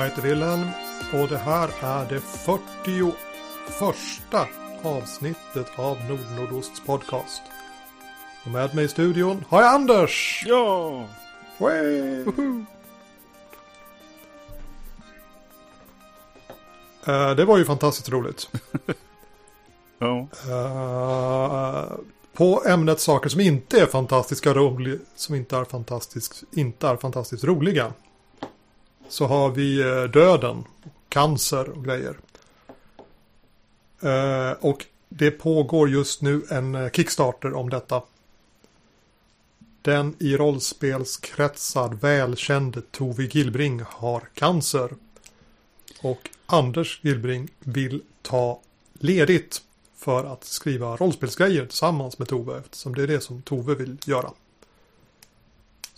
Jag 0.00 0.06
heter 0.06 0.22
Wilhelm 0.22 0.68
och 1.12 1.28
det 1.28 1.38
här 1.38 1.70
är 1.80 2.08
det 2.08 2.20
41 2.20 3.14
avsnittet 4.82 5.66
av 5.76 5.98
Nordnordosts 6.08 6.80
podcast. 6.80 7.42
Och 8.44 8.50
med 8.50 8.74
mig 8.74 8.84
i 8.84 8.88
studion 8.88 9.44
har 9.48 9.62
jag 9.62 9.74
Anders! 9.74 10.44
Ja! 10.46 11.06
Way! 11.58 12.24
Eh, 17.06 17.30
det 17.36 17.44
var 17.44 17.58
ju 17.58 17.64
fantastiskt 17.64 18.08
roligt. 18.08 18.50
Ja. 19.98 20.28
Eh, 20.48 21.92
på 22.32 22.62
ämnet 22.66 23.00
saker 23.00 23.28
som 23.28 23.40
inte 23.40 23.80
är 23.80 23.86
fantastiska 23.86 24.54
roliga, 24.54 24.98
som 25.14 25.34
inte 25.34 25.56
är 25.56 25.64
fantastiskt, 25.64 26.42
inte 26.52 26.88
är 26.88 26.96
fantastiskt 26.96 27.44
roliga. 27.44 27.92
Så 29.10 29.26
har 29.26 29.50
vi 29.50 29.80
eh, 29.80 30.02
döden, 30.02 30.64
cancer 31.08 31.68
och 31.68 31.84
grejer. 31.84 32.16
Eh, 34.00 34.52
och 34.60 34.86
det 35.08 35.30
pågår 35.30 35.90
just 35.90 36.22
nu 36.22 36.42
en 36.50 36.74
eh, 36.74 36.90
Kickstarter 36.90 37.54
om 37.54 37.70
detta. 37.70 38.02
Den 39.82 40.14
i 40.18 40.36
rollspelskretsar 40.36 41.88
välkände 41.88 42.82
Tove 42.90 43.24
Gillbring 43.24 43.82
har 43.86 44.28
cancer. 44.34 44.90
Och 46.02 46.30
Anders 46.46 47.00
Gillbring 47.02 47.48
vill 47.58 48.02
ta 48.22 48.60
ledigt 48.92 49.62
för 49.96 50.24
att 50.24 50.44
skriva 50.44 50.96
rollspelsgrejer 50.96 51.66
tillsammans 51.66 52.18
med 52.18 52.28
Tove 52.28 52.58
eftersom 52.58 52.94
det 52.94 53.02
är 53.02 53.06
det 53.06 53.20
som 53.20 53.42
Tove 53.42 53.74
vill 53.74 53.96
göra. 54.04 54.30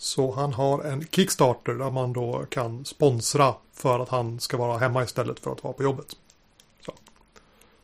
Så 0.03 0.31
han 0.31 0.53
har 0.53 0.83
en 0.83 1.07
Kickstarter 1.07 1.73
där 1.73 1.91
man 1.91 2.13
då 2.13 2.45
kan 2.49 2.85
sponsra 2.85 3.55
för 3.73 3.99
att 3.99 4.09
han 4.09 4.39
ska 4.39 4.57
vara 4.57 4.77
hemma 4.77 5.03
istället 5.03 5.39
för 5.39 5.51
att 5.51 5.63
vara 5.63 5.73
på 5.73 5.83
jobbet. 5.83 6.15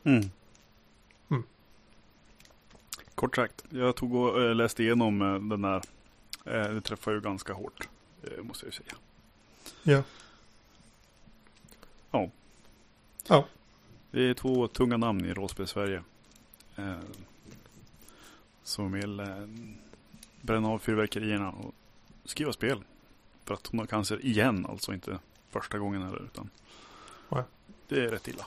Mm. 0.04 0.30
Mm. 1.30 1.42
Kort 3.14 3.36
sagt, 3.36 3.64
jag 3.70 3.96
tog 3.96 4.14
och 4.14 4.42
eh, 4.42 4.54
läste 4.54 4.82
igenom 4.82 5.22
eh, 5.22 5.34
den 5.34 5.62
där. 5.62 5.82
Eh, 6.44 6.74
Det 6.74 6.80
träffar 6.80 7.12
ju 7.12 7.20
ganska 7.20 7.52
hårt, 7.52 7.88
måste 8.42 8.66
jag 8.66 8.74
säga. 8.74 8.92
Ja. 9.82 10.02
Ja. 12.10 12.30
Ja. 13.26 13.44
Det 14.10 14.20
är 14.22 14.34
två 14.34 14.68
tunga 14.68 14.96
namn 14.96 15.24
i 15.24 15.34
rollspel-Sverige. 15.34 16.02
Eh, 16.76 16.98
som 18.62 18.92
vill 18.92 19.22
bränna 20.40 20.68
av 20.68 20.78
fyrverkerierna 20.78 21.50
och 21.50 21.74
skriva 22.30 22.52
spel. 22.52 22.84
För 23.44 23.54
att 23.54 23.66
hon 23.66 23.80
har 23.80 23.86
cancer 23.86 24.24
igen, 24.24 24.66
alltså 24.68 24.92
inte 24.92 25.18
första 25.50 25.78
gången 25.78 26.02
heller. 26.02 26.22
Utan 26.24 26.50
Nej. 27.28 27.42
det 27.88 28.04
är 28.04 28.08
rätt 28.08 28.28
illa. 28.28 28.46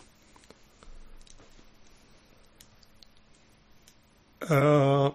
Eh, 4.50 5.11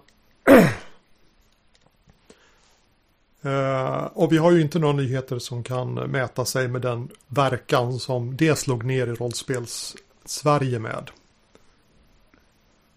och 4.13 4.33
vi 4.33 4.37
har 4.39 4.53
ju 4.53 4.63
inte 4.63 4.79
några 4.79 4.97
nyheter 4.97 5.39
som 5.39 5.63
kan 5.63 5.95
mäta 5.95 6.45
sig 6.45 6.69
med 6.69 6.83
den 6.83 7.09
verkan 7.27 7.99
som 7.99 8.37
det 8.37 8.57
slog 8.57 8.85
ner 8.85 9.07
i 9.07 9.15
rollspels 9.15 9.97
Sverige 10.25 10.79
med. 10.79 11.11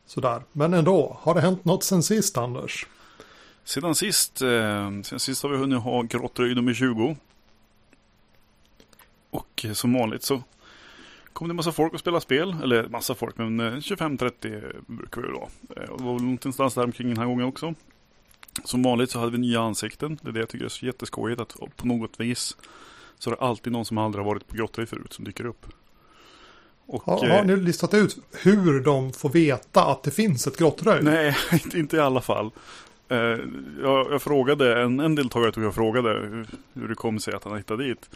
Sådär, 0.05 0.43
men 0.51 0.73
ändå, 0.73 1.17
har 1.21 1.33
det 1.35 1.41
hänt 1.41 1.65
något 1.65 1.83
sen 1.83 2.03
sist 2.03 2.37
Anders? 2.37 2.87
Sedan 3.63 3.95
sist, 3.95 4.41
eh, 4.41 5.01
sen 5.03 5.19
sist 5.19 5.43
har 5.43 5.49
vi 5.49 5.57
hunnit 5.57 5.79
ha 5.79 6.01
grottröj 6.01 6.55
nummer 6.55 6.73
20. 6.73 7.15
Och 9.29 9.65
eh, 9.65 9.73
som 9.73 9.93
vanligt 9.93 10.23
så 10.23 10.43
kom 11.33 11.47
det 11.47 11.53
massa 11.53 11.71
folk 11.71 11.93
att 11.93 11.99
spela 11.99 12.19
spel. 12.19 12.55
Eller 12.63 12.87
massa 12.87 13.15
folk, 13.15 13.37
men 13.37 13.59
eh, 13.59 13.73
25-30 13.73 14.81
brukar 14.87 15.21
vi 15.21 15.27
då. 15.27 15.49
Eh, 15.75 15.89
och 15.89 15.97
det 15.97 16.03
var 16.03 16.13
väl 16.13 16.23
någonstans 16.23 16.73
där 16.73 16.83
omkring 16.83 17.07
den 17.07 17.17
här 17.17 17.25
gången 17.25 17.45
också. 17.45 17.73
Som 18.63 18.83
vanligt 18.83 19.11
så 19.11 19.19
hade 19.19 19.31
vi 19.31 19.37
nya 19.37 19.61
ansikten. 19.61 20.19
Det 20.21 20.29
är 20.29 20.33
det 20.33 20.39
jag 20.39 20.49
tycker 20.49 20.65
är 20.65 20.69
så 20.69 20.85
jätteskojigt. 20.85 21.41
Att 21.41 21.55
på 21.75 21.87
något 21.87 22.19
vis 22.19 22.57
så 23.19 23.29
är 23.29 23.35
det 23.35 23.41
alltid 23.41 23.73
någon 23.73 23.85
som 23.85 23.97
aldrig 23.97 24.25
har 24.25 24.31
varit 24.33 24.47
på 24.47 24.55
grottröj 24.55 24.85
förut 24.85 25.13
som 25.13 25.25
dyker 25.25 25.45
upp. 25.45 25.65
Och, 26.85 27.03
Har, 27.03 27.25
eh, 27.25 27.35
har 27.35 27.43
ni 27.43 27.55
listat 27.55 27.93
ut 27.93 28.17
hur 28.31 28.79
de 28.79 29.13
får 29.13 29.29
veta 29.29 29.85
att 29.85 30.03
det 30.03 30.11
finns 30.11 30.47
ett 30.47 30.57
grottröj? 30.57 31.03
Nej, 31.03 31.35
inte 31.75 31.97
i 31.97 31.99
alla 31.99 32.21
fall. 32.21 32.51
Eh, 33.11 33.39
jag, 33.81 34.11
jag 34.11 34.21
frågade, 34.21 34.81
en, 34.81 34.99
en 34.99 35.15
deltagare 35.15 35.51
tog 35.51 35.63
jag 35.63 35.75
frågade 35.75 36.09
hur, 36.09 36.47
hur 36.73 36.87
det 36.87 36.95
kom 36.95 37.19
sig 37.19 37.33
att 37.33 37.43
han 37.43 37.57
hittade 37.57 37.83
dit. 37.83 38.09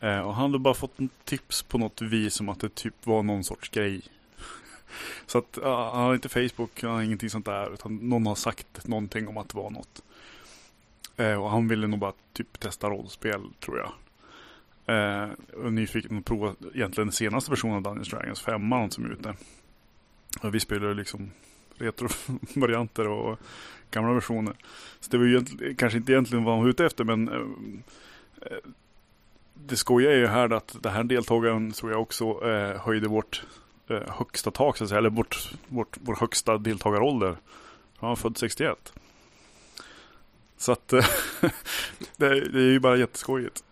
Eh, 0.00 0.20
och 0.20 0.34
han 0.34 0.50
hade 0.50 0.58
bara 0.58 0.74
fått 0.74 1.00
en 1.00 1.08
tips 1.24 1.62
på 1.62 1.78
något 1.78 2.02
vis 2.02 2.40
om 2.40 2.48
att 2.48 2.60
det 2.60 2.74
typ 2.74 2.94
var 3.06 3.22
någon 3.22 3.44
sorts 3.44 3.68
grej. 3.68 4.02
Så 5.26 5.38
att 5.38 5.58
ja, 5.62 5.90
han 5.94 6.04
har 6.04 6.14
inte 6.14 6.28
Facebook, 6.28 6.82
han 6.82 6.90
har 6.90 7.02
ingenting 7.02 7.30
sånt 7.30 7.46
där. 7.46 7.74
Utan 7.74 7.96
någon 7.96 8.26
har 8.26 8.34
sagt 8.34 8.86
någonting 8.86 9.28
om 9.28 9.36
att 9.36 9.48
det 9.48 9.56
var 9.56 9.70
något. 9.70 10.02
Eh, 11.16 11.42
och 11.42 11.50
han 11.50 11.68
ville 11.68 11.86
nog 11.86 11.98
bara 11.98 12.12
typ 12.32 12.60
testa 12.60 12.90
rollspel 12.90 13.40
tror 13.60 13.78
jag. 13.78 13.92
Eh, 14.86 15.28
och 15.64 15.72
nyfiken 15.72 16.18
att 16.18 16.24
prova 16.24 16.54
egentligen 16.74 17.06
den 17.06 17.12
senaste 17.12 17.50
versionen 17.50 17.76
av 17.76 17.82
Dungeons 17.82 18.08
Dragons, 18.08 18.42
femman 18.42 18.90
som 18.90 19.04
är 19.04 19.08
ute. 19.08 19.34
Och 20.42 20.54
vi 20.54 20.60
spelar 20.60 20.94
liksom 20.94 21.30
retrovarianter 21.78 23.08
och 23.08 23.38
gamla 23.94 24.12
versioner. 24.14 24.54
Så 25.00 25.10
det 25.10 25.18
var 25.18 25.24
ju 25.24 25.30
egentligen- 25.30 25.76
kanske 25.76 25.98
inte 25.98 26.12
egentligen 26.12 26.44
vad 26.44 26.54
han 26.54 26.62
var 26.62 26.70
ute 26.70 26.86
efter 26.86 27.04
men 27.04 27.28
eh, 27.28 27.34
eh, 28.50 28.56
det 29.54 29.76
skojiga 29.76 30.12
är 30.12 30.16
ju 30.16 30.26
här 30.26 30.50
att 30.52 30.76
den 30.80 30.92
här 30.92 31.04
deltagaren 31.04 31.72
tror 31.72 31.92
jag 31.92 32.02
också 32.02 32.48
eh, 32.48 32.80
höjde 32.80 33.08
vårt 33.08 33.42
eh, 33.88 34.02
högsta 34.08 34.50
tak 34.50 34.76
så 34.76 34.84
att 34.84 34.88
säga, 34.88 34.98
eller 34.98 35.10
vårt, 35.10 35.52
vårt, 35.68 35.96
vår 36.00 36.16
högsta 36.20 36.58
deltagarålder. 36.58 37.36
Han 37.96 38.08
var 38.08 38.16
född 38.16 38.38
61. 38.38 38.92
Så 40.56 40.72
att 40.72 40.92
eh, 40.92 41.06
det, 42.16 42.40
det 42.40 42.58
är 42.58 42.70
ju 42.70 42.80
bara 42.80 42.96
jätteskojigt. 42.96 43.64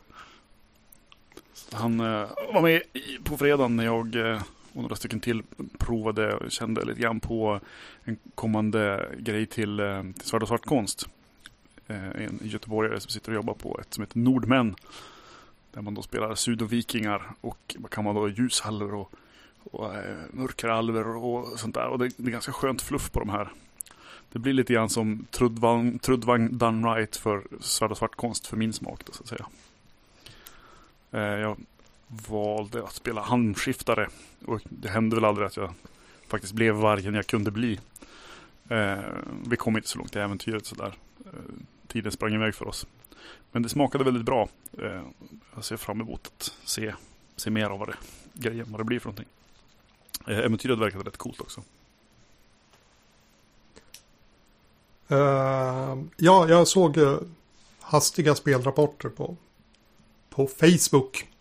Han 1.73 2.01
eh, 2.01 2.29
var 2.55 2.61
med 2.63 2.83
på 3.25 3.37
fredagen 3.37 3.77
när 3.77 3.85
jag 3.85 4.17
eh, 4.17 4.43
och 4.75 4.83
några 4.83 4.97
stycken 4.97 5.21
till 5.21 5.43
provade 5.79 6.35
och 6.35 6.51
kände 6.51 6.85
lite 6.85 7.01
grann 7.01 7.21
på 7.21 7.61
en 8.05 8.17
kommande 8.35 9.09
grej 9.19 9.47
till, 9.47 9.81
eh, 9.81 10.03
till 10.03 10.29
Svärd 10.29 10.43
och 10.43 10.49
Svartkonst. 10.49 11.03
konst. 11.03 11.17
en 11.87 12.41
göteborgare 12.43 13.01
som 13.01 13.11
sitter 13.11 13.31
och 13.31 13.35
jobbar 13.35 13.55
på 13.55 13.81
ett 13.81 13.95
som 13.95 14.03
heter 14.03 14.19
Nordmän. 14.19 14.75
Där 15.73 15.83
man 15.83 15.95
då 15.95 16.03
spelar 16.03 16.35
sudovikingar 16.35 17.23
och 17.41 17.77
vad 17.79 17.91
kan 17.91 18.05
man 18.05 18.15
då 18.15 18.29
ljushalvor 18.29 18.95
och, 18.95 19.13
och 19.73 19.95
eh, 19.95 20.17
mörkeralver 20.31 21.07
och 21.17 21.61
sånt 21.61 21.75
där. 21.75 21.87
Och 21.87 21.99
det, 21.99 22.11
det 22.17 22.29
är 22.29 22.33
ganska 22.33 22.53
skönt 22.53 22.83
fluff 22.83 23.11
på 23.11 23.21
de 23.21 23.29
här. 23.29 23.53
Det 24.33 24.39
blir 24.39 24.53
lite 24.53 24.73
grann 24.73 24.89
som 24.89 25.27
Trudvang, 25.31 25.99
Trudvang 25.99 26.59
done 26.59 26.95
right 26.95 27.17
för 27.17 27.43
Svärd 27.61 27.91
och 27.91 27.99
Svartkonst 27.99 28.47
för 28.47 28.57
min 28.57 28.73
smak 28.73 29.05
då, 29.05 29.13
så 29.13 29.23
att 29.23 29.29
säga. 29.29 29.47
Jag 31.39 31.57
valde 32.29 32.85
att 32.85 32.95
spela 32.95 33.23
handskiftare. 33.23 34.09
Och 34.47 34.61
det 34.65 34.89
hände 34.89 35.17
väl 35.17 35.25
aldrig 35.25 35.47
att 35.47 35.57
jag 35.57 35.75
faktiskt 36.29 36.53
blev 36.53 36.75
vargen 36.75 37.15
jag 37.15 37.27
kunde 37.27 37.51
bli. 37.51 37.81
Eh, 38.69 38.99
vi 39.47 39.57
kom 39.57 39.77
inte 39.77 39.89
så 39.89 39.99
långt 39.99 40.17
i 40.17 40.19
äventyret 40.19 40.67
sådär. 40.67 40.95
Eh, 41.27 41.33
tiden 41.87 42.13
sprang 42.13 42.35
iväg 42.35 42.55
för 42.55 42.69
oss. 42.69 42.87
Men 43.53 43.63
det 43.63 43.69
smakade 43.69 44.05
väldigt 44.05 44.25
bra. 44.25 44.49
Eh, 44.79 45.03
jag 45.55 45.65
ser 45.65 45.77
fram 45.77 46.01
emot 46.01 46.27
att 46.27 46.55
se, 46.65 46.95
se 47.37 47.51
mer 47.51 47.71
av 47.71 47.79
vad 47.79 47.89
det, 47.89 47.97
grejen, 48.33 48.67
vad 48.69 48.81
det 48.81 48.85
blir 48.85 49.01
för 49.01 49.09
någonting. 49.09 49.29
Eh, 50.27 50.39
äventyret 50.39 50.79
verkade 50.79 51.05
rätt 51.05 51.17
coolt 51.17 51.41
också. 51.41 51.63
Uh, 55.11 56.03
ja, 56.17 56.49
jag 56.49 56.69
såg 56.69 56.97
uh, 56.97 57.19
hastiga 57.81 58.35
spelrapporter 58.35 59.09
på, 59.09 59.37
på 60.31 60.47
Facebook. 60.47 61.32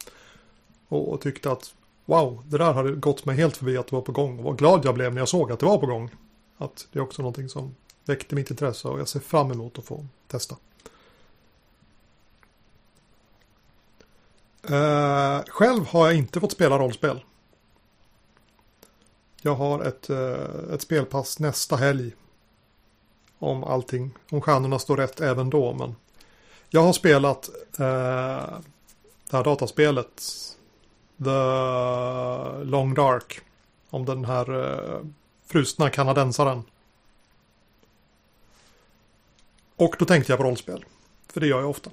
Och, 0.91 1.13
och 1.13 1.21
tyckte 1.21 1.51
att 1.51 1.73
wow, 2.05 2.43
det 2.45 2.57
där 2.57 2.73
hade 2.73 2.91
gått 2.91 3.25
mig 3.25 3.35
helt 3.35 3.57
förbi 3.57 3.77
att 3.77 3.87
det 3.87 3.95
var 3.95 4.01
på 4.01 4.11
gång. 4.11 4.39
Och 4.39 4.45
vad 4.45 4.57
glad 4.57 4.85
jag 4.85 4.95
blev 4.95 5.13
när 5.13 5.21
jag 5.21 5.29
såg 5.29 5.51
att 5.51 5.59
det 5.59 5.65
var 5.65 5.77
på 5.77 5.85
gång. 5.85 6.09
Att 6.57 6.87
det 6.91 6.99
är 6.99 7.03
också 7.03 7.21
någonting 7.21 7.49
som 7.49 7.75
väckte 8.05 8.35
mitt 8.35 8.51
intresse 8.51 8.87
och 8.87 8.99
jag 8.99 9.07
ser 9.07 9.19
fram 9.19 9.51
emot 9.51 9.77
att 9.77 9.85
få 9.85 10.05
testa. 10.27 10.55
Eh, 14.63 15.41
själv 15.47 15.85
har 15.85 16.07
jag 16.07 16.15
inte 16.15 16.39
fått 16.39 16.51
spela 16.51 16.79
rollspel. 16.79 17.23
Jag 19.41 19.55
har 19.55 19.83
ett, 19.83 20.09
eh, 20.09 20.73
ett 20.73 20.81
spelpass 20.81 21.39
nästa 21.39 21.75
helg 21.75 22.11
om 23.39 23.63
allting, 23.63 24.11
om 24.29 24.41
stjärnorna 24.41 24.79
står 24.79 24.97
rätt 24.97 25.21
även 25.21 25.49
då. 25.49 25.73
Men 25.73 25.95
jag 26.69 26.81
har 26.81 26.93
spelat 26.93 27.49
eh, 27.79 28.59
det 29.29 29.37
här 29.37 29.43
dataspelet 29.43 30.21
The 31.23 32.63
Long 32.63 32.93
Dark. 32.93 33.41
Om 33.89 34.05
den 34.05 34.25
här 34.25 34.63
eh, 34.63 35.01
frusna 35.45 35.89
kanadensaren. 35.89 36.63
Och 39.75 39.95
då 39.99 40.05
tänkte 40.05 40.31
jag 40.31 40.39
på 40.39 40.43
rollspel. 40.43 40.85
För 41.33 41.39
det 41.39 41.47
gör 41.47 41.59
jag 41.59 41.69
ofta. 41.69 41.89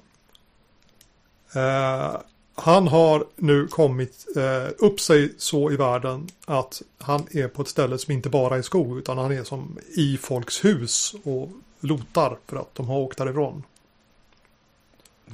Eh, 1.53 2.21
Han 2.55 2.87
har 2.87 3.25
nu 3.35 3.67
kommit 3.67 4.25
eh, 4.37 4.67
upp 4.77 4.99
sig 4.99 5.33
så 5.37 5.71
i 5.71 5.75
världen 5.75 6.27
att 6.45 6.81
han 6.97 7.27
är 7.31 7.47
på 7.47 7.61
ett 7.61 7.67
ställe 7.67 7.97
som 7.97 8.13
inte 8.13 8.29
bara 8.29 8.57
är 8.57 8.61
skog 8.61 8.97
utan 8.97 9.17
han 9.17 9.31
är 9.31 9.43
som 9.43 9.77
i 9.97 10.17
folks 10.17 10.65
hus 10.65 11.15
och 11.23 11.49
lotar 11.79 12.37
för 12.47 12.57
att 12.57 12.75
de 12.75 12.87
har 12.87 12.97
åkt 12.97 13.17
därifrån. 13.17 13.63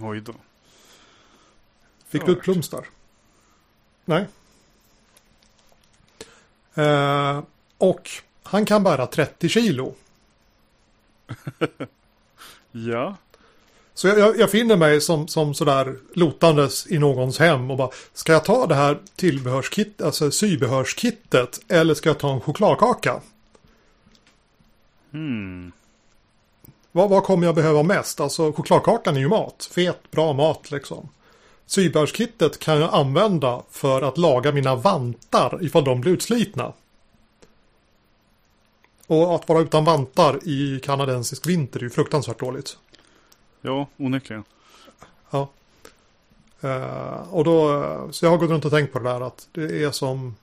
Oj 0.02 0.22
då. 0.22 0.34
Fick 2.08 2.26
du 2.26 2.32
ett 2.32 2.42
plums 2.42 2.70
där? 2.70 2.86
Nej. 4.06 4.26
Eh, 6.76 7.44
och 7.78 8.10
han 8.44 8.66
kan 8.66 8.84
bära 8.84 9.08
30 9.08 9.50
kilo. 9.50 9.96
Ja. 12.78 13.16
Så 13.94 14.08
jag, 14.08 14.20
jag, 14.20 14.40
jag 14.40 14.52
finner 14.52 14.78
mig 14.78 15.02
som, 15.02 15.28
som 15.28 15.54
sådär 15.54 15.96
lotandes 16.14 16.88
i 16.88 17.00
någons 17.00 17.40
hem 17.40 17.72
och 17.72 17.78
bara 17.78 17.90
Ska 18.14 18.34
jag 18.34 18.46
ta 18.46 18.68
det 18.68 18.76
här 18.76 19.00
tillbehörskit, 19.16 20.02
alltså 20.02 20.32
sybehörskittet 20.32 21.60
eller 21.68 21.94
ska 21.94 22.10
jag 22.10 22.20
ta 22.20 22.34
en 22.34 22.42
chokladkaka? 22.42 23.22
Hmm. 25.12 25.72
Vad, 26.92 27.10
vad 27.10 27.24
kommer 27.24 27.46
jag 27.46 27.56
behöva 27.56 27.84
mest? 27.84 28.20
Alltså 28.20 28.54
chokladkakan 28.54 29.16
är 29.16 29.20
ju 29.20 29.28
mat. 29.28 29.70
Fet, 29.72 30.12
bra 30.12 30.34
mat 30.34 30.72
liksom. 30.72 31.10
Sybehörskittet 31.66 32.60
kan 32.60 32.82
jag 32.82 32.94
använda 32.94 33.64
för 33.70 34.02
att 34.02 34.18
laga 34.18 34.52
mina 34.52 34.76
vantar 34.76 35.60
ifall 35.62 35.84
de 35.84 36.02
blir 36.02 36.12
utslitna. 36.12 36.74
Och 39.08 39.36
att 39.36 39.50
vara 39.50 39.62
utan 39.62 39.86
vantar 39.86 40.40
i 40.44 40.80
kanadensisk 40.84 41.48
vinter 41.48 41.80
är 41.80 41.84
ju 41.84 41.90
fruktansvärt 41.90 42.40
dåligt. 42.40 42.78
Ja, 43.62 43.88
onekligen. 43.98 44.44
Ja. 45.30 45.50
Eh, 46.62 47.34
och 47.34 47.44
då, 47.44 48.08
så 48.12 48.26
jag 48.26 48.32
har 48.32 48.38
gått 48.38 48.50
runt 48.50 48.66
och 48.66 48.72
tänkt 48.72 48.94
på 48.94 49.00
det 49.00 49.10
där 49.10 49.22
att 49.22 49.48
det 49.52 49.84
är 49.84 49.92
som 49.92 50.36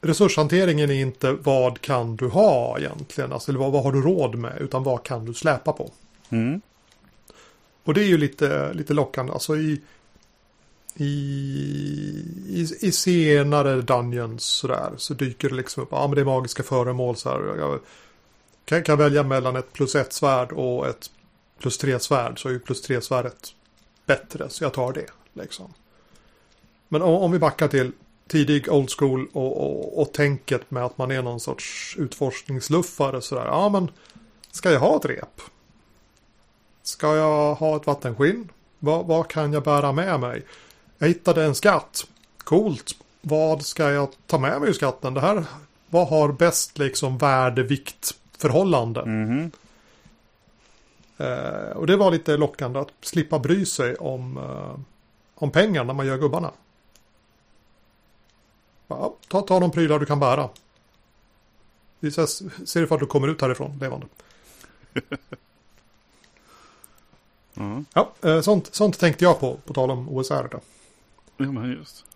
Resurshanteringen 0.00 0.90
är 0.90 0.94
inte 0.94 1.32
vad 1.32 1.80
kan 1.80 2.16
du 2.16 2.28
ha 2.28 2.78
egentligen, 2.78 3.32
alltså 3.32 3.58
vad, 3.58 3.72
vad 3.72 3.82
har 3.82 3.92
du 3.92 4.02
råd 4.02 4.34
med, 4.34 4.56
utan 4.60 4.82
vad 4.82 5.02
kan 5.02 5.24
du 5.24 5.34
släpa 5.34 5.72
på. 5.72 5.90
Mm. 6.30 6.60
Och 7.84 7.94
det 7.94 8.00
är 8.00 8.06
ju 8.06 8.18
lite, 8.18 8.72
lite 8.72 8.94
lockande, 8.94 9.32
alltså 9.32 9.56
i, 9.56 9.80
i, 10.96 11.04
i, 12.48 12.68
i 12.80 12.92
senare 12.92 13.82
Dungeons 13.82 14.44
sådär 14.44 14.92
så 14.96 15.14
dyker 15.14 15.48
det 15.48 15.54
liksom 15.54 15.82
upp, 15.82 15.88
ja 15.92 16.06
men 16.06 16.14
det 16.14 16.20
är 16.20 16.24
magiska 16.24 16.62
föremål 16.62 17.16
så 17.16 17.28
här. 17.28 17.56
Jag 17.58 17.80
kan, 18.64 18.82
kan 18.82 18.98
välja 18.98 19.22
mellan 19.22 19.56
ett 19.56 19.72
plus 19.72 19.94
ett 19.94 20.12
svärd 20.12 20.52
och 20.52 20.86
ett 20.88 21.10
plus 21.58 21.78
tre 21.78 22.00
svärd 22.00 22.42
så 22.42 22.48
är 22.48 22.52
ju 22.52 22.58
plus 22.58 22.82
tre 22.82 23.00
svärdet 23.00 23.54
bättre 24.06 24.48
så 24.48 24.64
jag 24.64 24.72
tar 24.72 24.92
det 24.92 25.06
liksom. 25.32 25.74
Men 26.88 27.02
om, 27.02 27.14
om 27.14 27.32
vi 27.32 27.38
backar 27.38 27.68
till 27.68 27.92
tidig 28.28 28.72
old 28.72 28.90
school 28.98 29.28
och, 29.32 29.56
och, 29.56 30.02
och 30.02 30.12
tänket 30.12 30.70
med 30.70 30.84
att 30.84 30.98
man 30.98 31.10
är 31.10 31.22
någon 31.22 31.40
sorts 31.40 31.96
utforskningsluffare 31.98 33.22
sådär. 33.22 33.44
Ja 33.44 33.68
men 33.68 33.90
ska 34.50 34.72
jag 34.72 34.80
ha 34.80 34.96
ett 34.96 35.04
rep? 35.04 35.40
Ska 36.82 37.16
jag 37.16 37.54
ha 37.54 37.76
ett 37.76 37.86
vattenskinn? 37.86 38.48
Vad, 38.78 39.06
vad 39.06 39.28
kan 39.28 39.52
jag 39.52 39.62
bära 39.62 39.92
med 39.92 40.20
mig? 40.20 40.42
Jag 41.02 41.08
hittade 41.08 41.44
en 41.44 41.54
skatt. 41.54 42.06
Coolt. 42.38 42.96
Vad 43.20 43.62
ska 43.66 43.90
jag 43.90 44.08
ta 44.26 44.38
med 44.38 44.60
mig 44.60 44.70
ur 44.70 44.72
skatten? 44.72 45.14
Det 45.14 45.20
här, 45.20 45.44
vad 45.90 46.08
har 46.08 46.32
bäst 46.32 46.78
liksom 46.78 47.18
värde-vikt 47.18 48.14
förhållande? 48.38 49.04
Mhm. 49.06 49.50
Eh, 51.16 51.76
och 51.76 51.86
det 51.86 51.96
var 51.96 52.10
lite 52.10 52.36
lockande 52.36 52.78
att 52.78 52.92
slippa 53.00 53.38
bry 53.38 53.66
sig 53.66 53.96
om, 53.96 54.36
eh, 54.38 54.80
om 55.34 55.50
pengar 55.50 55.84
när 55.84 55.94
man 55.94 56.06
gör 56.06 56.18
gubbarna. 56.18 56.50
Ja, 58.88 59.14
ta, 59.28 59.42
ta 59.42 59.60
de 59.60 59.70
prylar 59.70 59.98
du 59.98 60.06
kan 60.06 60.20
bära. 60.20 60.48
Vi 62.00 62.08
ses, 62.08 62.42
ser 62.68 62.82
ifall 62.82 62.98
du 62.98 63.06
kommer 63.06 63.28
ut 63.28 63.40
härifrån 63.40 63.78
levande. 63.80 64.06
Ja. 67.54 67.82
Ja, 67.94 68.28
eh, 68.28 68.40
sånt, 68.40 68.74
sånt 68.74 68.98
tänkte 68.98 69.24
jag 69.24 69.40
på, 69.40 69.56
på 69.56 69.74
tal 69.74 69.90
om 69.90 70.08
OSR. 70.08 70.48
Då 70.50 70.60
ja, 71.44 71.52
men 71.52 71.72
just. 71.72 72.06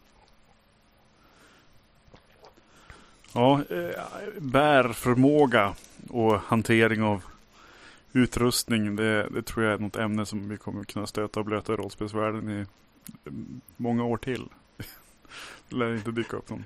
Ja, 3.32 3.62
eh, 3.70 4.00
bärförmåga 4.38 5.74
och 6.10 6.40
hantering 6.40 7.02
av 7.02 7.24
utrustning. 8.12 8.96
Det, 8.96 9.28
det 9.28 9.42
tror 9.42 9.64
jag 9.64 9.74
är 9.74 9.78
något 9.78 9.96
ämne 9.96 10.26
som 10.26 10.48
vi 10.48 10.56
kommer 10.56 10.84
kunna 10.84 11.06
stöta 11.06 11.40
och 11.40 11.46
blöta 11.46 11.72
i 11.72 11.76
rollspelsvärlden 11.76 12.50
i 12.50 12.66
mm, 13.28 13.60
många 13.76 14.04
år 14.04 14.16
till. 14.16 14.48
Det 15.68 15.76
lär 15.76 15.94
inte 15.94 16.10
dyka 16.10 16.36
upp 16.36 16.50
någon 16.50 16.64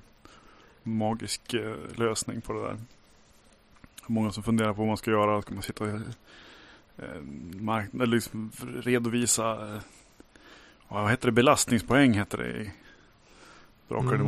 magisk 0.82 1.54
eh, 1.54 1.76
lösning 1.96 2.40
på 2.40 2.52
det 2.52 2.60
där. 2.60 2.76
Många 4.06 4.32
som 4.32 4.42
funderar 4.42 4.72
på 4.72 4.78
vad 4.78 4.88
man 4.88 4.96
ska 4.96 5.10
göra. 5.10 5.42
Ska 5.42 5.54
man 5.54 5.62
sitta 5.62 5.84
och 5.84 5.90
eh, 6.96 8.06
liksom 8.06 8.50
redovisa 8.82 9.74
eh, 9.74 9.80
vad 10.88 11.10
heter 11.10 11.26
det? 11.28 11.32
Belastningspoäng 11.32 12.12
heter 12.14 12.38
det 12.38 12.48
i 12.48 12.70
Drakar 13.88 14.14
Mm. 14.14 14.26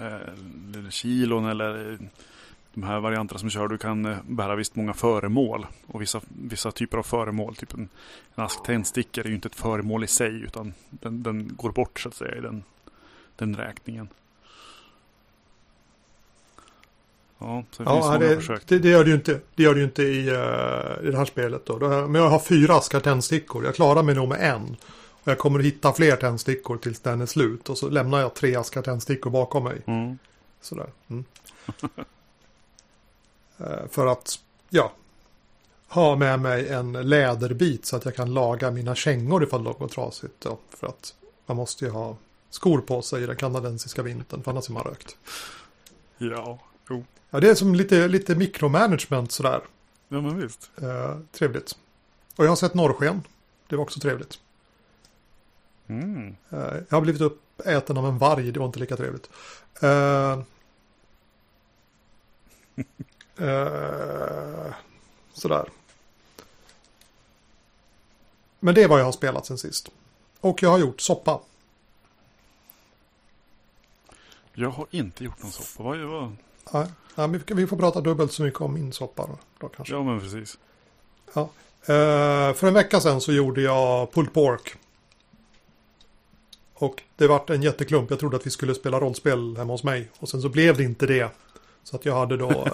Eh, 0.00 0.78
Eller 0.78 0.90
kilon 0.90 1.46
eller 1.46 1.98
de 2.74 2.82
här 2.82 3.00
varianterna 3.00 3.38
som 3.38 3.50
kör. 3.50 3.68
Du 3.68 3.78
kan 3.78 4.06
eh, 4.06 4.16
bära 4.28 4.56
visst 4.56 4.76
många 4.76 4.94
föremål. 4.94 5.66
Och 5.86 6.02
vissa, 6.02 6.20
vissa 6.28 6.72
typer 6.72 6.98
av 6.98 7.02
föremål. 7.02 7.56
Typ 7.56 7.74
en, 7.74 7.88
en 8.34 8.44
ask 8.44 8.62
tändstickor 8.62 9.24
är 9.24 9.28
ju 9.28 9.34
inte 9.34 9.48
ett 9.48 9.54
föremål 9.54 10.04
i 10.04 10.06
sig. 10.06 10.40
Utan 10.42 10.74
den, 10.90 11.22
den 11.22 11.50
går 11.56 11.72
bort 11.72 12.00
så 12.00 12.08
att 12.08 12.14
säga 12.14 12.36
i 12.36 12.40
den, 12.40 12.62
den 13.36 13.56
räkningen. 13.56 14.08
Ja, 17.38 17.64
så 17.70 17.82
det 17.82 17.90
finns 17.90 18.04
Ja, 18.06 18.18
det, 18.18 18.36
försök. 18.36 18.66
det, 18.66 18.78
det 18.78 18.88
gör 18.88 19.04
det 19.04 19.10
ju 19.10 19.16
inte, 19.16 19.40
det 19.54 19.62
gör 19.62 19.74
det 19.74 19.84
inte 19.84 20.02
i, 20.02 20.28
eh, 20.28 21.08
i 21.08 21.10
det 21.10 21.16
här 21.16 21.24
spelet. 21.24 21.66
Då. 21.66 21.78
Men 22.08 22.14
jag 22.14 22.30
har 22.30 22.38
fyra 22.38 22.74
askar 22.74 23.00
tändstickor. 23.00 23.64
Jag 23.64 23.74
klarar 23.74 24.02
mig 24.02 24.14
nog 24.14 24.28
med 24.28 24.40
en. 24.40 24.76
Jag 25.24 25.38
kommer 25.38 25.58
att 25.58 25.64
hitta 25.64 25.92
fler 25.92 26.16
tändstickor 26.16 26.76
tills 26.76 27.00
den 27.00 27.20
är 27.20 27.26
slut. 27.26 27.68
Och 27.68 27.78
så 27.78 27.88
lämnar 27.88 28.20
jag 28.20 28.34
tre 28.34 28.56
askar 28.56 28.82
tändstickor 28.82 29.30
bakom 29.30 29.64
mig. 29.64 29.82
Mm. 29.86 30.18
Sådär. 30.60 30.90
Mm. 31.08 31.24
Eh, 33.58 33.86
För 33.90 34.06
att, 34.06 34.38
ja, 34.70 34.92
ha 35.88 36.16
med 36.16 36.40
mig 36.40 36.68
en 36.68 36.92
läderbit 36.92 37.86
så 37.86 37.96
att 37.96 38.04
jag 38.04 38.16
kan 38.16 38.34
laga 38.34 38.70
mina 38.70 38.94
kängor 38.94 39.44
ifall 39.44 39.64
de 39.64 39.74
går 39.78 39.88
trasigt. 39.88 40.34
Då. 40.38 40.58
För 40.70 40.86
att 40.86 41.14
man 41.46 41.56
måste 41.56 41.84
ju 41.84 41.90
ha 41.90 42.16
skor 42.50 42.80
på 42.80 43.02
sig 43.02 43.22
i 43.22 43.26
den 43.26 43.36
kanadensiska 43.36 44.02
vintern, 44.02 44.42
för 44.42 44.50
annars 44.50 44.68
är 44.68 44.72
man 44.72 44.82
rökt. 44.82 45.16
Ja, 46.18 46.58
jo. 46.90 47.04
Ja, 47.30 47.40
det 47.40 47.50
är 47.50 47.54
som 47.54 47.74
lite, 47.74 48.08
lite 48.08 48.34
mikromanagement 48.34 49.32
sådär. 49.32 49.60
Ja, 50.08 50.20
men 50.20 50.40
visst. 50.40 50.70
Eh, 50.82 51.18
trevligt. 51.32 51.76
Och 52.36 52.44
jag 52.44 52.50
har 52.50 52.56
sett 52.56 52.74
norrsken. 52.74 53.22
Det 53.66 53.76
var 53.76 53.82
också 53.82 54.00
trevligt. 54.00 54.40
Mm. 56.00 56.36
Eh, 56.50 56.74
jag 56.88 56.96
har 56.96 57.00
blivit 57.00 57.22
uppäten 57.22 57.96
av 57.98 58.06
en 58.06 58.18
varg. 58.18 58.52
Det 58.52 58.58
var 58.58 58.66
inte 58.66 58.78
lika 58.78 58.96
trevligt. 58.96 59.30
Eh, 59.82 60.32
eh, 63.48 64.74
sådär. 65.32 65.68
Men 68.60 68.74
det 68.74 68.82
är 68.82 68.88
vad 68.88 69.00
jag 69.00 69.04
har 69.04 69.12
spelat 69.12 69.46
sen 69.46 69.58
sist. 69.58 69.88
Och 70.40 70.62
jag 70.62 70.70
har 70.70 70.78
gjort 70.78 71.00
soppa. 71.00 71.40
Jag 74.54 74.70
har 74.70 74.86
inte 74.90 75.24
gjort 75.24 75.42
någon 75.42 75.52
soppa. 75.52 75.82
Vad, 75.82 75.98
vad? 75.98 76.36
Nej, 77.14 77.28
vi- 77.28 77.54
får 77.66 77.76
prata 77.76 78.00
dubbelt 78.00 78.32
så 78.32 78.42
mycket 78.42 78.60
om 78.60 78.74
min 78.74 78.92
soppa 78.92 79.26
då, 79.26 79.38
då 79.58 79.68
kanske. 79.68 79.94
Ja, 79.94 80.02
men 80.02 80.20
precis. 80.20 80.58
Eh, 81.86 82.54
för 82.54 82.64
en 82.66 82.74
vecka 82.74 83.00
sedan 83.00 83.20
så 83.20 83.32
gjorde 83.32 83.60
jag 83.62 84.12
pulled 84.12 84.32
pork. 84.32 84.76
Och 86.82 87.02
det 87.16 87.26
vart 87.26 87.50
en 87.50 87.62
jätteklump. 87.62 88.10
Jag 88.10 88.18
trodde 88.18 88.36
att 88.36 88.46
vi 88.46 88.50
skulle 88.50 88.74
spela 88.74 89.00
rollspel 89.00 89.56
hemma 89.56 89.72
hos 89.72 89.84
mig. 89.84 90.10
Och 90.18 90.28
sen 90.28 90.42
så 90.42 90.48
blev 90.48 90.76
det 90.76 90.82
inte 90.82 91.06
det. 91.06 91.30
Så 91.84 91.96
att 91.96 92.04
jag 92.04 92.14
hade 92.14 92.36
då 92.36 92.50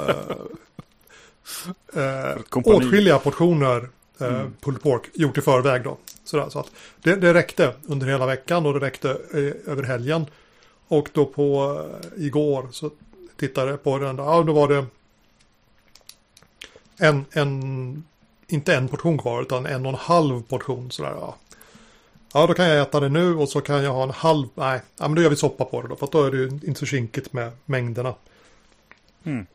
eh, 1.94 2.02
eh, 2.02 2.38
åtskilliga 2.52 3.18
portioner 3.18 3.88
eh, 4.20 4.26
Mm. 4.26 4.54
pulled 4.60 4.82
pork 4.82 5.10
gjort 5.14 5.38
i 5.38 5.40
förväg 5.40 5.82
då. 5.84 5.96
Sådär, 6.24 6.48
så 6.48 6.58
att 6.58 6.70
det, 7.02 7.16
det 7.16 7.34
räckte 7.34 7.74
under 7.86 8.06
hela 8.06 8.26
veckan 8.26 8.66
och 8.66 8.72
det 8.72 8.86
räckte 8.86 9.10
eh, 9.10 9.72
över 9.72 9.82
helgen. 9.82 10.26
Och 10.88 11.08
då 11.12 11.26
på 11.26 11.80
eh, 12.16 12.24
igår 12.24 12.68
så 12.72 12.90
tittade 13.36 13.70
jag 13.70 13.82
på 13.82 13.98
den. 13.98 14.16
där. 14.16 14.24
Ja, 14.24 14.42
då 14.42 14.52
var 14.52 14.68
det 14.68 14.86
en, 16.96 17.24
en, 17.30 18.04
inte 18.46 18.74
en 18.74 18.88
portion 18.88 19.18
kvar 19.18 19.42
utan 19.42 19.66
en 19.66 19.86
och 19.86 19.92
en 19.92 19.98
halv 19.98 20.42
portion 20.42 20.90
sådär. 20.90 21.14
Ja. 21.20 21.36
Ja, 22.32 22.46
då 22.46 22.54
kan 22.54 22.68
jag 22.68 22.82
äta 22.82 23.00
det 23.00 23.08
nu 23.08 23.34
och 23.36 23.48
så 23.48 23.60
kan 23.60 23.84
jag 23.84 23.92
ha 23.92 24.02
en 24.02 24.10
halv, 24.10 24.46
nej, 24.54 24.80
ja, 24.96 25.08
men 25.08 25.14
då 25.14 25.22
gör 25.22 25.30
vi 25.30 25.36
soppa 25.36 25.64
på 25.64 25.82
det 25.82 25.88
då. 25.88 25.96
För 25.96 26.08
då 26.12 26.24
är 26.24 26.30
det 26.30 26.36
ju 26.36 26.48
inte 26.48 26.74
så 26.74 26.86
kinkigt 26.86 27.32
med 27.32 27.52
mängderna. 27.64 28.14
Mm. 29.24 29.46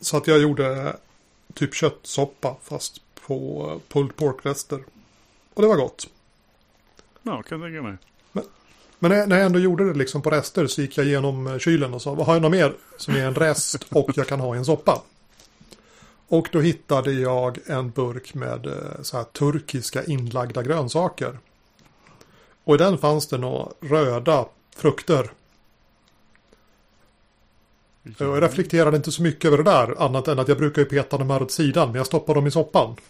Så 0.00 0.16
att 0.16 0.26
jag 0.26 0.40
gjorde 0.40 0.96
typ 1.54 1.74
köttsoppa 1.74 2.56
fast 2.62 3.00
på 3.26 3.80
pulled 3.88 4.16
pork-rester. 4.16 4.84
Och 5.54 5.62
det 5.62 5.68
var 5.68 5.76
gott. 5.76 6.08
Ja, 7.22 7.42
kan 7.42 7.60
jag 7.60 7.68
tänka 7.68 7.82
mig. 7.82 7.96
Men 9.02 9.10
när 9.10 9.18
jag, 9.18 9.28
när 9.28 9.36
jag 9.36 9.46
ändå 9.46 9.58
gjorde 9.58 9.92
det 9.92 9.98
liksom 9.98 10.22
på 10.22 10.30
rester 10.30 10.66
så 10.66 10.82
gick 10.82 10.98
jag 10.98 11.06
igenom 11.06 11.46
eh, 11.46 11.58
kylen 11.58 11.94
och 11.94 12.02
sa 12.02 12.14
vad 12.14 12.26
har 12.26 12.34
jag 12.34 12.42
något 12.42 12.50
mer 12.50 12.74
som 12.96 13.14
är 13.14 13.24
en 13.24 13.34
rest 13.34 13.86
och 13.90 14.10
jag 14.14 14.26
kan 14.26 14.40
ha 14.40 14.54
i 14.54 14.58
en 14.58 14.64
soppa. 14.64 15.02
Och 16.28 16.48
då 16.52 16.60
hittade 16.60 17.12
jag 17.12 17.58
en 17.66 17.90
burk 17.90 18.34
med 18.34 18.66
eh, 18.66 19.02
så 19.02 19.16
här 19.16 19.24
turkiska 19.24 20.04
inlagda 20.04 20.62
grönsaker. 20.62 21.38
Och 22.64 22.74
i 22.74 22.78
den 22.78 22.98
fanns 22.98 23.26
det 23.26 23.38
några 23.38 23.68
röda 23.80 24.46
frukter. 24.76 25.30
Och 28.04 28.10
Jag 28.18 28.42
reflekterade 28.42 28.96
inte 28.96 29.12
så 29.12 29.22
mycket 29.22 29.44
över 29.44 29.56
det 29.56 29.62
där, 29.70 30.02
annat 30.02 30.28
än 30.28 30.38
att 30.38 30.48
jag 30.48 30.58
brukar 30.58 30.82
ju 30.82 30.88
peta 30.88 31.18
dem 31.18 31.30
här 31.30 31.42
åt 31.42 31.50
sidan, 31.52 31.88
men 31.88 31.96
jag 31.96 32.06
stoppar 32.06 32.34
dem 32.34 32.46
i 32.46 32.50
soppan. 32.50 32.96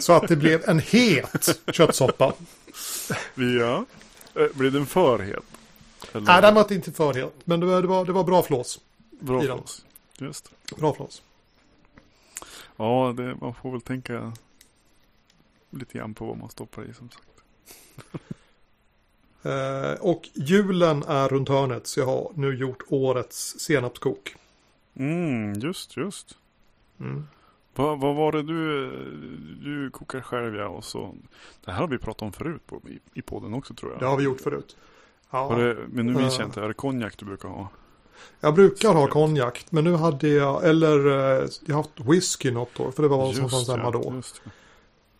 Så 0.00 0.12
att 0.12 0.28
det 0.28 0.36
blev 0.36 0.68
en 0.68 0.78
het 0.78 1.60
köttsoppa. 1.72 2.32
Ja. 3.34 3.84
Eh, 4.34 4.46
Blir 4.54 4.70
den 4.70 4.86
för 4.86 5.18
het? 5.18 5.44
Eller? 6.12 6.26
Nej, 6.26 6.42
den 6.42 6.54
var 6.54 6.72
inte 6.72 6.92
för 6.92 7.14
het, 7.14 7.32
men 7.44 7.60
det 7.60 7.66
var, 7.66 7.82
det 7.82 7.88
var, 7.88 8.04
det 8.04 8.12
var 8.12 8.24
bra 8.24 8.42
flås. 8.42 8.80
Bra 9.10 9.54
oss. 9.54 9.84
Just. 10.18 10.50
Bra 10.76 10.94
flås. 10.94 11.22
Ja, 12.76 13.14
det, 13.16 13.34
man 13.40 13.54
får 13.54 13.72
väl 13.72 13.80
tänka 13.80 14.32
lite 15.78 15.98
grann 15.98 16.14
på 16.14 16.26
vad 16.26 16.38
man 16.38 16.48
stoppar 16.50 16.84
i 16.84 16.94
som 16.94 17.10
sagt. 17.10 17.28
Eh, 19.46 19.92
och 20.00 20.28
julen 20.34 21.02
är 21.02 21.28
runt 21.28 21.48
hörnet, 21.48 21.86
så 21.86 22.00
jag 22.00 22.06
har 22.06 22.32
nu 22.34 22.54
gjort 22.54 22.82
årets 22.88 23.58
senapskok. 23.60 24.36
Mm, 24.94 25.52
just, 25.52 25.96
just. 25.96 26.38
Mm. 27.00 27.26
Vad, 27.74 28.00
vad 28.00 28.14
var 28.16 28.32
det 28.32 28.42
du, 28.42 28.90
du 29.62 29.90
kokar 29.90 30.20
själv 30.20 30.56
ja 30.56 30.68
och 30.68 30.84
så. 30.84 31.14
Det 31.64 31.70
här 31.70 31.78
har 31.80 31.88
vi 31.88 31.98
pratat 31.98 32.22
om 32.22 32.32
förut 32.32 32.66
på, 32.66 32.80
i, 32.88 32.98
i 33.18 33.22
podden 33.22 33.54
också 33.54 33.74
tror 33.74 33.92
jag. 33.92 34.00
Det 34.00 34.06
har 34.06 34.16
vi 34.16 34.24
gjort 34.24 34.40
förut. 34.40 34.76
Ja. 35.30 35.54
Det, 35.56 35.76
men 35.88 36.06
nu 36.06 36.12
minns 36.12 36.34
Ja. 36.34 36.40
jag 36.40 36.48
inte, 36.48 36.60
är 36.62 36.68
det 36.68 36.74
konjak 36.74 37.18
du 37.18 37.24
brukar 37.26 37.48
ha? 37.48 37.68
Jag 38.40 38.54
brukar 38.54 38.92
ha 38.94 39.06
konjak, 39.06 39.66
men 39.70 39.84
nu 39.84 39.94
hade 39.94 40.28
jag, 40.28 40.64
eller 40.64 41.06
eh, 41.06 41.48
jag 41.66 41.74
har 41.74 41.82
haft 41.82 42.00
whisky 42.00 42.50
något 42.50 42.80
år, 42.80 42.90
för 42.90 43.02
det 43.02 43.08
var 43.08 43.16
vad 43.16 43.34
som 43.34 43.50
fanns 43.50 43.68
hemma 43.68 43.90
då. 43.90 44.12
just 44.14 44.40
det. 44.44 44.50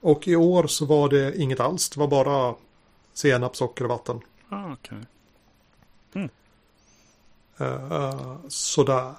Och 0.04 0.28
i 0.28 0.36
år 0.36 0.66
så 0.66 0.84
var 0.84 1.08
det 1.08 1.36
inget 1.36 1.60
alls, 1.60 1.88
det 1.88 2.00
var 2.00 2.08
bara 2.08 2.54
senap, 3.12 3.56
socker 3.56 3.84
och 3.84 3.90
vatten. 3.90 4.20
Ah, 4.48 4.72
okej. 4.72 4.98
Uh, 7.60 8.36
sådär. 8.48 9.14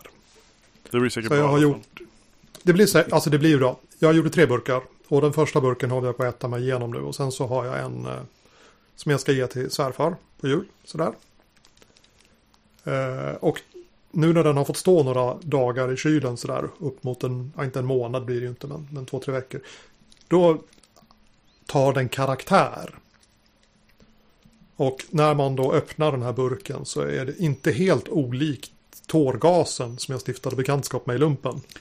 Det 0.92 1.00
blir 1.00 1.10
säkert 1.10 1.30
Så 1.30 1.36
jag 1.36 1.44
bra 1.44 1.52
har 1.52 1.60
i 1.62 1.64
alla 1.64 1.74
fall. 1.74 1.82
gjort, 2.00 2.10
det 2.64 2.74
blir, 2.74 2.86
sä- 2.86 3.14
alltså 3.14 3.30
det 3.30 3.40
blir 3.40 3.58
bra. 3.58 3.78
Jag 4.00 4.14
gjorde 4.14 4.30
tre 4.30 4.46
burkar 4.46 4.82
och 5.08 5.22
den 5.22 5.34
första 5.34 5.62
burken 5.62 5.92
håller 5.92 6.08
jag 6.08 6.18
på 6.18 6.24
att 6.24 6.36
äta 6.36 6.48
mig 6.48 6.62
igenom 6.64 6.92
nu 6.92 7.00
och 7.00 7.16
sen 7.16 7.32
så 7.32 7.48
har 7.48 7.66
jag 7.66 7.80
en 7.80 8.06
eh, 8.06 8.20
som 8.96 9.12
jag 9.12 9.20
ska 9.22 9.32
ge 9.32 9.48
till 9.48 9.72
svärfar 9.72 10.16
på 10.42 10.48
jul. 10.48 10.66
Sådär. 10.84 11.14
Eh, 12.84 13.36
och 13.40 13.62
nu 14.12 14.34
när 14.34 14.44
den 14.44 14.58
har 14.58 14.66
fått 14.66 14.78
stå 14.78 15.04
några 15.04 15.38
dagar 15.42 15.94
i 15.94 15.98
kylen 15.98 16.38
sådär 16.38 16.70
upp 16.80 17.04
mot 17.04 17.24
en, 17.24 17.52
inte 17.60 17.80
en 17.80 17.86
månad 17.86 18.26
blir 18.26 18.36
det 18.36 18.44
ju 18.44 18.50
inte 18.50 18.68
men, 18.68 18.88
men 18.92 19.06
två, 19.06 19.20
tre 19.20 19.34
veckor. 19.34 19.62
Då 20.28 20.58
tar 21.66 21.94
den 21.94 22.10
karaktär. 22.10 22.96
Och 24.76 25.06
när 25.10 25.34
man 25.34 25.56
då 25.56 25.74
öppnar 25.74 26.12
den 26.12 26.22
här 26.22 26.34
burken 26.34 26.86
så 26.86 27.02
är 27.02 27.26
det 27.26 27.38
inte 27.38 27.72
helt 27.72 28.10
olikt 28.10 28.72
tårgasen 29.08 29.98
som 29.98 30.12
jag 30.12 30.22
stiftade 30.22 30.56
bekantskap 30.56 31.06
med 31.06 31.16
i 31.16 31.20
lumpen. 31.20 31.62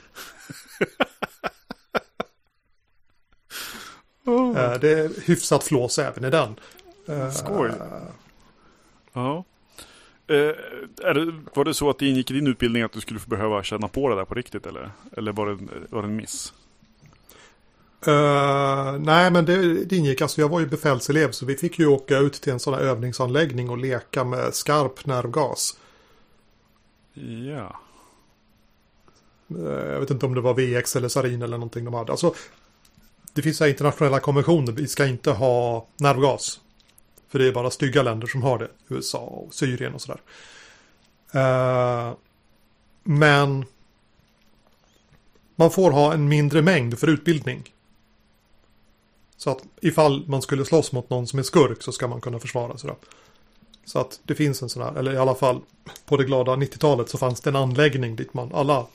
Oh. 4.27 4.59
Eh, 4.59 4.81
Det 4.81 4.91
är 4.91 5.27
hyfsat 5.27 5.65
flås 5.65 5.99
även 5.99 6.25
i 6.25 6.31
den. 6.31 6.55
Eh, 7.09 7.31
Skoj. 7.31 7.71
Ja. 9.13 9.45
Eh, 10.27 10.37
är 11.03 11.15
det, 11.15 11.33
var 11.55 11.65
det 11.65 11.75
så 11.75 11.91
att 11.91 11.99
det 11.99 12.07
ingick 12.07 12.31
i 12.31 12.35
din 12.35 12.47
utbildning 12.47 12.83
att 12.83 12.93
du 12.93 13.01
skulle 13.01 13.21
behöva 13.27 13.63
känna 13.63 13.89
på 13.89 14.09
det 14.09 14.15
där 14.17 14.25
på 14.25 14.35
riktigt 14.35 14.67
eller? 14.67 14.91
Eller 15.17 15.33
var 15.33 15.47
det, 15.47 15.59
var 15.91 16.03
det 16.03 16.09
en 16.09 16.17
miss? 16.17 16.53
Eh, 18.07 18.99
nej, 18.99 19.31
men 19.31 19.45
det, 19.45 19.85
det 19.85 19.97
ingick. 19.97 20.21
Alltså 20.21 20.41
jag 20.41 20.49
var 20.49 20.61
ju 20.61 20.67
befälselev 20.67 21.31
så 21.31 21.47
vi 21.47 21.57
fick 21.57 21.79
ju 21.79 21.87
åka 21.87 22.19
ut 22.19 22.33
till 22.33 22.53
en 22.53 22.61
sån 22.61 22.75
här 22.75 22.81
övningsanläggning 22.81 23.71
och 23.71 23.79
leka 23.79 24.25
med 24.25 24.55
skarp 24.55 25.07
nervgas. 25.07 25.77
Ja. 27.49 27.81
Eh, 29.49 29.93
jag 29.93 30.01
vet 30.01 30.11
inte 30.11 30.27
om 30.27 30.35
det 30.35 30.41
var 30.41 30.55
VX 30.55 30.97
eller 30.97 31.09
sarin 31.09 31.43
eller 31.43 31.59
någonting 31.59 31.85
de 31.85 31.95
hade. 31.95 32.13
Alltså, 32.13 32.35
det 33.33 33.43
finns 33.43 33.61
här 33.61 33.69
internationella 33.69 34.21
konventioner. 34.21 34.73
Vi 34.73 34.89
ska 34.89 35.07
inte 35.07 35.31
ha 35.31 35.87
nervgas. 35.97 36.61
För 37.29 37.39
det 37.39 37.49
är 37.49 37.53
bara 37.53 37.71
stygga 37.71 38.03
länder 38.03 38.27
som 38.27 38.43
har 38.43 38.59
det. 38.59 38.69
USA 38.89 39.19
och 39.19 39.55
Syrien 39.55 39.95
och 39.95 40.03
sådär. 40.03 40.21
Eh, 41.33 42.15
men 43.03 43.65
man 45.57 45.71
får 45.71 45.91
ha 45.91 46.15
en 46.15 46.29
mindre 46.29 46.63
mängd 46.63 46.99
för 46.99 47.07
utbildning. 47.07 47.75
Så 49.45 49.51
att 49.51 49.65
ifall 49.81 50.25
man 50.27 50.43
skulle 50.43 50.65
slåss 50.65 50.93
mot 50.93 51.11
någon 51.11 51.27
som 51.27 51.39
är 51.39 51.43
skurk 51.43 51.83
så 51.83 51.93
ska 51.93 52.09
man 52.09 52.21
kunna 52.21 52.39
försvara 52.39 52.79
sig. 52.79 52.91
Då. 52.91 52.97
Så 53.85 53.99
att 53.99 54.21
det 54.23 54.35
finns 54.35 54.63
en 54.63 54.69
sån 54.69 54.83
här, 54.83 54.95
eller 54.95 55.13
i 55.13 55.17
alla 55.17 55.35
fall 55.35 55.61
på 56.07 56.17
det 56.17 56.25
glada 56.25 56.53
90-talet 56.53 57.09
så 57.09 57.19
fanns 57.19 57.41
det 57.41 57.51
en 57.51 57.57
anläggning 57.57 58.17
dit 58.17 58.35
man 58.35 58.51
alla 58.55 58.87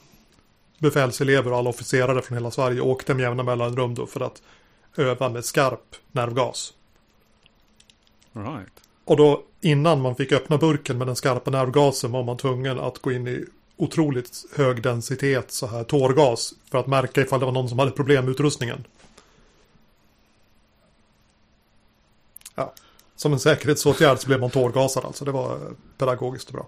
befälselever 0.77 1.51
och 1.51 1.57
alla 1.57 1.69
officerare 1.69 2.21
från 2.21 2.37
hela 2.37 2.51
Sverige 2.51 2.81
åkte 2.81 3.13
med 3.13 3.23
jämna 3.23 3.43
mellanrum 3.43 3.95
då 3.95 4.05
för 4.05 4.19
att 4.19 4.41
öva 4.97 5.29
med 5.29 5.45
skarp 5.45 5.95
nervgas. 6.11 6.73
Right. 8.33 8.73
Och 9.05 9.17
då 9.17 9.43
innan 9.61 10.01
man 10.01 10.15
fick 10.15 10.31
öppna 10.31 10.57
burken 10.57 10.97
med 10.97 11.07
den 11.07 11.15
skarpa 11.15 11.51
nervgasen 11.51 12.11
var 12.11 12.23
man 12.23 12.37
tvungen 12.37 12.79
att 12.79 12.99
gå 12.99 13.11
in 13.11 13.27
i 13.27 13.45
otroligt 13.77 14.45
hög 14.55 14.81
densitet 14.81 15.51
så 15.51 15.67
här 15.67 15.83
tårgas 15.83 16.53
för 16.71 16.77
att 16.77 16.87
märka 16.87 17.21
ifall 17.21 17.39
det 17.39 17.45
var 17.45 17.53
någon 17.53 17.69
som 17.69 17.79
hade 17.79 17.91
problem 17.91 18.25
med 18.25 18.31
utrustningen. 18.31 18.83
Ja. 22.59 22.73
Som 23.15 23.33
en 23.33 23.39
säkerhetsåtgärd 23.39 24.19
så 24.19 24.27
blev 24.27 24.39
man 24.39 24.49
tårgasad 24.49 25.05
alltså. 25.05 25.25
Det 25.25 25.31
var 25.31 25.55
eh, 25.55 25.71
pedagogiskt 25.97 26.47
och 26.47 26.53
bra. 26.53 26.67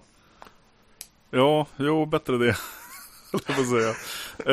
Ja, 1.30 1.66
jo, 1.76 2.06
bättre 2.06 2.38
det. 2.38 2.56
jag 3.46 3.66
säga. 3.66 3.94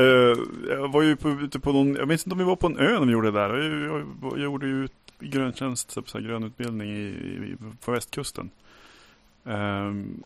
Uh, 0.02 0.38
jag 0.70 0.92
var 0.92 1.02
ju 1.02 1.16
på, 1.16 1.30
ute 1.30 1.60
på 1.60 1.72
någon, 1.72 1.96
jag 1.96 2.08
minns 2.08 2.26
inte 2.26 2.34
om 2.34 2.38
vi 2.38 2.44
var 2.44 2.56
på 2.56 2.68
en 2.68 2.78
ö 2.78 3.00
när 3.00 3.06
vi 3.06 3.12
gjorde 3.12 3.32
det 3.32 3.40
där. 3.40 3.58
Jag, 3.58 4.00
jag, 4.00 4.08
jag 4.22 4.40
gjorde 4.40 4.68
ju 4.68 4.88
gröntjänst, 5.20 5.92
så 5.92 6.02
här, 6.14 6.20
grönutbildning 6.20 6.90
i, 6.90 7.02
i, 7.02 7.58
på 7.86 7.92
västkusten. 7.92 8.50
Um, 9.44 10.24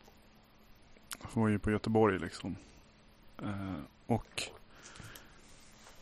jag 1.21 1.41
var 1.41 1.47
ju 1.47 1.59
på 1.59 1.71
Göteborg 1.71 2.19
liksom. 2.19 2.55
Uh, 3.43 3.79
och 4.07 4.43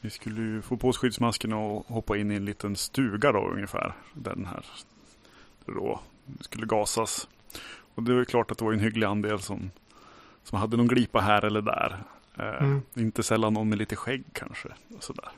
vi 0.02 0.10
skulle 0.10 0.42
ju 0.42 0.62
få 0.62 0.78
på 0.78 0.90
oss 0.90 0.98
skyddsmaskerna 0.98 1.58
och 1.58 1.88
hoppa 1.88 2.18
in 2.18 2.32
i 2.32 2.36
en 2.36 2.46
liten 2.46 2.76
stuga 2.76 3.32
då 3.32 3.50
ungefär. 3.50 3.94
Den 4.14 4.46
här. 4.46 4.66
Då 5.66 6.00
skulle 6.40 6.66
gasas. 6.66 7.28
Och 7.96 8.04
det 8.04 8.12
var 8.12 8.20
ju 8.20 8.26
klart 8.26 8.52
att 8.52 8.58
det 8.58 8.66
var 8.66 8.74
en 8.74 8.80
hygglig 8.80 9.08
andel 9.08 9.40
som, 9.42 9.72
som 10.44 10.60
hade 10.60 10.78
någon 10.78 10.88
glipa 10.88 11.20
här 11.22 11.46
eller 11.46 11.62
där. 11.62 12.04
Eh, 12.38 12.64
Mm. 12.64 12.82
Inte 12.94 13.24
sällan 13.24 13.54
någon 13.54 13.70
med 13.70 13.78
lite 13.78 13.96
skägg 13.96 14.24
kanske. 14.34 14.70
Och 14.98 15.04
sådär. 15.04 15.30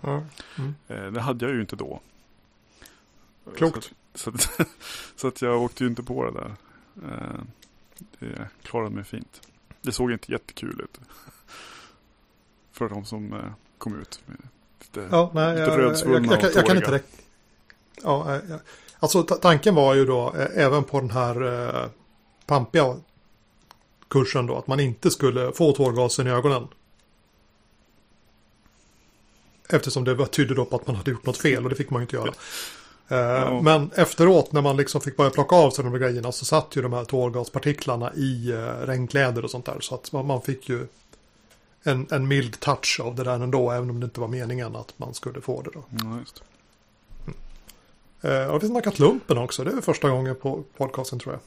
Mm. 0.58 0.76
Eh, 0.88 1.12
det 1.12 1.22
hade 1.22 1.46
jag 1.46 1.56
ju 1.56 1.62
inte 1.62 1.76
då. 1.76 2.00
Klokt. 3.56 3.94
Så, 4.16 4.32
så, 4.38 4.60
att, 4.62 4.68
så 5.16 5.28
att 5.28 5.42
jag 5.42 5.62
åkte 5.62 5.84
ju 5.84 5.90
inte 5.90 6.04
på 6.04 6.26
det 6.26 6.32
där. 6.32 6.52
Eh, 7.10 7.42
det 8.20 8.48
klarade 8.64 8.90
mig 8.96 9.04
fint. 9.04 9.48
Det 9.82 9.92
såg 9.92 10.12
inte 10.12 10.32
jättekul 10.32 10.82
ut. 10.82 11.00
För 12.72 12.90
de 12.90 13.06
som 13.06 13.34
eh, 13.34 13.40
kom 13.78 14.02
ut. 14.02 14.22
Lite, 14.80 15.08
Ja, 15.12 15.32
nej, 15.34 15.50
lite 15.50 15.62
jag, 15.62 15.72
jag, 15.74 15.80
rödsvullna 15.80 16.34
jag, 16.34 16.44
jag, 16.44 16.44
och 16.44 16.44
jag 16.46 16.54
kan 16.54 16.64
tåriga. 16.64 16.76
inte 16.76 16.92
räkna. 16.92 17.10
Ja, 18.04 18.36
eh, 18.36 18.42
ja. 18.50 18.60
Alltså 19.04 19.24
ta- 19.24 19.36
tanken 19.36 19.76
var 19.76 19.94
ju 19.94 20.06
då 20.06 20.34
eh, 20.38 20.64
även 20.66 20.84
på 20.84 21.00
den 21.00 21.10
här 21.10 21.68
eh, 21.84 21.90
pampiga 22.46 22.96
kursen 24.08 24.46
då 24.48 24.56
att 24.58 24.68
man 24.68 24.80
inte 24.80 25.12
skulle 25.12 25.52
få 25.52 25.72
tårgasen 25.72 26.28
i 26.28 26.30
ögonen. 26.30 26.68
Eftersom 29.70 30.04
det 30.04 30.26
tydde 30.28 30.54
då 30.56 30.66
på 30.66 30.76
att 30.76 30.88
man 30.88 30.96
hade 30.96 31.12
gjort 31.12 31.26
något 31.26 31.38
fel 31.38 31.64
och 31.64 31.70
det 31.70 31.76
fick 31.76 31.90
man 31.90 32.02
ju 32.02 32.04
inte 32.04 32.16
göra. 32.16 32.34
Eh, 33.08 33.18
Ja. 33.18 33.62
Men 33.62 33.92
efteråt 33.96 34.52
när 34.52 34.62
man 34.62 34.78
liksom 34.78 35.02
fick 35.02 35.18
börja 35.18 35.30
plocka 35.32 35.56
av 35.56 35.72
sig 35.72 35.84
de 35.84 35.92
här 35.92 36.00
grejerna 36.00 36.32
så 36.32 36.46
satt 36.46 36.76
ju 36.76 36.82
de 36.82 36.94
här 36.94 37.06
tårgaspartiklarna 37.06 38.14
i 38.14 38.52
eh, 38.52 38.58
regnkläder 38.86 39.44
och 39.46 39.52
sånt 39.52 39.66
där. 39.66 39.78
Så 39.80 39.96
att 39.96 40.12
man, 40.12 40.26
man 40.28 40.42
fick 40.42 40.70
ju 40.70 40.88
en, 41.84 42.08
en 42.12 42.28
mild 42.28 42.60
touch 42.60 43.00
av 43.04 43.16
det 43.16 43.24
där 43.24 43.34
ändå, 43.40 43.72
även 43.72 43.90
om 43.90 44.00
det 44.00 44.06
inte 44.06 44.20
var 44.20 44.28
meningen 44.28 44.76
att 44.76 44.94
man 45.00 45.14
skulle 45.14 45.42
få 45.42 45.62
det 45.62 45.70
då. 45.74 45.80
Eh, 45.80 46.18
och 48.24 48.64
vi 48.64 48.68
snackat 48.68 49.00
lumpen 49.00 49.38
också, 49.38 49.64
det 49.64 49.72
är 49.72 49.82
första 49.82 50.10
gången 50.10 50.36
på 50.36 50.64
podcasten 50.78 51.20
tror 51.20 51.34
jag. 51.34 51.42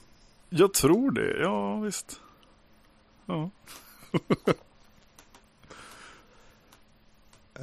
Jag 0.61 0.75
tror 0.75 1.11
det, 1.11 1.37
ja 1.43 1.81
visst. 1.81 2.21
Ja. 3.27 3.51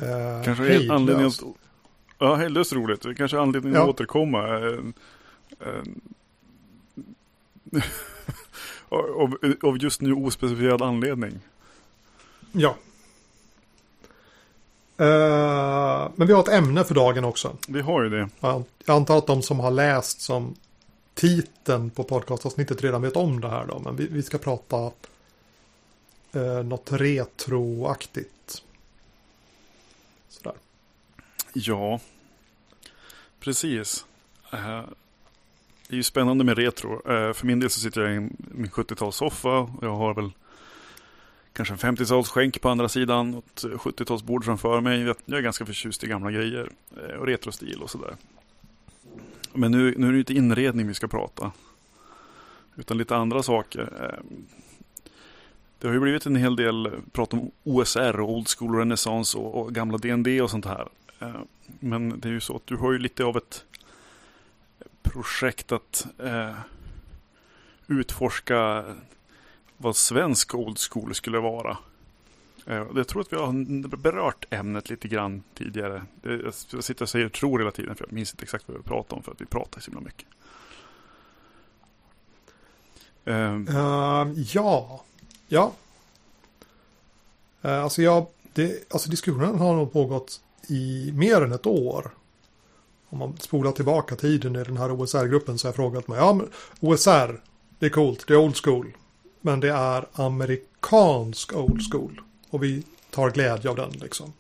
Eh, 0.01 0.43
Kanske 0.43 0.63
hejdlöst. 0.63 0.91
anledningen 0.91 1.27
att... 1.27 1.43
Ja, 2.19 2.35
hejdlöst 2.35 2.73
roligt. 2.73 3.17
Kanske 3.17 3.39
anledningen 3.39 3.75
Ja. 3.77 3.83
att 3.83 3.89
återkomma. 3.89 4.57
Eh, 4.59 4.79
Eh, 5.59 5.83
av, 8.89 9.37
av 9.63 9.77
just 9.77 10.01
nu 10.01 10.13
ospecifierad 10.13 10.81
anledning. 10.81 11.39
Ja. 12.51 12.75
Eh, 15.03 16.11
men 16.15 16.27
vi 16.27 16.33
har 16.33 16.41
ett 16.41 16.49
ämne 16.49 16.83
för 16.83 16.95
dagen 16.95 17.25
också. 17.25 17.57
Vi 17.67 17.81
har 17.81 18.03
ju 18.03 18.09
det. 18.09 18.29
Jag 18.39 18.65
antar 18.85 19.17
att 19.17 19.27
de 19.27 19.41
som 19.41 19.59
har 19.59 19.71
läst 19.71 20.21
som 20.21 20.55
titeln 21.13 21.89
på 21.89 22.03
podcastavsnittet 22.03 22.81
redan 22.81 23.01
vet 23.01 23.15
om 23.15 23.41
det 23.41 23.49
här 23.49 23.65
då. 23.65 23.79
Men 23.79 23.95
vi, 23.95 24.07
vi 24.07 24.23
ska 24.23 24.37
prata 24.37 24.91
eh, 26.31 26.63
något 26.63 26.91
retroaktigt. 26.91 28.63
Sådär. 30.29 30.53
Ja, 31.53 31.99
precis. 33.39 34.05
Uh, 34.53 34.81
det 35.87 35.93
är 35.93 35.97
ju 35.97 36.03
spännande 36.03 36.43
med 36.43 36.57
retro. 36.57 36.93
Uh, 36.93 37.33
för 37.33 37.45
min 37.45 37.59
del 37.59 37.69
så 37.69 37.79
sitter 37.79 38.01
jag 38.01 38.15
i 38.15 38.29
min 38.37 38.71
70-talssoffa. 38.71 39.73
Jag 39.81 39.95
har 39.95 40.13
väl 40.13 40.31
kanske 41.53 41.73
en 41.73 41.95
50-talsskänk 41.95 42.61
på 42.61 42.69
andra 42.69 42.89
sidan 42.89 43.35
och 43.35 43.45
ett 43.45 43.63
70-talsbord 43.63 44.45
framför 44.45 44.81
mig. 44.81 45.01
Jag 45.25 45.37
är 45.37 45.41
ganska 45.41 45.65
förtjust 45.65 46.03
i 46.03 46.07
gamla 46.07 46.31
grejer 46.31 46.69
eh, 46.97 47.15
och 47.15 47.27
retrostil 47.27 47.81
och 47.81 47.89
sådär. 47.89 48.15
Men 49.53 49.71
nu, 49.71 49.93
nu 49.97 50.07
är 50.07 50.11
det 50.11 50.19
inte 50.19 50.33
inredning 50.33 50.87
vi 50.87 50.93
ska 50.93 51.07
prata. 51.07 51.51
Utan 52.75 52.97
lite 52.97 53.15
andra 53.15 53.43
saker. 53.43 53.81
Ehm, 53.81 54.45
det 55.79 55.87
har 55.87 55.93
ju 55.93 55.99
blivit 55.99 56.25
en 56.25 56.35
hel 56.35 56.55
del 56.55 56.91
prat 57.11 57.33
om 57.33 57.51
OSR 57.63 58.19
och 58.19 58.29
Old 58.29 58.47
School 58.47 58.75
Renaissance 58.75 59.37
och, 59.37 59.61
och 59.61 59.73
gamla 59.73 59.97
DND 59.97 60.41
och 60.41 60.51
sånt 60.51 60.65
här. 60.65 60.87
Ehm, 61.19 61.47
men 61.79 62.19
det 62.19 62.27
är 62.27 62.31
ju 62.31 62.41
så 62.41 62.55
att 62.55 62.67
du 62.67 62.75
har 62.75 62.91
ju 62.91 62.99
lite 62.99 63.23
av 63.23 63.37
ett 63.37 63.65
projekt 65.01 65.71
att 65.71 66.07
eh, 66.17 66.55
utforska 67.87 68.83
vad 69.83 69.95
svensk 69.95 70.55
Old 70.55 70.77
School 70.79 71.15
skulle 71.15 71.39
vara. 71.39 71.77
Eh, 72.65 72.85
jag 72.95 73.07
tror 73.07 73.21
att 73.21 73.33
vi 73.33 73.37
har 73.37 73.97
berört 73.97 74.45
ämnet 74.49 74.89
lite 74.89 75.07
grann 75.07 75.43
tidigare. 75.53 76.05
Jag 76.71 76.83
sitter 76.83 77.01
och 77.03 77.09
säger 77.09 77.29
tror 77.29 77.59
hela 77.59 77.71
tiden 77.71 77.95
för 77.95 78.05
jag 78.05 78.13
minns 78.13 78.31
inte 78.31 78.43
exakt 78.43 78.67
vad 78.67 78.77
vi 78.77 78.83
pratar 78.83 79.17
om 79.17 79.23
för 79.23 79.31
att 79.31 79.41
vi 79.41 79.45
pratar 79.45 79.81
så 79.81 79.91
himla 79.91 80.01
mycket. 80.01 80.27
Uh, 83.27 84.41
ja, 84.53 85.03
ja. 85.47 85.73
Uh, 87.65 87.83
alltså, 87.83 88.01
jag, 88.01 88.25
det, 88.53 88.93
alltså 88.93 89.09
diskussionen 89.09 89.59
har 89.59 89.75
nog 89.75 89.93
pågått 89.93 90.41
i 90.67 91.11
mer 91.15 91.41
än 91.41 91.51
ett 91.51 91.65
år. 91.65 92.11
Om 93.09 93.19
man 93.19 93.37
spolar 93.37 93.71
tillbaka 93.71 94.15
tiden 94.15 94.55
i 94.55 94.63
den 94.63 94.77
här 94.77 94.91
OSR-gruppen 94.91 95.57
så 95.57 95.67
har 95.67 95.69
jag 95.69 95.75
frågat 95.75 96.07
mig. 96.07 96.17
Ja, 96.17 96.33
men 96.33 96.49
OSR, 96.79 97.41
det 97.79 97.85
är 97.85 97.89
coolt, 97.89 98.27
det 98.27 98.33
är 98.33 98.37
old 98.37 98.57
school. 98.57 98.93
Men 99.45 99.59
det 99.59 99.69
är 99.69 100.05
amerikansk 100.13 101.53
old 101.53 101.81
school. 101.91 102.21
Och 102.49 102.63
vi 102.63 102.83
tar 103.09 103.31
glädje 103.31 103.69
av 103.69 103.75
den 103.75 103.91
liksom. 103.91 104.33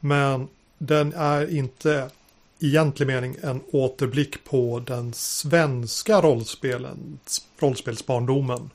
Men 0.00 0.48
den 0.78 1.12
är 1.12 1.54
inte 1.56 2.10
i 2.58 2.66
egentlig 2.66 3.06
mening 3.06 3.36
en 3.42 3.60
återblick 3.72 4.44
på 4.44 4.82
den 4.86 5.12
svenska 5.12 6.20
rollspelen, 6.20 7.18
rollspelsbarndomen. 7.58 8.70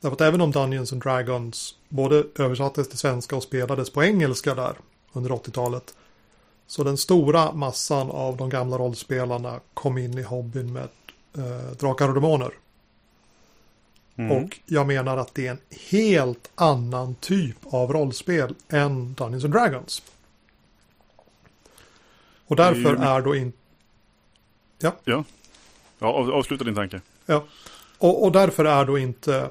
Därför 0.00 0.14
att 0.14 0.20
även 0.20 0.40
om 0.40 0.50
Dungeons 0.50 0.92
and 0.92 1.02
Dragons 1.02 1.74
både 1.88 2.24
översattes 2.38 2.88
till 2.88 2.98
svenska 2.98 3.36
och 3.36 3.42
spelades 3.42 3.90
på 3.90 4.04
engelska 4.04 4.54
där 4.54 4.76
under 5.12 5.30
80-talet. 5.30 5.94
Så 6.66 6.84
den 6.84 6.96
stora 6.96 7.52
massan 7.52 8.10
av 8.10 8.36
de 8.36 8.48
gamla 8.50 8.78
rollspelarna 8.78 9.60
kom 9.74 9.98
in 9.98 10.18
i 10.18 10.22
hobbyn 10.22 10.72
med 10.72 10.88
eh, 11.36 11.76
Drakar 11.78 12.08
och 12.08 12.14
Demoner. 12.14 12.50
Mm. 14.16 14.32
Och 14.32 14.60
jag 14.66 14.86
menar 14.86 15.16
att 15.16 15.34
det 15.34 15.46
är 15.46 15.50
en 15.50 15.60
helt 15.90 16.50
annan 16.54 17.14
typ 17.14 17.56
av 17.70 17.92
rollspel 17.92 18.54
än 18.68 19.14
Dungeons 19.14 19.44
and 19.44 19.52
Dragons. 19.52 20.02
Och 22.46 22.56
därför 22.56 22.94
är, 22.94 23.20
då 23.20 23.36
inte... 23.36 23.58
Ja. 24.78 24.96
Ja, 25.04 25.24
ja 25.98 26.06
avsluta 26.32 26.64
din 26.64 26.74
tanke. 26.74 27.00
Ja. 27.26 27.44
Och, 27.98 28.24
och 28.24 28.32
därför 28.32 28.64
är 28.64 28.84
då 28.84 28.98
inte 28.98 29.50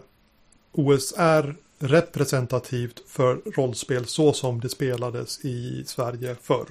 OSR 0.71 1.55
representativt 1.79 3.01
för 3.07 3.41
rollspel 3.55 4.05
så 4.05 4.33
som 4.33 4.59
det 4.59 4.69
spelades 4.69 5.45
i 5.45 5.83
Sverige 5.85 6.35
förr. 6.41 6.67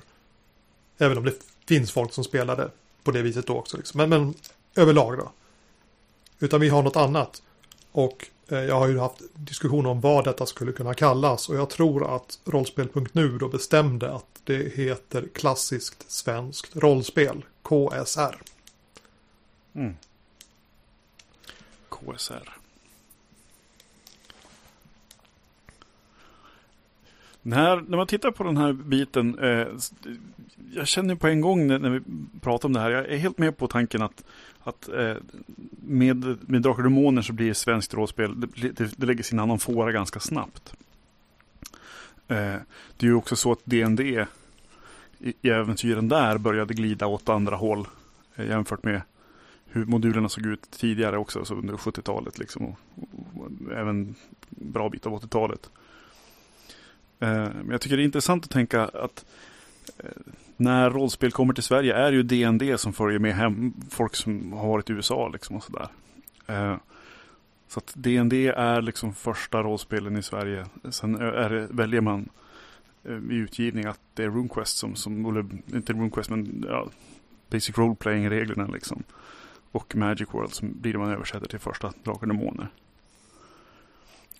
Även 0.99 1.19
om 1.19 1.25
det 1.25 1.35
finns 1.69 1.93
folk 1.93 2.13
som 2.13 2.25
spelade 2.25 2.71
på 3.05 3.11
det 3.11 3.23
viset 3.23 3.47
då 3.47 3.59
också. 3.59 3.77
Liksom. 3.77 3.99
Men, 3.99 4.11
men 4.11 4.35
överlag 4.75 5.19
då. 5.19 5.33
Utan 6.39 6.61
vi 6.61 6.69
har 6.69 6.83
något 6.83 6.97
annat. 6.97 7.43
Och 7.93 8.27
eh, 8.49 8.59
jag 8.59 8.79
har 8.79 8.89
ju 8.89 8.99
haft 8.99 9.23
diskussion 9.35 9.87
om 9.87 10.01
vad 10.01 10.25
detta 10.25 10.47
skulle 10.47 10.73
kunna 10.73 10.95
kallas. 10.95 11.49
Och 11.49 11.57
jag 11.57 11.71
tror 11.71 12.17
att 12.17 12.39
rollspel.nu 12.45 13.39
då 13.39 13.49
bestämde 13.49 14.15
att 14.15 14.41
det 14.45 14.75
heter 14.75 15.29
klassiskt 15.35 16.11
svenskt 16.11 16.77
rollspel. 16.77 17.45
KSR. 17.63 18.37
Mm. 19.75 19.97
KSR. 21.89 22.63
När, 27.43 27.77
när 27.77 27.97
man 27.97 28.07
tittar 28.07 28.31
på 28.31 28.45
den 28.45 28.57
här 28.57 28.73
biten, 28.73 29.39
eh, 29.39 29.67
jag 30.75 30.89
känner 30.89 31.15
på 31.15 31.27
en 31.27 31.41
gång 31.41 31.67
när, 31.67 31.79
när, 31.79 31.91
vi 31.91 32.01
pratar 32.41 32.69
om 32.69 32.73
det 32.73 32.81
här, 32.81 32.91
jag 32.91 33.07
är 33.07 33.17
helt 33.17 33.39
med 33.39 33.57
på 33.57 33.69
tanken 33.69 34.03
att, 34.03 34.25
att 34.65 34.89
eh, 34.89 35.17
med, 35.83 36.51
med 36.51 36.63
Drakar 36.63 36.83
och 36.83 36.91
Demoner 36.91 37.23
så 37.23 37.33
blir 37.33 37.55
svenskt 37.55 37.95
rollspel, 37.95 38.41
det, 38.41 38.69
det, 38.71 38.95
det 38.97 39.07
lägger 39.07 39.23
sin 39.23 39.39
annan 39.39 39.59
fåra 39.59 39.93
ganska 39.93 40.21
snabbt. 40.21 40.75
Eh, 42.29 42.57
det 42.97 43.07
är 43.07 43.11
ju 43.11 43.15
också 43.15 43.37
så 43.37 43.53
att 43.53 43.61
DND 43.65 44.01
i, 44.01 44.25
i 45.19 45.51
äventyren 45.51 46.09
där 46.09 46.39
började 46.39 46.75
glida 46.75 47.07
åt 47.07 47.29
andra 47.29 47.57
håll 47.57 47.89
eh, 48.37 48.47
jämfört 48.47 48.85
med 48.85 49.03
hur 49.67 49.85
modulerna 49.85 50.29
såg 50.29 50.47
ut 50.47 50.71
tidigare 50.71 51.19
också, 51.19 51.39
alltså 51.39 51.55
under 51.55 51.75
70-talet 51.75 52.39
liksom, 52.39 52.67
och, 52.67 52.79
och, 52.95 53.43
och 53.43 53.73
även 53.73 54.15
bra 54.51 54.89
bit 54.89 55.07
av 55.07 55.23
80-talet. 55.23 55.71
Eh, 57.21 57.29
men 57.29 57.71
jag 57.71 57.81
tycker 57.81 57.97
det 57.97 58.03
är 58.03 58.05
intressant 58.05 58.45
att 58.45 58.51
tänka 58.51 58.85
att 58.85 59.25
eh, 59.99 60.11
när 60.63 60.91
rollspel 60.91 61.33
kommer 61.33 61.55
till 61.55 61.63
Sverige 61.63 61.95
är 61.95 62.13
ju 62.13 62.23
DND 62.23 62.81
som 62.81 62.93
följer 62.93 63.19
med 63.19 63.35
hem 63.35 63.75
folk 63.91 64.17
som 64.17 64.53
har 64.53 64.69
varit 64.69 64.91
i 64.91 64.93
USA 64.93 65.29
liksom 65.29 65.57
och 65.57 65.65
sådär. 65.65 65.89
Eh, 66.47 66.77
så 67.69 67.79
att 67.79 67.93
DND 67.95 68.33
är 68.33 68.83
liksom 68.83 69.15
första 69.15 69.63
rollspelen 69.63 70.17
i 70.17 70.23
Sverige. 70.23 70.67
Sen 70.91 71.15
är 71.15 71.51
det, 71.51 71.69
väljer 71.71 72.01
man 72.01 72.29
eh, 73.05 73.17
i 73.31 73.35
utgivning 73.35 73.85
att 73.85 74.01
det 74.15 74.25
är 74.25 74.31
RuneQuest 74.31 74.77
som, 74.77 74.95
som 74.95 75.27
eller 75.27 75.47
inte 75.75 75.93
RuneQuest 75.93 76.31
men 76.31 76.65
ja, 76.69 76.89
Basic 77.51 77.79
Role 77.79 77.95
Playing 77.95 78.31
reglerna 78.31 78.67
liksom. 78.67 79.03
Och 79.73 79.97
Magic 79.97 80.29
World 80.33 80.53
som 80.53 80.81
blir 80.81 80.93
det 80.93 80.99
man 80.99 81.11
översätter 81.11 81.49
till 81.49 81.59
första 81.59 81.93
Drakar 82.05 82.21
och 82.23 82.29
Demoner. 82.29 82.69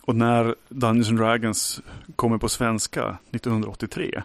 Och 0.01 0.15
när 0.15 0.55
Dungeons 0.69 1.09
and 1.09 1.17
Dragons 1.17 1.81
kommer 2.15 2.37
på 2.37 2.49
svenska 2.49 3.17
1983. 3.31 4.23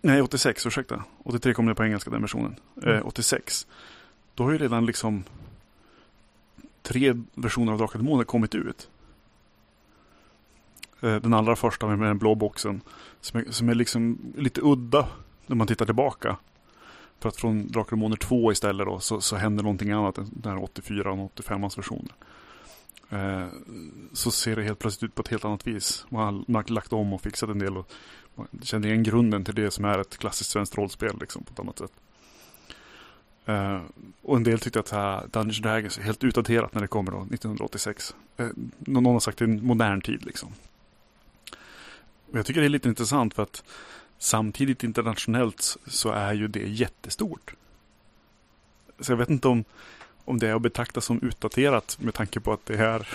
Nej, 0.00 0.22
86, 0.22 0.66
ursäkta. 0.66 1.04
83 1.22 1.54
kom 1.54 1.66
det 1.66 1.74
på 1.74 1.84
engelska 1.84 2.10
den 2.10 2.20
versionen. 2.20 2.56
Mm. 2.82 2.96
Eh, 2.96 3.06
86. 3.06 3.66
Då 4.34 4.44
har 4.44 4.52
ju 4.52 4.58
redan 4.58 4.86
liksom 4.86 5.24
tre 6.82 7.22
versioner 7.34 7.72
av 7.72 7.78
Drakar 7.78 7.98
Demoner 7.98 8.24
kommit 8.24 8.54
ut. 8.54 8.88
Eh, 11.00 11.16
den 11.16 11.34
allra 11.34 11.56
första 11.56 11.86
med 11.86 12.08
den 12.08 12.18
blå 12.18 12.34
boxen. 12.34 12.80
Som 13.20 13.40
är, 13.40 13.44
som 13.50 13.68
är 13.68 13.74
liksom 13.74 14.18
lite 14.36 14.60
udda 14.64 15.08
när 15.46 15.56
man 15.56 15.66
tittar 15.66 15.86
tillbaka. 15.86 16.36
För 17.20 17.28
att 17.28 17.36
från 17.36 17.68
Drakar 17.68 17.90
Demoner 17.90 18.16
2 18.16 18.52
istället 18.52 18.86
då 18.86 19.00
så, 19.00 19.20
så 19.20 19.36
händer 19.36 19.62
någonting 19.62 19.90
annat 19.90 20.14
den 20.14 20.52
här 20.52 20.62
84 20.62 21.12
och 21.12 21.24
85 21.24 21.62
versionen. 21.62 22.12
Eh, 23.10 23.46
så 24.12 24.30
ser 24.30 24.56
det 24.56 24.62
helt 24.62 24.78
plötsligt 24.78 25.08
ut 25.10 25.14
på 25.14 25.22
ett 25.22 25.28
helt 25.28 25.44
annat 25.44 25.66
vis. 25.66 26.06
Man 26.08 26.44
har 26.48 26.72
lagt 26.72 26.92
om 26.92 27.12
och 27.12 27.20
fixat 27.20 27.50
en 27.50 27.58
del 27.58 27.76
och 27.76 27.90
känner 28.62 28.88
igen 28.88 29.02
grunden 29.02 29.44
till 29.44 29.54
det 29.54 29.70
som 29.70 29.84
är 29.84 29.98
ett 29.98 30.18
klassiskt 30.18 30.50
svenskt 30.50 30.76
rollspel 30.76 31.16
liksom, 31.20 31.44
på 31.44 31.52
ett 31.52 31.60
annat 31.60 31.78
sätt. 31.78 31.92
Uh, 33.48 33.80
och 34.22 34.36
en 34.36 34.44
del 34.44 34.58
tyckte 34.58 34.80
att 34.80 34.92
uh, 34.92 35.28
Dungeons 35.30 35.58
Dragons 35.58 35.98
är 35.98 36.02
helt 36.02 36.24
utdaterat 36.24 36.74
när 36.74 36.80
det 36.80 36.88
kommer 36.88 37.10
då, 37.10 37.18
1986. 37.18 38.14
Uh, 38.40 38.46
eh, 38.46 38.52
någon 38.78 39.12
har 39.12 39.20
sagt 39.20 39.40
i 39.40 39.44
en 39.44 39.66
modern 39.66 40.00
tid 40.00 40.24
liksom. 40.24 40.52
Och 42.32 42.38
jag 42.38 42.46
tycker 42.46 42.60
det 42.60 42.66
är 42.66 42.70
lite 42.70 42.88
intressant 42.88 43.34
för 43.34 43.42
att 43.42 43.64
samtidigt 44.18 44.84
internationellt 44.84 45.76
så 45.86 46.10
är 46.10 46.32
ju 46.32 46.48
det 46.48 46.68
jättestort. 46.68 47.54
Så 49.00 49.12
jag 49.12 49.16
vet 49.16 49.30
inte 49.30 49.48
om 49.48 49.64
om 50.28 50.38
det 50.38 50.48
är 50.48 50.54
att 50.54 50.62
betrakta 50.62 51.00
som 51.00 51.22
utdaterat 51.22 51.98
med 52.00 52.14
tanke 52.14 52.40
på 52.40 52.52
att 52.52 52.66
det 52.66 52.76
är 52.76 53.08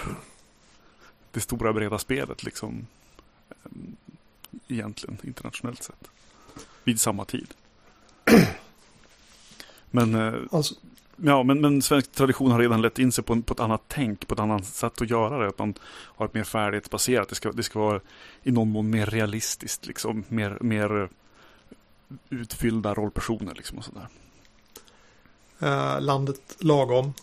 det 1.32 1.40
stora 1.40 1.74
breda 1.74 2.00
spelet 2.00 2.44
liksom 2.44 2.88
egentligen 4.68 5.18
internationellt 5.24 5.84
sett. 5.84 6.08
Vid 6.84 7.00
samma 7.02 7.26
tid. 7.26 7.48
Men, 9.92 10.16
eh, 10.16 10.34
Alltså, 10.52 10.76
ja, 11.16 11.44
men, 11.44 11.62
men 11.62 11.82
svensk 11.82 12.12
tradition 12.12 12.52
har 12.52 12.60
redan 12.60 12.82
lett 12.82 13.00
in 13.00 13.12
sig 13.12 13.24
på, 13.24 13.34
en, 13.34 13.42
på 13.42 13.54
ett 13.54 13.60
annat 13.60 13.82
tänk, 13.88 14.28
på 14.28 14.34
ett 14.34 14.39
annat 14.39 14.66
sätt 14.66 15.02
att 15.02 15.10
göra 15.10 15.38
det. 15.39 15.48
Att 15.48 15.60
man 15.60 15.74
har 15.92 16.26
ett 16.26 16.34
mer 16.34 16.44
färdighetsbaserat. 16.44 17.30
Det 17.30 17.36
ska, 17.36 17.52
det 17.52 17.63
ska 17.63 17.80
vara 17.80 18.02
i 18.44 18.52
någon 18.52 18.70
mån 18.70 18.89
mer 18.89 19.06
realistiskt, 19.06 19.86
liksom. 19.86 20.24
Mer, 20.28 20.58
mer 20.62 21.02
eh, 21.02 21.08
utfyllda 22.30 22.94
rollpersoner 22.94 23.54
liksom 23.56 23.78
och 23.78 23.86
sådär. 23.86 24.08
eh, 25.60 26.02
landet 26.02 26.56
lagom. 26.60 27.13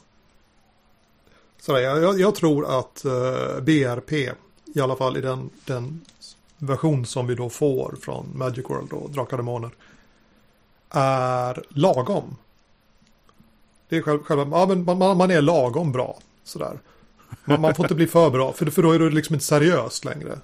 Sådär, 1.61 1.81
jag, 1.81 2.21
jag 2.21 2.35
tror 2.35 2.79
att 2.79 3.05
eh, 3.05 3.61
BRP, 3.61 4.12
i 4.75 4.81
alla 4.81 4.97
fall 4.97 5.16
i 5.16 5.21
den, 5.21 5.51
den 5.64 6.01
version 6.61 7.07
som 7.07 7.27
vi 7.27 7.35
då 7.35 7.49
får 7.51 7.96
från 8.03 8.31
Magic 8.35 8.70
World 8.70 8.92
och 8.92 9.11
Drakar 9.11 9.37
och 9.37 9.44
Demoner, 9.44 9.70
är 10.90 11.62
lagom. 11.68 12.37
Det 13.88 13.96
är 13.96 14.03
själva, 14.03 14.25
själva, 14.25 14.59
ja, 14.59 14.66
men 14.66 14.85
man, 14.85 15.16
man 15.16 15.31
är 15.31 15.42
lagom 15.42 15.92
bra. 15.92 16.18
Sådär. 16.44 16.79
Man, 17.44 17.61
man 17.61 17.75
får 17.75 17.85
inte 17.85 17.94
bli 17.94 18.07
för 18.07 18.31
bra, 18.31 18.53
för, 18.53 18.66
för 18.66 18.83
då 18.83 18.92
är 18.92 18.99
det 18.99 19.11
liksom 19.11 19.35
inte 19.35 19.46
seriöst 19.46 20.05
längre. 20.05 20.38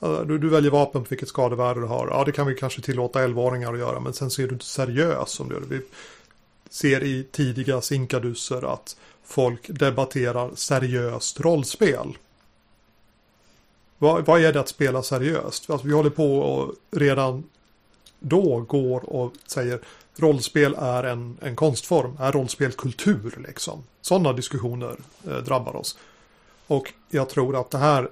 Alltså, 0.00 0.24
du, 0.24 0.38
du 0.38 0.48
väljer 0.48 0.70
vapen 0.70 1.02
på 1.04 1.08
vilket 1.08 1.28
skadevärde 1.28 1.80
du 1.80 1.86
har. 1.86 2.08
Ja, 2.10 2.24
det 2.24 2.32
kan 2.32 2.46
vi 2.46 2.54
kanske 2.54 2.82
tillåta 2.82 3.26
11-åringar 3.26 3.72
att 3.72 3.78
göra, 3.78 4.00
men 4.00 4.12
sen 4.12 4.30
så 4.30 4.42
är 4.42 4.46
du 4.46 4.52
inte 4.52 4.64
seriös 4.64 5.30
som 5.30 5.48
du 5.48 5.54
gör. 5.54 5.62
Vi 5.62 5.80
ser 6.70 7.02
i 7.02 7.24
tidiga 7.32 7.80
sinkaduser 7.80 8.72
att 8.72 8.96
folk 9.24 9.66
debatterar 9.68 10.50
seriöst 10.54 11.40
rollspel. 11.40 12.16
Vad, 14.02 14.26
vad 14.26 14.40
är 14.40 14.52
det 14.52 14.60
att 14.60 14.68
spela 14.68 15.02
seriöst? 15.02 15.70
Alltså, 15.70 15.86
vi 15.86 15.92
håller 15.92 16.10
på 16.10 16.38
och 16.38 16.74
redan 16.90 17.44
då 18.18 18.60
går 18.60 19.10
och 19.10 19.32
säger 19.46 19.80
rollspel 20.16 20.74
är 20.78 21.04
en, 21.04 21.38
en 21.40 21.56
konstform, 21.56 22.16
är 22.20 22.32
rollspel 22.32 22.72
kultur 22.72 23.44
liksom. 23.48 23.84
Sådana 24.00 24.32
diskussioner 24.32 24.96
eh, 25.26 25.36
drabbar 25.36 25.76
oss. 25.76 25.98
Och 26.66 26.92
jag 27.10 27.28
tror 27.28 27.60
att 27.60 27.70
det 27.70 27.78
här 27.78 28.08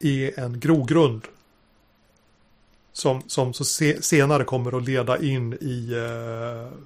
är 0.00 0.40
en 0.40 0.60
grogrund 0.60 1.22
som, 2.92 3.22
som 3.26 3.52
så 3.52 3.64
se, 3.64 4.02
senare 4.02 4.44
kommer 4.44 4.76
att 4.76 4.84
leda 4.84 5.22
in 5.22 5.52
i 5.60 5.92
eh, 5.92 6.78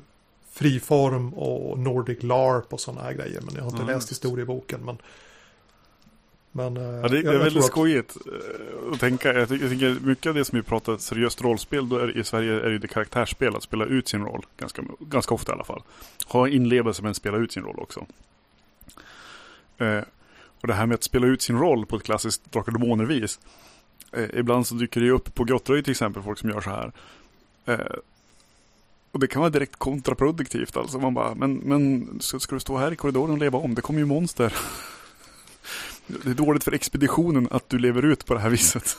friform 0.50 1.34
och 1.34 1.78
Nordic 1.78 2.22
LARP 2.22 2.72
och 2.72 2.80
sådana 2.80 3.02
här 3.02 3.12
grejer. 3.12 3.40
Men 3.40 3.54
jag 3.54 3.62
har 3.62 3.70
inte 3.70 3.82
Ja, 3.82 3.94
läst 3.94 4.10
historieboken. 4.10 4.80
Men, 4.84 4.98
men 6.52 6.76
eh, 6.76 6.82
Ja, 6.82 7.08
det, 7.08 7.22
det 7.22 7.28
är 7.34 7.38
väldigt 7.38 7.56
att- 7.64 7.64
skojigt 7.70 8.16
eh, 8.26 8.92
att 8.92 9.00
tänka. 9.00 9.32
Jag 9.32 9.48
tycker, 9.48 9.64
jag 9.64 9.72
tycker 9.72 10.06
mycket 10.06 10.26
av 10.26 10.34
det 10.34 10.44
som 10.44 10.56
vi 10.58 10.62
pratar 10.62 10.96
seriöst 10.96 11.42
rollspel 11.42 11.88
då 11.88 11.98
är, 11.98 12.18
i 12.18 12.24
Sverige 12.24 12.60
är 12.60 12.70
ju 12.70 12.78
det 12.78 12.88
karaktärsspel, 12.88 13.56
att 13.56 13.62
spela 13.62 13.84
ut 13.84 14.08
sin 14.08 14.24
roll. 14.24 14.46
Ganska, 14.56 14.82
ganska 14.98 15.34
ofta 15.34 15.52
i 15.52 15.54
alla 15.54 15.64
fall. 15.64 15.82
Ha 16.26 16.48
inlevelse 16.48 17.02
men 17.02 17.14
spela 17.14 17.36
ut 17.36 17.52
sin 17.52 17.62
roll 17.62 17.78
också. 17.78 18.06
Eh, 19.78 20.00
och 20.60 20.68
det 20.68 20.74
här 20.74 20.86
med 20.86 20.94
att 20.94 21.02
spela 21.04 21.26
ut 21.26 21.42
sin 21.42 21.58
roll 21.58 21.86
på 21.86 21.96
ett 21.96 22.02
klassiskt 22.02 22.52
Drakar 22.52 22.72
Demoner-vis. 22.72 23.40
Eh, 24.12 24.38
ibland 24.38 24.66
så 24.66 24.74
dyker 24.74 25.00
det 25.00 25.10
upp 25.10 25.34
på 25.34 25.44
Grottröj 25.44 25.82
till 25.82 25.90
exempel, 25.90 26.22
folk 26.22 26.38
som 26.38 26.50
gör 26.50 26.60
så 26.60 26.70
här. 26.70 26.92
Eh, 27.66 27.96
och 29.12 29.20
det 29.20 29.26
kan 29.26 29.40
vara 29.40 29.50
direkt 29.50 29.76
kontraproduktivt 29.76 30.76
alltså. 30.76 30.98
Man 30.98 31.14
bara, 31.14 31.34
men, 31.34 31.54
men 31.54 32.08
ska, 32.20 32.38
ska 32.40 32.54
du 32.56 32.60
stå 32.60 32.76
här 32.78 32.92
i 32.92 32.96
korridoren 32.96 33.30
och 33.30 33.38
leva 33.38 33.58
om? 33.58 33.74
Det 33.74 33.82
kommer 33.82 34.00
ju 34.00 34.06
monster. 34.06 34.54
Det 36.06 36.30
är 36.30 36.34
dåligt 36.34 36.64
för 36.64 36.72
expeditionen 36.72 37.48
att 37.50 37.68
du 37.68 37.78
lever 37.78 38.04
ut 38.04 38.26
på 38.26 38.34
det 38.34 38.40
här 38.40 38.50
viset. 38.50 38.86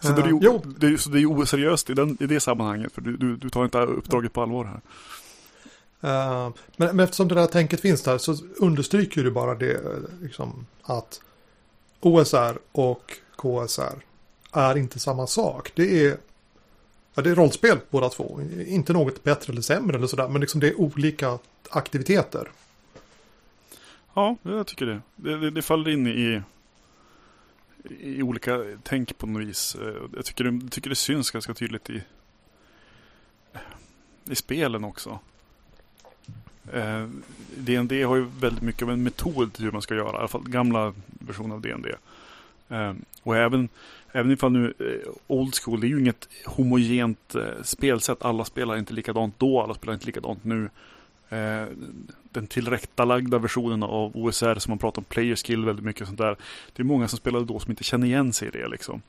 så, 0.00 0.12
det 0.12 0.22
är 0.22 0.26
ju, 0.26 0.32
Eh, 0.32 0.38
jo. 0.40 0.62
det 0.78 0.86
är, 0.86 0.96
så 0.96 1.10
det 1.10 1.20
är 1.20 1.26
oseriöst 1.26 1.90
i, 1.90 1.94
den, 1.94 2.16
i 2.20 2.26
det 2.26 2.40
sammanhanget. 2.40 2.92
För 2.92 3.00
du, 3.00 3.16
du, 3.16 3.36
du 3.36 3.50
tar 3.50 3.64
inte 3.64 3.78
uppdraget 3.78 4.32
på 4.32 4.42
allvar 4.42 4.64
här. 4.64 4.80
Eh, 6.00 6.50
men, 6.76 6.96
men 6.96 7.00
eftersom 7.00 7.28
det 7.28 7.34
där 7.34 7.46
tänket 7.46 7.80
finns 7.80 8.02
där 8.02 8.18
så 8.18 8.36
understryker 8.56 9.24
du 9.24 9.30
bara 9.30 9.54
det 9.54 9.72
eh, 9.72 9.80
liksom, 10.22 10.66
att 10.82 11.20
OSR 12.00 12.58
och 12.72 13.12
KSR 13.36 14.04
är 14.52 14.78
inte 14.78 14.98
samma 14.98 15.26
sak. 15.26 15.72
Det 15.74 16.04
är, 16.06 16.16
ja, 17.14 17.22
det 17.22 17.30
är 17.30 17.34
rollspel 17.34 17.78
båda 17.90 18.08
två. 18.08 18.40
Inte 18.66 18.92
något 18.92 19.24
bättre 19.24 19.52
eller 19.52 19.62
sämre 19.62 19.96
eller 19.96 20.06
sådär. 20.06 20.28
Men 20.28 20.40
liksom 20.40 20.60
det 20.60 20.68
är 20.68 20.80
olika 20.80 21.38
aktiviteter. 21.70 22.48
Ja, 24.14 24.36
jag 24.42 24.66
tycker 24.66 24.86
det. 24.86 25.00
Det, 25.16 25.38
det, 25.38 25.50
det 25.50 25.62
faller 25.62 25.90
in 25.90 26.06
i, 26.06 26.42
i 28.00 28.22
olika 28.22 28.64
tänk 28.82 29.18
på 29.18 29.26
något 29.26 29.42
vis. 29.42 29.74
Eh, 29.74 29.94
jag 30.16 30.24
tycker 30.24 30.44
det, 30.44 30.58
jag 30.62 30.72
tycker 30.72 30.90
det 30.90 30.96
syns 30.96 31.30
ganska 31.30 31.54
tydligt 31.54 31.90
i, 31.90 32.02
i 34.24 34.34
spelen 34.34 34.84
också. 34.84 35.18
Eh, 36.72 37.08
D&D 37.56 38.02
har 38.02 38.16
ju 38.16 38.26
väldigt 38.40 38.62
mycket 38.62 38.82
av 38.82 38.90
en 38.90 39.02
metod 39.02 39.52
till 39.52 39.64
hur 39.64 39.72
man 39.72 39.82
ska 39.82 39.94
göra. 39.94 40.16
I 40.16 40.18
alla 40.18 40.28
fall 40.28 40.48
gamla 40.48 40.94
versioner 41.06 41.54
av 41.54 41.60
D&D. 41.60 41.94
Eh, 42.68 42.94
och 43.22 43.36
även, 43.36 43.68
även 44.12 44.32
ifall 44.32 44.52
nu 44.52 44.74
eh, 44.78 45.12
Old 45.26 45.54
School, 45.54 45.80
det 45.80 45.86
är 45.86 45.88
ju 45.88 46.00
inget 46.00 46.28
homogent 46.46 47.34
eh, 47.34 47.62
spelsätt. 47.62 48.24
Alla 48.24 48.44
spelar 48.44 48.76
inte 48.76 48.94
likadant 48.94 49.38
då, 49.38 49.62
alla 49.62 49.74
spelar 49.74 49.94
inte 49.94 50.06
likadant 50.06 50.44
nu. 50.44 50.70
Eh, 51.28 51.66
den 52.30 52.46
tillrättalagda 52.46 53.38
versionen 53.38 53.82
av 53.82 54.16
OSR 54.16 54.58
som 54.58 54.70
man 54.70 54.78
pratar 54.78 55.00
om 55.00 55.04
player 55.04 55.36
skill 55.36 55.64
väldigt 55.64 55.84
mycket 55.84 56.02
och 56.02 56.08
sånt 56.08 56.18
där. 56.18 56.36
Det 56.72 56.82
är 56.82 56.84
många 56.84 57.08
som 57.08 57.18
spelade 57.18 57.44
då 57.44 57.58
som 57.58 57.70
inte 57.70 57.84
känner 57.84 58.06
igen 58.06 58.32
sig 58.32 58.48
i 58.48 58.50
det 58.50 58.68
liksom. 58.68 59.02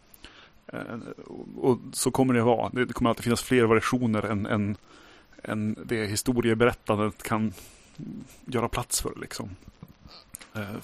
Eh, 0.67 0.79
och, 1.27 1.69
och 1.69 1.79
så 1.93 2.11
kommer 2.11 2.33
det 2.33 2.41
vara. 2.41 2.69
Det, 2.69 2.93
kommer 2.93 3.09
alltid 3.09 3.23
finnas 3.23 3.43
fler 3.43 3.65
versioner 3.65 4.23
än, 4.23 4.45
än, 4.45 4.77
än 5.43 5.75
det 5.85 6.05
historieberättandet 6.05 7.23
kan 7.23 7.53
göra 8.45 8.69
plats 8.69 9.01
för 9.01 9.13
liksom. 9.21 9.49
Eh, 10.55 10.75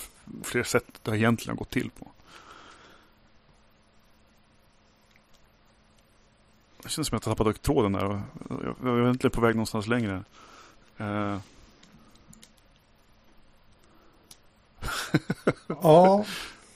fler 0.43 0.63
sätt 0.63 0.99
det 1.03 1.17
egentligen 1.17 1.57
har 1.57 1.59
gått 1.59 1.69
till 1.71 1.89
på. 1.89 2.11
Det 6.83 6.89
känns 6.89 7.07
som 7.07 7.17
att 7.17 7.25
jag 7.25 7.37
tappade 7.37 7.53
tråden 7.53 7.91
där. 7.91 8.21
Jag, 8.49 8.75
jag 8.83 8.97
är 8.97 9.01
egentligen 9.01 9.31
på 9.31 9.41
väg 9.41 9.55
någonstans 9.55 9.87
längre. 9.87 10.23
Ja, 15.67 16.25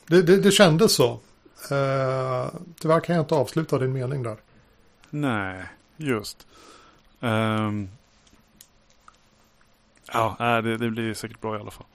det, 0.08 0.22
det, 0.22 0.38
det 0.38 0.52
kändes 0.52 0.96
så. 0.96 1.20
Uh, 1.72 2.50
tyvärr 2.80 3.00
kan 3.00 3.16
jag 3.16 3.24
inte 3.24 3.36
avsluta 3.36 3.78
din 3.78 3.94
mening 3.94 4.24
där. 4.24 4.38
Nej, 5.10 5.66
just. 5.98 6.48
Um. 7.20 7.90
ja, 10.14 10.62
det, 10.64 10.78
det 10.78 10.90
blir 10.90 11.14
säkert 11.14 11.42
bra 11.42 11.58
i 11.58 11.60
alla 11.60 11.72
fall. 11.72 11.86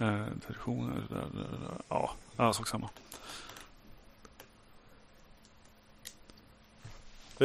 Uh, 0.00 0.26
traditioner, 0.46 1.02
där, 1.08 1.16
där, 1.16 1.58
där. 1.58 1.82
ja, 1.88 2.10
ja, 2.36 2.52
sak 2.52 2.68
samma. 2.68 2.88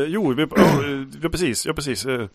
Jo, 0.03 0.33
vi, 0.33 0.47
ja, 0.55 0.83
eh, 0.83 1.03
ja, 1.21 1.29
precis. 1.29 1.65
Ja, 1.65 1.73
precis. 1.73 2.05
Eh, 2.05 2.27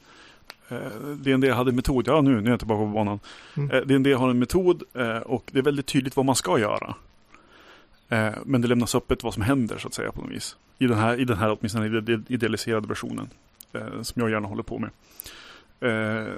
eh, 0.69 1.55
hade 1.57 1.73
metod. 1.73 2.09
Ja, 2.09 2.21
nu, 2.21 2.41
nu 2.41 2.47
är 2.47 2.51
jag 2.51 2.59
tillbaka 2.59 2.79
på 2.81 2.87
banan. 2.87 3.21
Mm. 3.57 3.71
Eh, 3.71 3.81
D&D 3.83 4.13
har 4.13 4.31
en 4.31 4.39
metod 4.39 4.83
eh, 4.95 5.17
och 5.19 5.45
det 5.53 5.59
är 5.59 5.63
väldigt 5.63 5.87
tydligt 5.87 6.17
vad 6.17 6.27
man 6.27 6.35
ska 6.37 6.59
göra. 6.59 6.95
Eh, 8.09 8.33
men 8.45 8.61
det 8.61 8.69
lämnas 8.69 8.95
öppet 8.95 9.23
vad 9.23 9.35
som 9.35 9.43
händer 9.43 9.79
så 9.79 9.89
att 9.89 9.95
säga 9.95 10.13
på 10.13 10.21
något 10.21 10.31
vis. 10.31 10.57
I 10.79 10.87
den 10.87 10.99
här, 10.99 11.21
i 11.21 11.25
den 11.25 11.37
här 11.39 11.57
åtminstone 11.61 11.87
ide- 11.87 12.23
idealiserade 12.29 12.89
versionen. 12.89 13.29
Eh, 13.73 14.03
som 14.03 14.23
jag 14.23 14.31
gärna 14.31 14.49
håller 14.49 14.63
på 14.63 14.79
med. 14.79 14.91
Eh, 15.81 16.35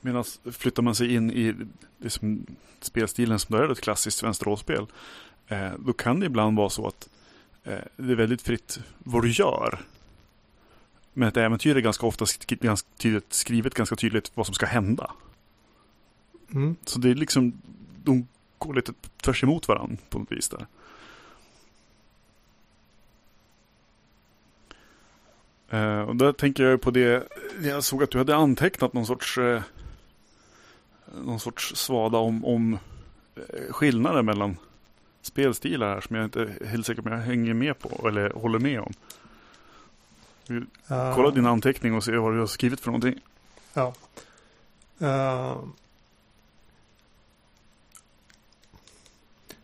Medan 0.00 0.24
flyttar 0.52 0.82
man 0.82 0.94
sig 0.94 1.14
in 1.14 1.30
i 1.30 1.54
det 1.98 2.10
som, 2.10 2.46
spelstilen 2.80 3.38
som 3.38 3.56
då 3.56 3.62
är 3.62 3.72
ett 3.72 3.80
klassiskt 3.80 4.18
svenskt. 4.18 4.42
Eh, 5.48 5.72
då 5.78 5.92
kan 5.92 6.20
det 6.20 6.26
ibland 6.26 6.56
vara 6.56 6.70
så 6.70 6.86
att 6.86 7.08
eh, 7.14 7.19
det 7.62 8.12
är 8.12 8.16
väldigt 8.16 8.42
fritt 8.42 8.80
vad 8.98 9.22
du 9.22 9.30
gör. 9.30 9.80
Men 11.12 11.28
ett 11.28 11.36
äventyr 11.36 11.76
är 11.76 11.80
ganska 11.80 12.06
ofta 12.06 12.26
ganska 12.48 12.88
tydligt, 12.96 13.32
skrivet 13.32 13.74
ganska 13.74 13.96
tydligt 13.96 14.30
vad 14.34 14.46
som 14.46 14.54
ska 14.54 14.66
hända. 14.66 15.12
Mm. 16.54 16.76
Så 16.84 16.98
det 16.98 17.10
är 17.10 17.14
liksom, 17.14 17.52
de 18.04 18.28
går 18.58 18.74
lite 18.74 18.92
tvärs 19.22 19.42
emot 19.42 19.68
varandra 19.68 19.96
på 20.10 20.18
något 20.18 20.32
vis 20.32 20.48
där. 20.48 20.66
Eh, 25.70 26.00
och 26.00 26.16
där 26.16 26.32
tänker 26.32 26.64
jag 26.64 26.80
på 26.80 26.90
det, 26.90 27.28
jag 27.62 27.84
såg 27.84 28.02
att 28.02 28.10
du 28.10 28.18
hade 28.18 28.36
antecknat 28.36 28.92
någon 28.92 29.06
sorts, 29.06 29.38
eh, 29.38 29.62
någon 31.24 31.40
sorts 31.40 31.76
svada 31.76 32.18
om, 32.18 32.44
om 32.44 32.78
eh, 33.36 33.72
skillnader 33.72 34.22
mellan 34.22 34.56
spelstilar 35.22 35.94
här 35.94 36.00
som 36.00 36.16
jag 36.16 36.24
inte 36.24 36.42
är 36.42 36.66
helt 36.66 36.86
säker 36.86 37.02
på 37.02 37.08
om 37.08 37.14
jag 37.14 37.22
hänger 37.22 37.54
med 37.54 37.78
på 37.78 38.08
eller 38.08 38.30
håller 38.30 38.58
med 38.58 38.80
om. 38.80 38.92
Eh, 40.88 41.14
Kolla 41.14 41.30
din 41.30 41.46
anteckning 41.46 41.94
och 41.94 42.04
se 42.04 42.16
vad 42.16 42.34
du 42.34 42.38
har 42.38 42.46
skrivit 42.46 42.80
för 42.80 42.86
någonting. 42.86 43.20
Ja. 43.74 43.94
Eh, 44.98 45.56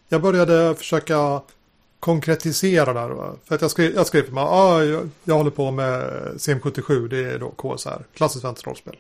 jag 0.09 0.23
började 0.23 0.75
försöka 0.75 1.41
konkretisera 2.01 2.93
där. 2.93 3.09
Va? 3.09 3.35
För 3.45 3.55
att 3.55 3.61
jag 3.61 3.71
skrev, 3.71 3.95
jag 3.95 4.07
skrev 4.07 4.33
mig, 4.33 4.45
ah, 4.45 4.83
jag, 4.83 5.09
jag 5.25 5.35
håller 5.35 5.51
på 5.51 5.71
med 5.71 6.11
CM77, 6.37 7.09
det 7.09 7.19
är 7.19 7.39
då 7.39 7.51
KSR, 7.51 8.05
klassiskt 8.15 8.43
svenskt 8.43 8.67
rollspel. 8.67 8.97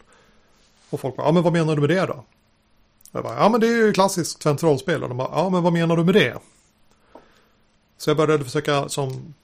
Och 0.90 1.00
folk 1.00 1.16
bara, 1.16 1.26
ja 1.26 1.32
men 1.32 1.42
vad 1.42 1.52
menar 1.52 1.74
du 1.74 1.80
med 1.80 1.90
det 1.90 2.06
då? 2.06 2.24
Jag 3.12 3.22
bara, 3.22 3.36
ja 3.36 3.48
men 3.48 3.60
det 3.60 3.66
är 3.66 3.76
ju 3.76 3.92
klassiskt 3.92 4.42
svenskt 4.42 4.62
rollspel. 4.62 5.02
Och 5.02 5.08
de 5.08 5.18
bara, 5.18 5.30
ja 5.32 5.50
men 5.50 5.62
vad 5.62 5.72
menar 5.72 5.96
du 5.96 6.04
med 6.04 6.14
det? 6.14 6.38
Så 7.98 8.10
jag 8.10 8.16
började 8.16 8.44
försöka 8.44 8.88
som, 8.88 9.34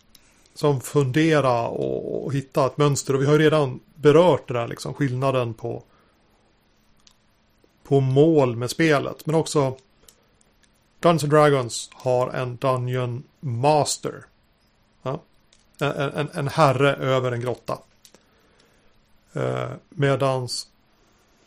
som 0.55 0.81
fundera 0.81 1.69
och, 1.69 2.25
och 2.25 2.35
hitta 2.35 2.67
ett 2.67 2.77
mönster. 2.77 3.15
Och 3.15 3.23
vi 3.23 3.27
har 3.27 3.33
ju 3.33 3.39
redan 3.39 3.81
berört 3.95 4.49
det 4.49 4.55
där 4.55 4.69
liksom, 4.69 4.95
skillnaden 4.95 5.55
på, 5.55 5.83
på 7.85 8.01
mål 8.01 8.57
med 8.57 8.71
spelet. 8.71 9.27
Men 9.27 9.35
också 9.35 9.77
Dungeons 11.01 11.23
and 11.23 11.33
Dragons 11.33 11.91
har 11.93 12.31
en 12.31 12.57
Dungeon 12.57 13.23
Master. 13.41 14.25
Ja? 15.03 15.23
En, 15.79 15.93
en, 15.93 16.29
en 16.35 16.49
herre 16.49 16.95
över 16.95 17.33
en 17.33 17.41
grotta. 17.41 17.79
Eh, 19.33 19.71
medans 19.89 20.69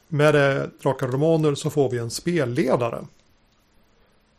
med 0.07 0.33
Drakar 0.81 1.07
och 1.07 1.13
Romaner 1.13 1.55
så 1.55 1.69
får 1.69 1.89
vi 1.89 1.97
en 1.97 2.11
spelledare. 2.11 3.05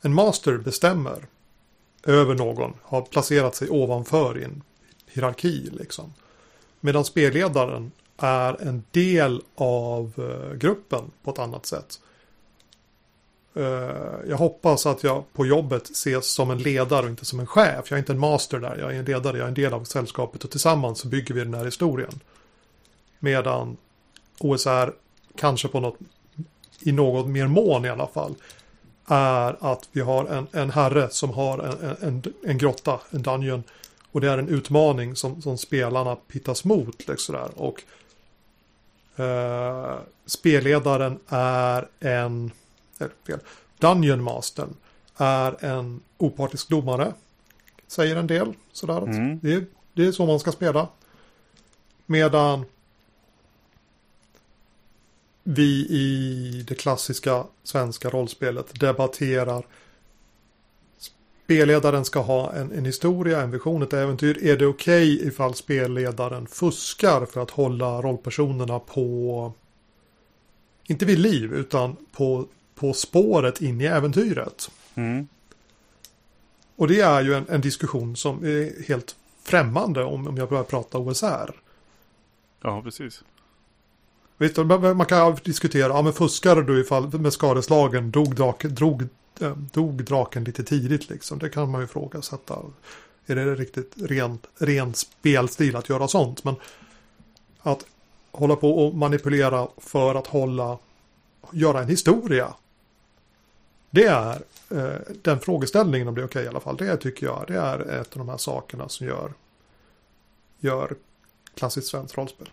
En 0.01 0.15
master 0.15 0.59
bestämmer 0.59 1.27
över 2.07 2.35
någon, 2.35 2.75
har 2.83 3.03
placerat 3.03 3.55
sig 3.55 3.71
ovanför 3.71 4.39
i 4.39 4.45
en 4.45 4.63
hierarki 5.07 5.71
liksom. 5.73 6.15
Medan 6.81 7.05
spelledaren 7.05 7.91
är 8.17 8.63
en 8.63 8.85
del 8.91 9.43
av 9.55 10.13
eh, 10.17 10.57
gruppen 10.59 11.11
på 11.23 11.31
ett 11.31 11.39
annat 11.39 11.67
sätt. 11.67 12.01
Eh, 13.55 14.29
jag 14.29 14.37
hoppas 14.37 14.87
att 14.87 15.03
jag 15.03 15.25
på 15.33 15.47
jobbet 15.47 15.91
ses 15.91 16.27
som 16.27 16.51
en 16.51 16.59
ledare 16.59 17.05
och 17.05 17.11
inte 17.11 17.25
som 17.25 17.41
en 17.41 17.47
chef. 17.47 17.91
Jag 17.91 17.97
är 17.97 17.99
inte 17.99 18.13
en 18.13 18.19
master 18.19 18.59
där, 18.59 18.77
jag 18.77 18.95
är 18.95 18.99
en 18.99 19.05
ledare, 19.05 19.39
jag 19.39 19.45
är 19.45 19.49
en 19.49 19.55
del 19.55 19.75
av 19.75 19.85
sällskapet 19.85 20.45
och 20.45 20.51
tillsammans 20.51 20.99
så 20.99 21.09
bygger 21.09 21.35
vi 21.35 21.41
den 21.41 21.55
här 21.55 21.65
historien. 21.65 22.21
Medan 23.19 23.77
OSR 24.39 24.93
kanske 25.37 25.69
på 25.69 25.81
något, 25.81 25.99
i 26.81 26.93
något 26.93 27.27
mer 27.27 27.47
mån 27.47 27.85
i 27.85 27.89
alla 27.89 28.07
fall, 28.07 28.35
är 29.07 29.73
att 29.73 29.89
vi 29.93 30.01
har 30.01 30.25
en, 30.25 30.47
en 30.53 30.71
herre 30.71 31.11
som 31.11 31.31
har 31.31 31.59
en, 31.59 31.97
en, 32.01 32.23
en 32.45 32.59
grotta, 32.59 33.01
en 33.11 33.23
dungeon. 33.23 33.63
Och 34.13 34.21
det 34.21 34.31
är 34.31 34.39
en 34.39 34.49
utmaning 34.49 35.17
som, 35.17 35.43
som 35.43 35.59
spelarna 35.59 36.17
pittas 36.17 36.65
mot. 36.65 37.09
Liksom 37.09 37.35
där. 37.35 37.51
Och 37.55 37.83
eh, 39.21 39.99
spelledaren 40.27 41.19
är 41.29 41.89
en, 42.01 42.51
eller 42.99 43.13
fel, 43.27 43.39
Dungeon 43.79 44.23
Mastern 44.23 44.75
är 45.17 45.65
en 45.65 46.01
opartisk 46.19 46.69
domare. 46.69 47.13
Säger 47.87 48.17
en 48.17 48.27
del. 48.27 48.53
Sådär. 48.73 49.03
Mm. 49.03 49.39
Det, 49.43 49.65
det 49.93 50.07
är 50.07 50.13
så 50.13 50.27
man 50.27 50.41
ska 50.41 50.53
spela. 50.53 50.89
Medan 52.07 52.65
vi 55.49 55.87
i 55.91 56.65
det 56.69 56.75
klassiska 56.75 57.45
svenska 57.63 58.11
rollspelet 58.11 58.81
debatterar 58.81 59.67
spelledaren 61.45 62.05
ska 62.05 62.21
ha 62.21 62.53
en, 62.53 62.73
en 62.73 62.85
historia, 62.85 63.43
en 63.43 63.51
vision, 63.51 63.83
ett 63.83 63.93
äventyr. 63.93 64.45
Är 64.45 64.57
det 64.57 64.67
okej 64.67 65.15
okay 65.15 65.29
ifall 65.29 65.55
spelledaren 65.55 66.47
fuskar 66.47 67.27
för 67.27 67.43
att 67.43 67.51
hålla 67.51 68.03
rollpersonerna 68.03 68.79
på, 68.79 69.53
inte 70.85 71.05
vid 71.05 71.19
liv, 71.19 71.55
utan 71.55 71.97
på, 72.13 72.47
på 72.75 72.93
spåret 72.93 73.63
in 73.63 73.81
i 73.81 73.85
äventyret? 73.85 74.71
Mm. 74.95 75.29
Och 76.77 76.89
det 76.89 77.01
är 77.01 77.23
ju 77.23 77.35
en, 77.35 77.47
en, 77.49 77.61
diskussion 77.61 78.17
som 78.17 78.45
är 78.45 78.89
helt 78.89 79.17
främmande 79.43 80.05
om, 80.05 80.29
om 80.29 80.37
jag 80.37 80.49
börjar 80.49 80.65
prata 80.65 80.99
OSR. 80.99 81.51
Ja, 82.63 82.83
precis. 82.83 83.23
Visst, 84.39 84.57
man 84.57 85.07
kan 85.07 85.37
diskutera, 85.45 85.89
ja 85.89 86.03
men 86.03 86.13
fuskade 86.13 86.63
du 86.63 86.81
ifall 86.81 87.21
med 87.21 87.33
skadeslagen, 87.33 88.11
dog, 88.11 88.35
draken, 88.35 88.75
drog, 88.75 89.03
eh, 89.41 89.57
dog 89.57 90.05
draken 90.05 90.45
lite 90.45 90.65
tidigt 90.65 91.11
liksom? 91.11 91.39
Det 91.39 91.49
kan 91.49 91.71
man 91.71 91.81
ju 91.81 91.85
ifrågasätta. 91.85 92.55
Eh, 93.27 93.33
är 93.33 93.37
det 93.37 93.55
riktigt 93.55 93.93
ren, 93.97 94.39
ren 94.59 94.95
spelstil 94.95 95.77
att 95.77 95.89
göra 95.89 96.09
sånt? 96.09 96.45
Men 96.45 96.55
att 97.63 97.87
hålla 98.31 98.57
på 98.57 98.87
och 98.87 98.95
manipulera 98.95 99.69
för 99.77 100.15
att 100.15 100.27
hålla, 100.27 100.79
göra 101.53 101.81
en 101.81 101.89
historia. 101.89 102.55
Det 103.91 104.05
är 104.05 104.43
eh, 104.71 105.01
den 105.23 105.41
frågeställningen 105.41 106.09
om 106.09 106.15
det 106.15 106.21
är 106.21 106.27
okej 106.27 106.41
okay, 106.41 106.45
i 106.45 106.49
alla 106.49 106.61
fall. 106.61 106.77
Det 106.77 106.97
tycker 106.97 107.27
jag, 107.27 107.45
det 107.47 107.59
är 107.59 108.01
ett 108.01 108.13
av 108.13 108.19
de 108.19 108.29
här 108.29 108.37
sakerna 108.37 108.89
som 108.89 109.07
gör, 109.07 109.33
gör 110.59 110.97
klassiskt 111.55 111.89
svenskt 111.89 112.17
rollspel. 112.17 112.49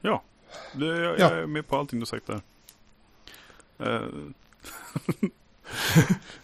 Ja, 0.00 0.22
det, 0.72 0.86
jag, 0.86 1.18
ja. 1.18 1.30
jag 1.30 1.38
är 1.38 1.46
med 1.46 1.66
på 1.66 1.76
allting 1.76 2.00
du 2.00 2.06
sagt 2.06 2.26
där. 2.26 2.40
Uh, 3.80 4.08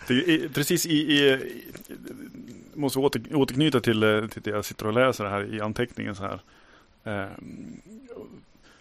är, 0.09 0.49
precis 0.49 0.87
i, 0.87 0.91
i, 0.91 1.33
i 1.33 1.65
måste 2.75 2.99
åter, 2.99 3.37
återknyta 3.37 3.81
till, 3.81 4.03
eh, 4.03 4.27
till 4.27 4.43
det 4.43 4.51
jag 4.51 4.65
sitter 4.65 4.87
och 4.87 4.93
läser 4.93 5.25
här 5.25 5.55
i 5.55 5.61
anteckningen 5.61 6.15
så 6.15 6.23
här. 6.23 6.41
Uh, 7.07 7.31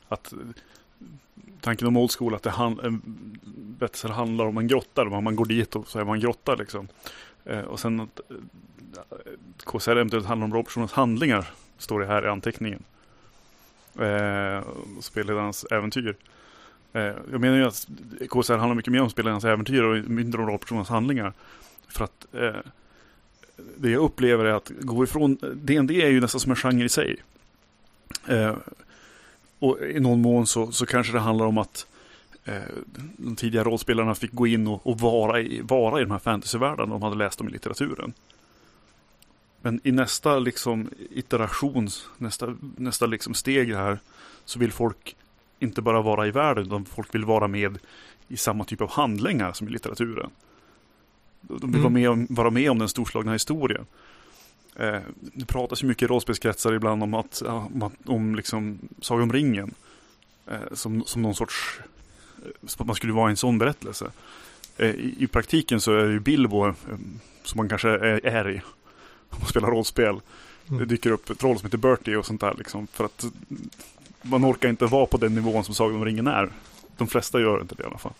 att 0.08 0.34
tanken 1.62 1.88
om 1.88 1.98
old 1.98 2.12
school 2.12 2.36
att 2.36 2.44
det 2.44 2.50
hand, 2.50 3.02
Betsel 3.80 4.12
handlar 4.12 4.46
om 4.46 4.58
en 4.58 4.68
grotta. 4.68 5.06
Man 5.06 5.36
går 5.36 5.46
dit 5.46 5.76
och 5.76 5.88
så 5.88 6.00
är 6.00 6.06
man 6.06 6.15
en 6.15 6.22
grotta 6.22 6.56
liksom. 6.56 6.88
Och 7.68 7.80
sen 7.80 8.00
att 8.00 8.20
KSR 9.63 9.92
eventuellt 9.92 10.26
handlar 10.26 10.46
om 10.46 10.54
rollpersonens 10.54 10.92
handlingar. 10.92 11.52
Står 11.78 12.00
det 12.00 12.06
här 12.06 12.26
i 12.26 12.28
anteckningen 12.28 12.84
eh, 13.99 14.63
spelledarens 15.02 15.63
äventyr. 15.63 16.15
Eh, 16.93 17.13
jag 17.32 17.41
menar 17.41 17.58
ju 17.58 17.65
att 17.65 17.88
KSR 18.30 18.58
handlar 18.58 18.75
mycket 18.75 18.93
mer 18.93 19.02
om 19.02 19.10
spelledarens 19.10 19.45
äventyr 19.45 19.84
och 19.84 20.10
mindre 20.10 20.41
om 20.41 20.47
rollpersonens 20.47 20.89
handlingar. 20.89 21.34
För 21.88 22.04
att 22.04 22.25
eh, 22.34 22.56
det 23.78 23.89
jag 23.89 24.04
upplever 24.04 24.45
är 24.45 24.54
att 24.54 24.71
gå 24.80 25.04
ifrån, 25.04 25.38
D&D 25.56 26.02
är 26.02 26.10
ju 26.10 26.21
nästan 26.21 26.39
som 26.39 26.52
en 26.52 26.56
genre 26.56 26.86
i 26.86 26.89
sig. 26.89 27.17
Eh, 28.28 28.56
och 29.60 29.80
i 29.82 29.99
någon 29.99 30.21
mån 30.21 30.47
så, 30.47 30.71
så 30.71 30.86
kanske 30.86 31.13
det 31.13 31.19
handlar 31.19 31.45
om 31.45 31.58
att 31.58 31.88
eh, 32.45 32.62
de 33.17 33.36
tidiga 33.36 33.63
rollspelarna 33.63 34.15
fick 34.15 34.34
gå 34.34 34.47
in 34.47 34.67
och, 34.67 34.88
och 34.88 34.99
vara, 34.99 35.41
i, 35.41 35.62
vara 35.62 35.99
i 35.99 36.04
de 36.04 36.12
här 36.12 36.19
fantasyvärldarna 36.19 36.93
de 36.93 37.02
hade 37.02 37.15
läst 37.15 37.41
om 37.41 37.49
i 37.49 37.52
litteraturen. 37.52 38.13
Men 39.62 39.82
i 39.84 39.91
nästa 39.91 40.39
liksom 40.39 40.89
iteration, 41.10 41.89
nästa, 42.17 42.56
nästa 42.78 43.06
liksom 43.06 43.34
steg 43.34 43.76
här, 43.76 44.00
så 44.45 44.60
vill 44.60 44.72
folk 44.72 45.15
inte 45.60 45.82
bara 45.82 46.02
vara 46.02 46.28
i 46.28 46.32
världen, 46.32 46.65
utan 46.65 46.86
folk 46.86 47.15
vill 47.15 47.26
vara 47.26 47.48
med 47.48 47.78
i 48.28 48.38
samma 48.38 48.63
typ 48.63 48.82
av 48.82 48.89
handlingar 48.89 49.54
som 49.54 49.67
i 49.67 49.72
litteraturen. 49.72 50.30
De 51.41 51.72
vill 51.72 51.80
mm. 51.80 51.82
vara, 51.82 51.93
med 51.93 52.10
om, 52.10 52.28
vara 52.30 52.50
med 52.50 52.72
om 52.72 52.80
den 52.80 52.89
storslagna 52.89 53.34
historien. 53.34 53.86
Eh, 54.76 55.00
det 55.19 55.45
pratas 55.45 55.84
ju 55.84 55.88
mycket 55.88 56.04
i 56.04 56.08
rollspelskretsar 56.08 56.74
ibland 56.74 57.04
om 57.04 57.13
att, 57.13 57.41
om, 57.41 57.91
om 58.06 58.36
liksom 58.36 58.80
Saga 59.02 59.24
om 59.24 59.34
ringen. 59.34 59.74
Eh, 60.48 60.74
som, 60.74 61.04
som 61.06 61.22
någon 61.22 61.36
sorts, 61.36 61.80
som 62.65 62.82
att 62.84 62.88
man 62.88 62.95
skulle 62.95 63.13
vara 63.13 63.30
en 63.30 63.38
sån 63.38 63.58
berättelse. 63.58 64.12
Eh, 64.78 64.89
i, 64.89 65.15
i, 65.19 65.28
praktiken 65.28 65.82
så 65.82 65.91
är 65.91 66.06
det 66.06 66.12
ju 66.12 66.19
Bilbo 66.19 66.67
eh, 66.67 66.74
som 67.43 67.58
man 67.58 67.69
kanske 67.69 67.89
är, 67.89 68.26
är 68.26 68.50
i 68.50 68.62
och 69.30 69.50
spelar 69.50 69.72
rollspel. 69.72 70.22
Mm. 70.68 70.80
Det 70.80 70.86
dyker 70.86 71.12
upp 71.12 71.30
ett 71.30 71.39
troll 71.39 71.58
som 71.60 71.65
heter 71.65 71.78
Bertie 71.78 72.18
och 72.18 72.26
sånt 72.26 72.42
där 72.42 72.56
liksom. 72.58 72.88
För 72.88 73.06
att 73.06 73.26
man 74.22 74.46
orkar 74.46 74.70
inte 74.70 74.86
vara 74.86 75.06
på 75.06 75.18
den 75.18 75.36
nivån 75.36 75.63
som 75.63 75.76
Sagan 75.76 75.96
om 75.96 76.06
ringen 76.06 76.28
är. 76.28 76.50
De 76.98 77.08
flesta 77.08 77.39
gör 77.39 77.62
inte 77.62 77.76
det 77.76 77.84
i 77.84 77.86
alla 77.86 77.98
fall. 77.98 78.13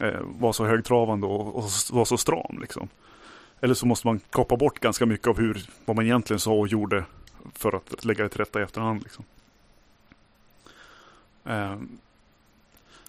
Eh, 0.00 0.20
vara 0.38 0.52
så 0.52 0.64
högtravande 0.64 1.26
och, 1.26 1.56
och 1.56 1.64
vara 1.90 2.04
så 2.04 2.18
stram 2.18 2.58
liksom. 2.60 2.88
Eller 3.60 3.74
så 3.74 3.86
måste 3.86 4.06
man 4.06 4.20
kapa 4.30 4.56
bort 4.56 4.80
ganska 4.80 5.06
mycket 5.06 5.26
av 5.26 5.38
hur, 5.38 5.66
vad 5.84 5.96
man 5.96 6.04
egentligen 6.04 6.40
sa 6.40 6.52
och 6.52 6.68
gjorde 6.68 7.04
för 7.54 7.76
att 7.76 8.04
lägga 8.04 8.22
det 8.22 8.28
till 8.28 8.38
rätta 8.38 8.60
i 8.60 8.62
efterhand. 8.62 9.02
Liksom. 9.02 9.24
Eh, 11.44 11.76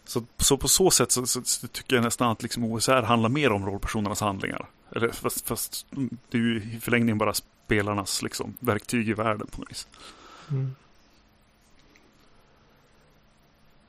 så, 0.05 0.23
så 0.37 0.57
på 0.57 0.67
så 0.67 0.91
sätt 0.91 1.11
så, 1.11 1.27
så, 1.27 1.43
så, 1.43 1.67
tycker 1.67 1.95
jag 1.95 2.03
nästan 2.03 2.31
att 2.31 2.43
liksom 2.43 2.63
OSR 2.63 3.01
handlar 3.01 3.29
mer 3.29 3.51
om 3.51 3.65
rollpersonernas 3.65 4.21
handlingar. 4.21 4.65
Eller 4.95 5.09
fast, 5.09 5.47
fast 5.47 5.85
det 6.29 6.37
är 6.37 6.41
ju 6.41 6.57
i 6.57 6.79
förlängningen 6.81 7.17
bara 7.17 7.33
spelarnas 7.33 8.21
liksom, 8.21 8.53
verktyg 8.59 9.09
i 9.09 9.13
världen 9.13 9.47
på 9.47 9.61
något 9.61 9.71
vis. 9.71 9.87
Mm. 10.51 10.75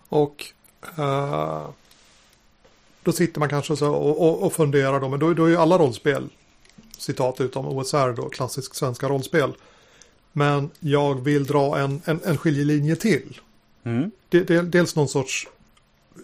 Och 0.09 0.45
uh, 0.99 1.69
då 3.03 3.13
sitter 3.13 3.41
man 3.41 3.49
kanske 3.49 3.77
så 3.77 3.95
och, 3.95 4.29
och, 4.29 4.43
och 4.43 4.53
funderar 4.53 5.01
då, 5.01 5.09
men 5.09 5.21
då, 5.21 5.35
då 5.35 5.45
är 5.45 5.49
ju 5.49 5.57
alla 5.57 5.79
rollspel 5.79 6.29
citat 6.99 7.41
utom 7.41 7.67
OSR 7.67 8.13
då, 8.13 8.29
klassisk 8.29 8.75
svenska 8.75 9.09
rollspel. 9.09 9.53
Men 10.33 10.71
jag 10.81 11.25
vill 11.25 11.45
dra 11.45 11.79
en, 11.79 12.03
en, 12.05 12.21
en 12.25 12.39
skiljelinje 12.39 12.97
till. 12.97 13.41
Mm. 13.83 14.11
dels 14.71 14.97
någon 14.97 15.09
sorts 15.09 15.49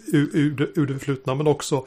ur, 0.07 0.31
ur, 0.33 0.73
ur 0.75 0.87
det 0.87 0.95
förflutna 0.95 1.35
men 1.35 1.47
också 1.47 1.87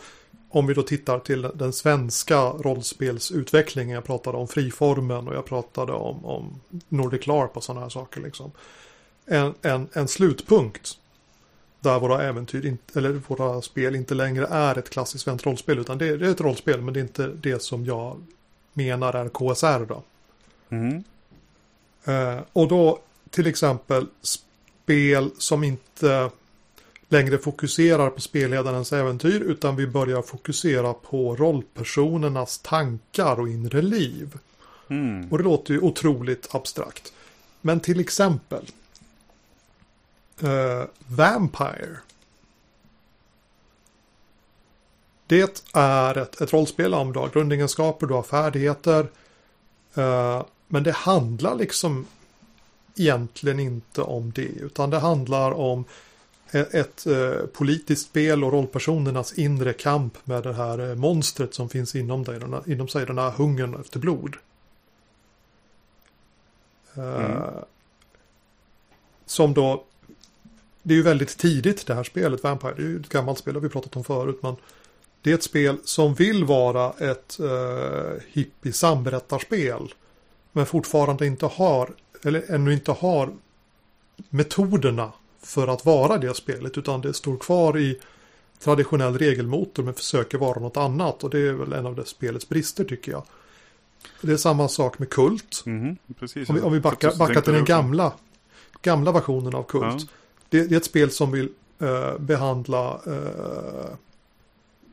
om 0.55 0.67
vi 0.67 0.73
då 0.73 0.83
tittar 0.83 1.19
till 1.19 1.51
den 1.55 1.73
svenska 1.73 2.41
rollspelsutvecklingen. 2.41 3.95
Jag 3.95 4.03
pratade 4.03 4.37
om 4.37 4.47
friformen 4.47 5.27
och 5.27 5.35
jag 5.35 5.45
pratade 5.45 5.93
om, 5.93 6.25
om 6.25 6.61
Nordic 6.89 7.27
LARP 7.27 7.57
och 7.57 7.63
sådana 7.63 7.81
här 7.81 7.89
saker. 7.89 8.21
Liksom. 8.21 8.51
En, 9.25 9.53
en, 9.61 9.87
en 9.93 10.07
slutpunkt 10.07 10.97
där 11.79 11.99
våra 11.99 12.23
äventyr, 12.23 12.77
eller 12.95 13.21
våra 13.27 13.61
spel 13.61 13.95
inte 13.95 14.13
längre 14.13 14.47
är 14.47 14.77
ett 14.77 14.89
klassiskt 14.89 15.23
svenskt 15.23 15.45
rollspel 15.45 15.79
utan 15.79 15.97
det 15.97 16.07
är, 16.07 16.17
det 16.17 16.27
är 16.27 16.31
ett 16.31 16.41
rollspel 16.41 16.81
men 16.81 16.93
det 16.93 16.99
är 16.99 17.01
inte 17.01 17.27
det 17.27 17.61
som 17.61 17.85
jag 17.85 18.23
menar 18.73 19.13
är 19.13 19.29
KSR 19.29 19.85
då. 19.85 20.03
Mm. 20.69 21.03
Eh, 22.05 22.39
och 22.53 22.67
då 22.67 22.99
till 23.29 23.47
exempel 23.47 24.07
spel 24.21 25.31
som 25.37 25.63
inte 25.63 26.29
längre 27.15 27.38
fokuserar 27.38 28.10
på 28.10 28.21
spelledarens 28.21 28.93
äventyr 28.93 29.41
utan 29.41 29.75
vi 29.75 29.88
börjar 29.88 30.21
fokusera 30.21 30.93
på 30.93 31.36
rollpersonernas 31.36 32.58
tankar 32.58 33.39
och 33.39 33.49
inre 33.49 33.82
liv. 33.82 34.38
Mm. 34.89 35.32
Och 35.32 35.38
det 35.38 35.43
låter 35.43 35.73
ju 35.73 35.80
otroligt 35.80 36.56
abstrakt. 36.56 37.13
Men 37.62 37.80
till 37.80 37.99
exempel 37.99 38.65
eh, 40.41 40.84
Vampire. 41.08 41.97
Det 45.28 45.62
är 45.73 46.17
ett, 46.17 46.41
ett 46.41 46.54
rollspel 46.54 46.93
om 46.93 47.13
du 47.13 47.19
har 47.19 47.30
grundegenskaper, 47.30 48.08
du 48.08 48.13
har 48.13 48.23
färdigheter. 48.23 49.08
Eh, 49.93 50.45
men 50.67 50.84
det 50.84 50.91
handlar 50.91 51.56
liksom 51.56 52.06
egentligen 52.95 53.60
inte 53.60 54.01
om 54.01 54.32
det. 54.32 54.41
Utan 54.41 54.89
det 54.89 54.99
handlar 54.99 55.51
om 55.51 55.86
ett, 56.51 57.05
eh, 57.05 57.45
politiskt 57.53 58.05
spel 58.05 58.43
och 58.43 58.51
rollpersonernas 58.51 59.34
inre 59.34 59.73
kamp 59.73 60.27
med 60.27 60.43
det 60.43 60.53
här 60.53 60.89
eh, 60.89 60.95
monstret 60.95 61.53
som 61.53 61.69
finns 61.69 61.95
inom, 61.95 62.23
dig, 62.23 62.39
den 62.39 62.62
inom 62.65 62.88
sig, 62.88 63.05
den 63.05 63.17
här 63.17 63.31
hungern 63.31 63.81
efter 63.81 63.99
blod. 63.99 64.36
Eh, 66.95 67.03
Mm. 67.03 67.41
Som 69.25 69.53
då, 69.53 69.84
det 70.84 70.93
är 70.93 70.95
ju 70.95 71.03
väldigt 71.03 71.38
tidigt 71.38 71.88
det 71.88 71.95
här 71.95 72.03
spelet, 72.03 72.43
Vampire, 72.43 72.73
det 72.75 72.81
är 72.81 72.88
ju 72.88 72.99
ett 72.99 73.10
gammalt 73.10 73.39
spel, 73.39 73.53
har 73.53 73.62
vi 73.62 73.69
pratat 73.69 73.95
om 73.95 74.03
förut, 74.03 74.39
men 74.41 74.55
det 75.21 75.31
är 75.31 75.36
ett 75.36 75.43
spel 75.43 75.77
som 75.84 76.13
vill 76.13 76.43
vara 76.43 76.91
ett 76.91 77.38
uh, 77.39 78.21
hippie 78.27 78.73
samberättarspel. 78.73 79.93
Men 80.51 80.65
fortfarande 80.65 81.25
inte 81.27 81.45
har, 81.45 81.89
eller 82.23 82.51
ännu 82.51 82.73
inte 82.73 82.91
har 82.91 83.34
metoderna 84.29 85.12
för 85.45 85.67
att 85.67 85.86
vara 85.86 86.17
det 86.17 86.34
spelet. 86.34 86.77
Utan 86.77 87.01
det 87.01 87.13
står 87.13 87.38
kvar 87.38 87.77
i 87.77 87.99
traditionell 88.60 89.17
regelmotor 89.17 89.84
men 89.84 89.93
försöker 89.93 90.38
vara 90.38 90.60
något 90.60 90.77
annat. 90.77 91.23
Och 91.23 91.29
det 91.29 91.39
är 91.39 91.53
väl 91.53 91.73
en 91.73 91.86
av 91.86 91.95
det 91.95 92.05
spelets 92.05 92.49
brister 92.49 92.84
tycker 92.84 93.12
jag. 93.12 93.23
Det 94.21 94.31
är 94.31 94.38
samma 94.38 94.67
sak 94.67 94.99
med 94.99 95.10
Kult. 95.10 95.63
Mhm, 95.65 95.97
Precis. 96.19 96.49
Om 96.49 96.55
vi, 96.55 96.62
om 96.62 96.73
vi 96.73 96.79
backar, 96.79 97.15
backar 97.17 97.41
till 97.41 97.53
den 97.53 97.65
gamla, 97.65 98.13
gamla 98.81 99.12
versionen 99.12 99.55
av 99.55 99.63
Kult. 99.63 99.84
Ja. 99.84 100.08
Det, 100.49 100.67
det 100.67 100.75
är 100.75 100.77
ett 100.77 100.86
spel 100.86 101.12
som 101.12 101.31
vill 101.31 101.49
eh, 101.79 102.17
behandla 102.17 103.01
eh, 103.05 103.95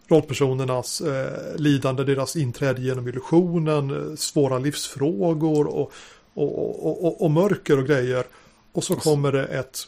rollpersonernas 0.09 1.01
eh, 1.01 1.57
lidande, 1.57 2.05
deras 2.05 2.37
inträde 2.37 2.83
genom 2.83 3.09
illusionen, 3.09 3.91
eh, 3.91 4.17
svåra 4.17 4.59
livsfrågor 4.59 5.67
och, 5.67 5.93
och, 6.35 6.87
och, 6.87 7.05
och, 7.05 7.23
och 7.23 7.31
mörker 7.31 7.79
och 7.79 7.87
grejer. 7.87 8.25
Och 8.73 8.85
så 8.85 8.97
kommer 8.97 9.33
det 9.33 9.45
ett 9.45 9.87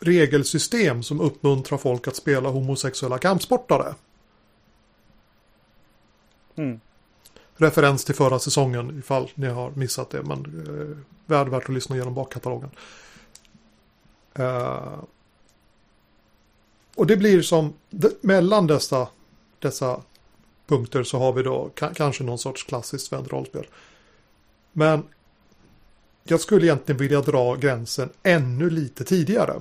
regelsystem 0.00 1.02
som 1.02 1.20
uppmuntrar 1.20 1.78
folk 1.78 2.08
att 2.08 2.16
spela 2.16 2.48
homosexuella 2.48 3.18
kampsportare. 3.18 3.94
Mm. 6.56 6.80
Referens 7.56 8.04
till 8.04 8.14
förra 8.14 8.38
säsongen 8.38 8.98
ifall 8.98 9.30
ni 9.34 9.46
har 9.46 9.70
missat 9.70 10.10
det. 10.10 10.22
Men 10.22 10.38
eh, 10.38 10.96
väl 11.26 11.48
värt 11.48 11.62
att 11.62 11.74
lyssna 11.74 11.96
igenom 11.96 12.14
bakkatalogen. 12.14 12.70
Eh, 14.34 14.98
och 16.94 17.06
det 17.06 17.16
blir 17.16 17.42
som 17.42 17.72
mellan 18.20 18.66
dessa, 18.66 19.08
dessa 19.58 20.00
punkter 20.66 21.02
så 21.02 21.18
har 21.18 21.32
vi 21.32 21.42
då 21.42 21.70
ka, 21.74 21.94
kanske 21.94 22.24
någon 22.24 22.38
sorts 22.38 22.64
klassiskt 22.64 23.06
svenskt 23.06 23.32
rollspel. 23.32 23.66
Men 24.72 25.02
jag 26.24 26.40
skulle 26.40 26.66
egentligen 26.66 26.98
vilja 26.98 27.20
dra 27.20 27.54
gränsen 27.54 28.10
ännu 28.22 28.70
lite 28.70 29.04
tidigare. 29.04 29.60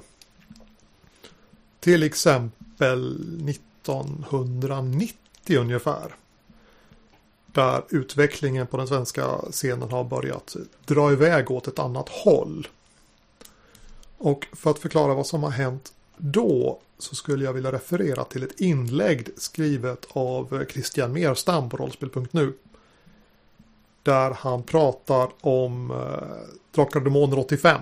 Till 1.80 2.04
exempel 2.04 3.16
1990 3.50 5.60
ungefär. 5.60 6.16
Där 7.46 7.84
utvecklingen 7.90 8.68
på 8.68 8.78
den 8.78 8.88
svenska 8.88 9.38
scenen 9.52 9.92
har 9.92 10.04
börjat 10.04 10.56
dra 10.86 11.12
iväg 11.12 11.52
åt 11.52 11.68
ett 11.68 11.80
annat 11.80 12.10
håll. 12.10 12.68
Och 14.18 14.48
för 14.54 14.72
att 14.72 14.80
förklara 14.80 15.14
vad 15.14 15.28
som 15.28 15.44
har 15.44 15.50
hänt 15.50 15.94
då 16.18 16.80
så 16.98 17.16
skulle 17.16 17.46
jag 17.46 17.54
vilja 17.54 17.72
referera 17.72 18.24
till 18.24 18.44
ett 18.44 18.60
inlägg 18.60 19.28
skrivet 19.38 20.06
av 20.10 20.66
Christian 20.70 21.14
Merstam 21.14 21.70
på 21.70 21.78
rollspel.nu. 21.78 22.54
Där 24.04 24.32
han 24.32 24.64
pratar 24.64 25.30
om 25.42 25.92
eh, 25.92 25.98
Drakar 26.72 27.00
och 27.00 27.04
Demoner 27.04 27.40
85. 27.40 27.82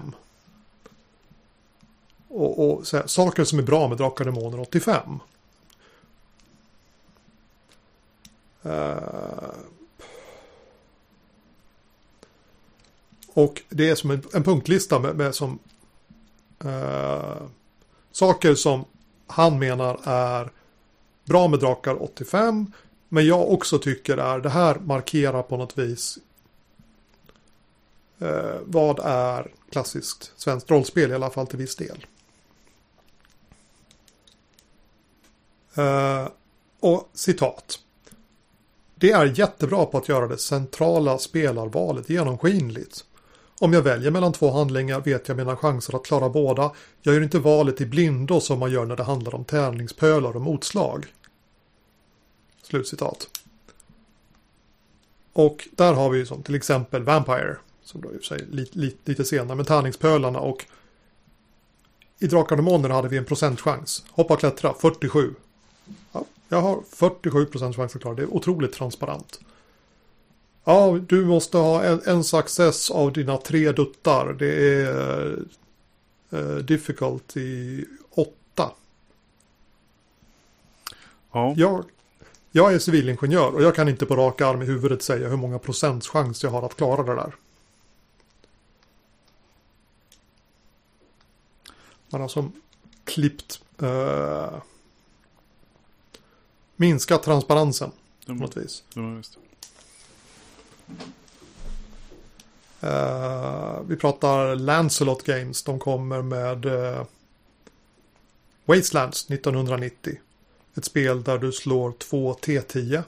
Och, 2.28 2.70
och 2.70 2.88
så 2.88 2.98
här, 2.98 3.08
saker 3.08 3.44
som 3.44 3.60
är 3.60 3.64
bra 3.64 3.88
med 3.88 3.98
Drakar 3.98 4.28
och 4.28 4.34
Demoner 4.34 4.60
85. 4.60 5.20
Uh, 8.66 8.72
eh, 8.74 8.98
och 13.34 13.62
det 13.70 13.90
är 13.90 13.96
som 13.96 14.12
en, 14.12 14.24
en 14.34 14.44
punktlista 14.44 15.00
med, 15.00 15.16
med 15.16 15.36
som 15.36 15.60
uh, 16.66 17.48
saker 18.12 18.56
som 18.56 18.86
han 19.28 19.60
menar 19.60 20.00
är 20.04 20.52
bra 21.26 21.48
med 21.48 21.60
Drakar 21.60 22.04
85. 22.04 22.72
Men 23.10 23.26
jag 23.26 23.52
också 23.52 23.80
tycker 23.80 24.18
är 24.18 24.40
det 24.40 24.50
här 24.50 24.76
markerar 24.76 25.44
på 25.44 25.58
något 25.58 25.78
vis 25.78 26.18
uh, 28.22 28.58
vad 28.64 29.00
är 29.00 29.52
klassiskt 29.72 30.32
svenskt 30.36 30.72
rollspel 30.72 31.12
i 31.12 31.14
alla 31.14 31.30
fall 31.30 31.48
till 31.48 31.60
viss 31.60 31.76
del. 31.76 32.06
Eh, 35.78 36.28
och 36.80 37.10
citat. 37.14 37.80
Det 38.96 39.12
är 39.12 39.40
jättebra 39.40 39.86
på 39.86 39.98
att 39.98 40.10
göra 40.10 40.28
det 40.28 40.38
centrala 40.38 41.18
spelarvalet 41.18 42.10
genomskinligt. 42.10 43.06
Om 43.60 43.74
jag 43.74 43.82
väljer 43.82 44.12
mellan 44.12 44.34
två 44.34 44.52
handlingar 44.52 45.02
vet 45.02 45.28
jag 45.28 45.38
mina 45.38 45.56
chanser 45.56 45.96
att 45.96 46.06
klara 46.06 46.30
båda. 46.30 46.72
Jag 47.02 47.16
gör 47.16 47.22
inte 47.22 47.40
valet 47.40 47.82
i 47.82 47.86
blindo 47.86 48.40
som 48.40 48.60
man 48.60 48.72
gör 48.72 48.86
när 48.86 48.96
det 48.96 49.04
handlar 49.04 49.36
om 49.36 49.46
tävlingspölar 49.46 50.36
och 50.36 50.42
motslag. 50.42 51.06
Slutcitat. 52.64 53.30
Och 55.34 55.68
där 55.72 55.94
har 55.94 56.10
vi 56.10 56.18
ju 56.18 56.26
som 56.26 56.44
till 56.44 56.56
exempel 56.56 57.04
Vampire. 57.04 57.58
Som 57.84 58.02
då 58.02 58.14
i 58.14 58.18
och 58.18 58.22
för 58.22 58.26
sig 58.26 58.46
lite, 58.52 58.80
lite, 58.80 58.98
lite 59.06 59.26
senare 59.26 59.56
men 59.56 59.66
tärningspölarna 59.66 60.40
och 60.40 60.66
i 62.20 62.28
Drakar 62.28 62.56
och 62.56 62.64
Demoner 62.64 62.90
hade 62.90 63.08
vi 63.08 63.18
en 63.18 63.26
procentchans. 63.26 64.06
Hoppa 64.12 64.34
och 64.34 64.40
klättra 64.40 64.74
47. 64.74 65.34
Ja, 66.12 66.26
jag 66.50 66.62
har 66.62 66.82
47 66.90 67.46
procent 67.46 67.76
chans 67.76 67.96
att 67.96 68.02
klara 68.02 68.16
det. 68.16 68.22
Det 68.22 68.26
är 68.26 68.34
otroligt 68.34 68.74
transparent. 68.74 69.40
Ja, 70.64 71.00
du 71.08 71.26
måste 71.26 71.58
ha 71.58 71.84
en, 71.84 72.02
en 72.06 72.24
success 72.24 72.92
av 72.92 73.14
dina 73.14 73.38
tre 73.38 73.72
duttar. 73.72 74.34
Det 74.34 74.82
är 74.84 75.40
uh, 76.34 76.58
difficulty 76.58 77.86
8. 78.10 78.72
Ja. 81.32 81.54
Jag, 81.58 81.84
jag 82.52 82.74
är 82.74 82.80
civilingenjör 82.80 83.56
och 83.56 83.64
jag 83.64 83.76
kan 83.76 83.90
inte 83.90 84.06
på 84.06 84.16
rak 84.16 84.42
arm 84.42 84.62
i 84.62 84.66
huvudet 84.66 85.02
säga 85.02 85.30
hur 85.30 85.38
många 85.38 85.60
procents 85.60 86.08
chans 86.08 86.44
jag 86.44 86.50
har 86.50 86.66
att 86.66 86.76
klara 86.76 87.04
det 87.04 87.16
där. 87.16 87.36
Man 92.10 92.22
har 92.22 92.28
som 92.28 92.52
klippt 93.04 93.62
uh, 93.82 94.58
minskat 96.78 97.24
transparensen 97.24 97.92
på 98.26 98.32
Det, 98.34 98.40
något 98.40 98.58
vis. 98.58 98.84
just. 99.18 99.38
Eh, 102.82 103.82
vi 103.88 103.96
pratar 103.96 104.56
Lancelot 104.56 105.24
Games. 105.24 105.64
De 105.64 105.80
kommer 105.80 106.22
med 106.22 106.66
uh, 106.66 107.04
Wastelands 108.66 109.32
1990. 109.32 110.20
Ett 110.76 110.86
spel 110.86 111.24
där 111.24 111.38
du 111.38 111.52
slår 111.52 111.92
två 111.92 112.34
T10. 112.34 113.04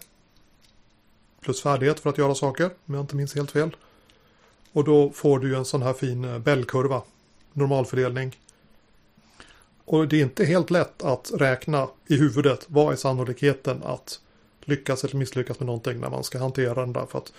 Plus 1.42 1.62
färdighet 1.62 2.00
för 2.00 2.10
att 2.10 2.18
göra 2.18 2.36
saker, 2.36 2.70
om 2.86 2.94
jag 2.94 3.04
inte 3.04 3.16
minns 3.16 3.36
helt 3.36 3.52
fel. 3.52 3.76
Och 4.72 4.84
då 4.84 5.10
får 5.10 5.40
du 5.40 5.56
en 5.56 5.66
sån 5.66 5.82
här 5.82 5.94
fin 5.94 6.26
uh, 6.26 6.40
Bellkurva. 6.40 7.02
Normalfördelning. 7.54 8.38
Och 9.90 10.08
det 10.08 10.18
är 10.18 10.22
inte 10.22 10.46
helt 10.46 10.70
lätt 10.70 11.04
att 11.04 11.32
räkna 11.36 11.88
i 12.08 12.16
huvudet 12.16 12.66
vad 12.68 12.94
är 12.94 12.98
sannolikheten 12.98 13.84
att 13.84 14.20
lyckas 14.62 15.04
eller 15.04 15.16
misslyckas 15.16 15.60
med 15.60 15.66
någonting 15.66 16.00
när 16.00 16.10
man 16.10 16.24
ska 16.24 16.40
hantera 16.40 16.74
den 16.74 16.94
där. 16.94 17.06
För 17.06 17.18
att 17.18 17.34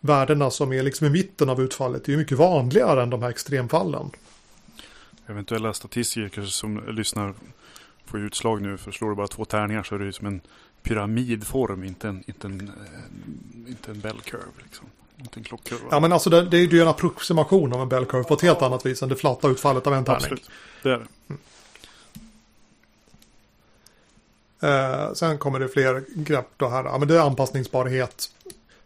värdena 0.00 0.50
som 0.50 0.72
är 0.72 0.82
liksom 0.82 1.06
i 1.06 1.10
mitten 1.10 1.48
av 1.48 1.62
utfallet 1.62 2.08
är 2.08 2.12
ju 2.12 2.18
mycket 2.18 2.38
vanligare 2.38 3.02
än 3.02 3.10
de 3.10 3.22
här 3.22 3.30
extremfallen. 3.30 4.10
Eventuella 5.26 5.72
statistiker 5.72 6.42
som 6.42 6.82
lyssnar 6.88 7.34
får 8.06 8.20
utslag 8.20 8.62
nu. 8.62 8.78
För 8.78 8.92
slår 8.92 9.08
du 9.08 9.16
bara 9.16 9.28
två 9.28 9.44
tärningar 9.44 9.82
så 9.82 9.94
är 9.94 9.98
det 9.98 10.04
ju 10.04 10.12
som 10.12 10.26
en 10.26 10.40
pyramidform, 10.82 11.84
inte 11.84 12.08
en, 12.08 12.22
inte 12.26 12.46
en, 12.46 12.60
eh, 12.60 13.70
inte 13.70 13.90
en 13.90 14.00
bell 14.00 14.20
curve. 14.20 14.44
Liksom. 14.62 14.86
Inte 15.18 15.40
en 15.40 15.44
klockkurva. 15.44 15.88
Ja 15.90 16.00
men 16.00 16.12
alltså 16.12 16.30
det, 16.30 16.42
det 16.42 16.56
är 16.56 16.66
ju 16.66 16.80
en 16.80 16.88
approximation 16.88 17.72
av 17.72 17.82
en 17.82 17.88
bell 17.88 18.04
curve 18.04 18.24
på 18.24 18.34
ett 18.34 18.42
helt 18.42 18.62
annat 18.62 18.86
vis 18.86 19.02
än 19.02 19.08
det 19.08 19.16
flatta 19.16 19.48
utfallet 19.48 19.86
av 19.86 19.94
en 19.94 20.04
tärning. 20.04 20.22
Absolut, 20.22 20.50
det 20.82 20.90
är 20.90 20.98
det. 20.98 21.36
Eh, 24.60 25.12
sen 25.12 25.38
kommer 25.38 25.60
det 25.60 25.68
fler 25.68 26.04
grepp 26.14 26.48
då 26.56 26.68
här. 26.68 26.84
Ja, 26.84 26.98
men 26.98 27.08
det 27.08 27.16
är 27.16 27.20
anpassningsbarhet. 27.20 28.30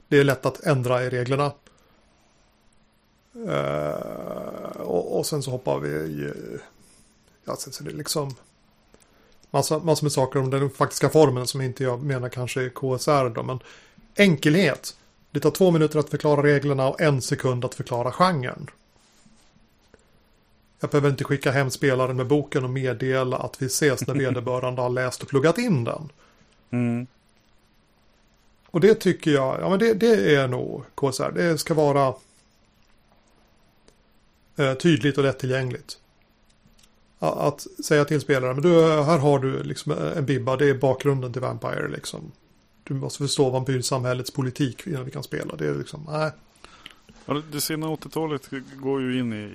Det 0.09 0.19
är 0.19 0.25
lätt 0.25 0.47
att 0.47 0.61
ändra 0.61 1.05
i 1.05 1.11
reglerna. 1.11 1.53
Eh, 3.49 4.81
och, 4.81 5.19
och, 5.19 5.27
sen 5.27 5.43
så 5.43 5.51
hoppar 5.51 5.79
vi 5.79 5.89
i... 5.89 6.33
Ja, 7.45 7.57
sen 7.57 7.73
så 7.73 7.85
är 7.85 7.89
det 7.89 7.97
liksom... 7.97 8.35
Massa, 9.51 9.79
massor 9.79 10.05
med 10.05 10.13
saker 10.13 10.41
om 10.41 10.51
den 10.51 10.71
faktiska 10.71 11.09
formen 11.09 11.47
som 11.47 11.61
inte 11.61 11.85
jag 11.85 12.03
menar 12.03 12.29
kanske 12.29 12.65
är 12.65 12.69
KSR 12.69 13.29
då. 13.35 13.43
Men 13.43 13.59
enkelhet. 14.17 14.97
Det 15.31 15.41
tar 15.41 15.51
två 15.51 15.71
minuter 15.71 15.99
att 15.99 16.11
förklara 16.11 16.43
reglerna 16.43 16.89
och 16.89 17.01
en 17.01 17.23
sekund 17.23 17.65
att 17.65 17.75
förklara 17.75 18.13
genren. 18.13 18.71
Jag 20.85 20.91
behöver 20.91 21.11
inte 21.11 21.25
skicka 21.25 21.51
hem 21.51 21.71
spelaren 21.71 22.17
med 22.17 22.27
boken 22.27 22.65
och 22.65 22.71
meddela 22.71 23.37
att 23.37 23.63
vi 23.63 23.67
ses 23.67 24.07
när 24.07 24.15
vederbörande 24.19 24.83
har 24.83 24.91
läst 24.91 25.23
och 25.23 25.29
pluggat 25.29 25.59
in 25.59 25.85
den. 25.85 26.13
Mm. 26.71 27.07
Och 28.67 28.81
det 28.81 28.95
tycker 28.95 29.31
jag, 29.31 29.61
ja 29.61 29.69
men 29.69 29.79
det, 29.79 29.95
det 29.95 30.35
är 30.35 30.49
nog 30.49 30.85
KSR. 30.95 31.33
Det 31.35 31.59
ska 31.59 31.75
vara 31.75 32.15
eh, 34.57 34.75
tydligt 34.75 35.19
och 35.19 35.25
lättillgängligt. 35.25 35.99
Att 37.19 37.67
säga 37.85 38.05
till 38.05 38.21
spelaren, 38.21 38.57
men 38.57 38.63
du, 38.63 38.83
här 39.03 39.19
har 39.19 39.39
du 39.39 39.63
liksom 39.63 39.93
en 39.93 40.27
bibba, 40.27 40.57
det 40.57 40.71
är 40.71 40.75
bakgrunden 40.75 41.33
till 41.33 41.43
Vampire 41.43 41.89
liksom. 41.89 42.33
Du 42.83 42.95
måste 42.95 43.19
förstå 43.19 43.51
vampyrsamhällets 43.51 44.31
politik 44.31 44.87
innan 44.87 45.05
vi 45.05 45.11
kan 45.11 45.23
spela. 45.23 45.57
Det 45.57 45.67
är 45.67 45.75
liksom, 45.75 46.07
nej. 46.09 46.31
Ja, 47.27 47.43
det 47.53 47.61
sena 47.61 47.87
80-talet 47.87 48.51
går 48.77 49.01
ju 49.01 49.19
in 49.19 49.33
i 49.33 49.51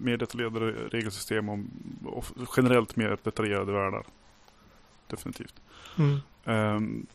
mer 0.00 0.16
detaljerade 0.16 0.58
regelsystem 0.70 1.48
om, 1.48 1.70
och 2.04 2.24
generellt 2.56 2.96
mer 2.96 3.18
detaljerade 3.22 3.72
världar. 3.72 4.04
Definitivt. 5.06 5.54
Mm. 5.98 6.20
Um, 6.44 7.06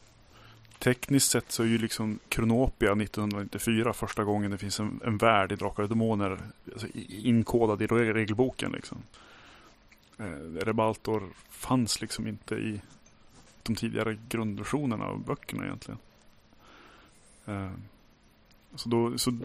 tekniskt 0.80 1.32
sett 1.32 1.52
så 1.52 1.64
är 1.64 1.68
ju 1.68 1.78
liksom 1.78 2.20
Kronopia 2.30 2.92
1994 2.92 3.94
första 3.94 4.24
gången 4.24 4.52
det 4.52 4.58
finns 4.58 4.80
en, 4.80 5.00
en 5.06 5.18
värld 5.18 5.52
i 5.52 5.56
Drakar 5.56 5.84
och 5.84 5.90
Demoner 5.90 6.40
alltså 6.72 6.88
inkodad 7.10 7.82
i 7.82 7.88
regelboken. 7.88 8.72
Liksom. 8.72 8.98
Uh, 10.20 10.60
Rebaltor 10.62 11.24
fanns 11.50 12.02
liksom 12.02 12.28
inte 12.28 12.56
i 12.56 12.82
de 13.64 13.76
tidigare 13.76 14.18
grundversionerna 14.30 15.06
av 15.06 15.24
böckerna 15.24 15.66
egentligen. 15.66 16.00
Uh, 17.48 17.72
så, 18.76 18.90
då, 18.90 19.18
så 19.18 19.38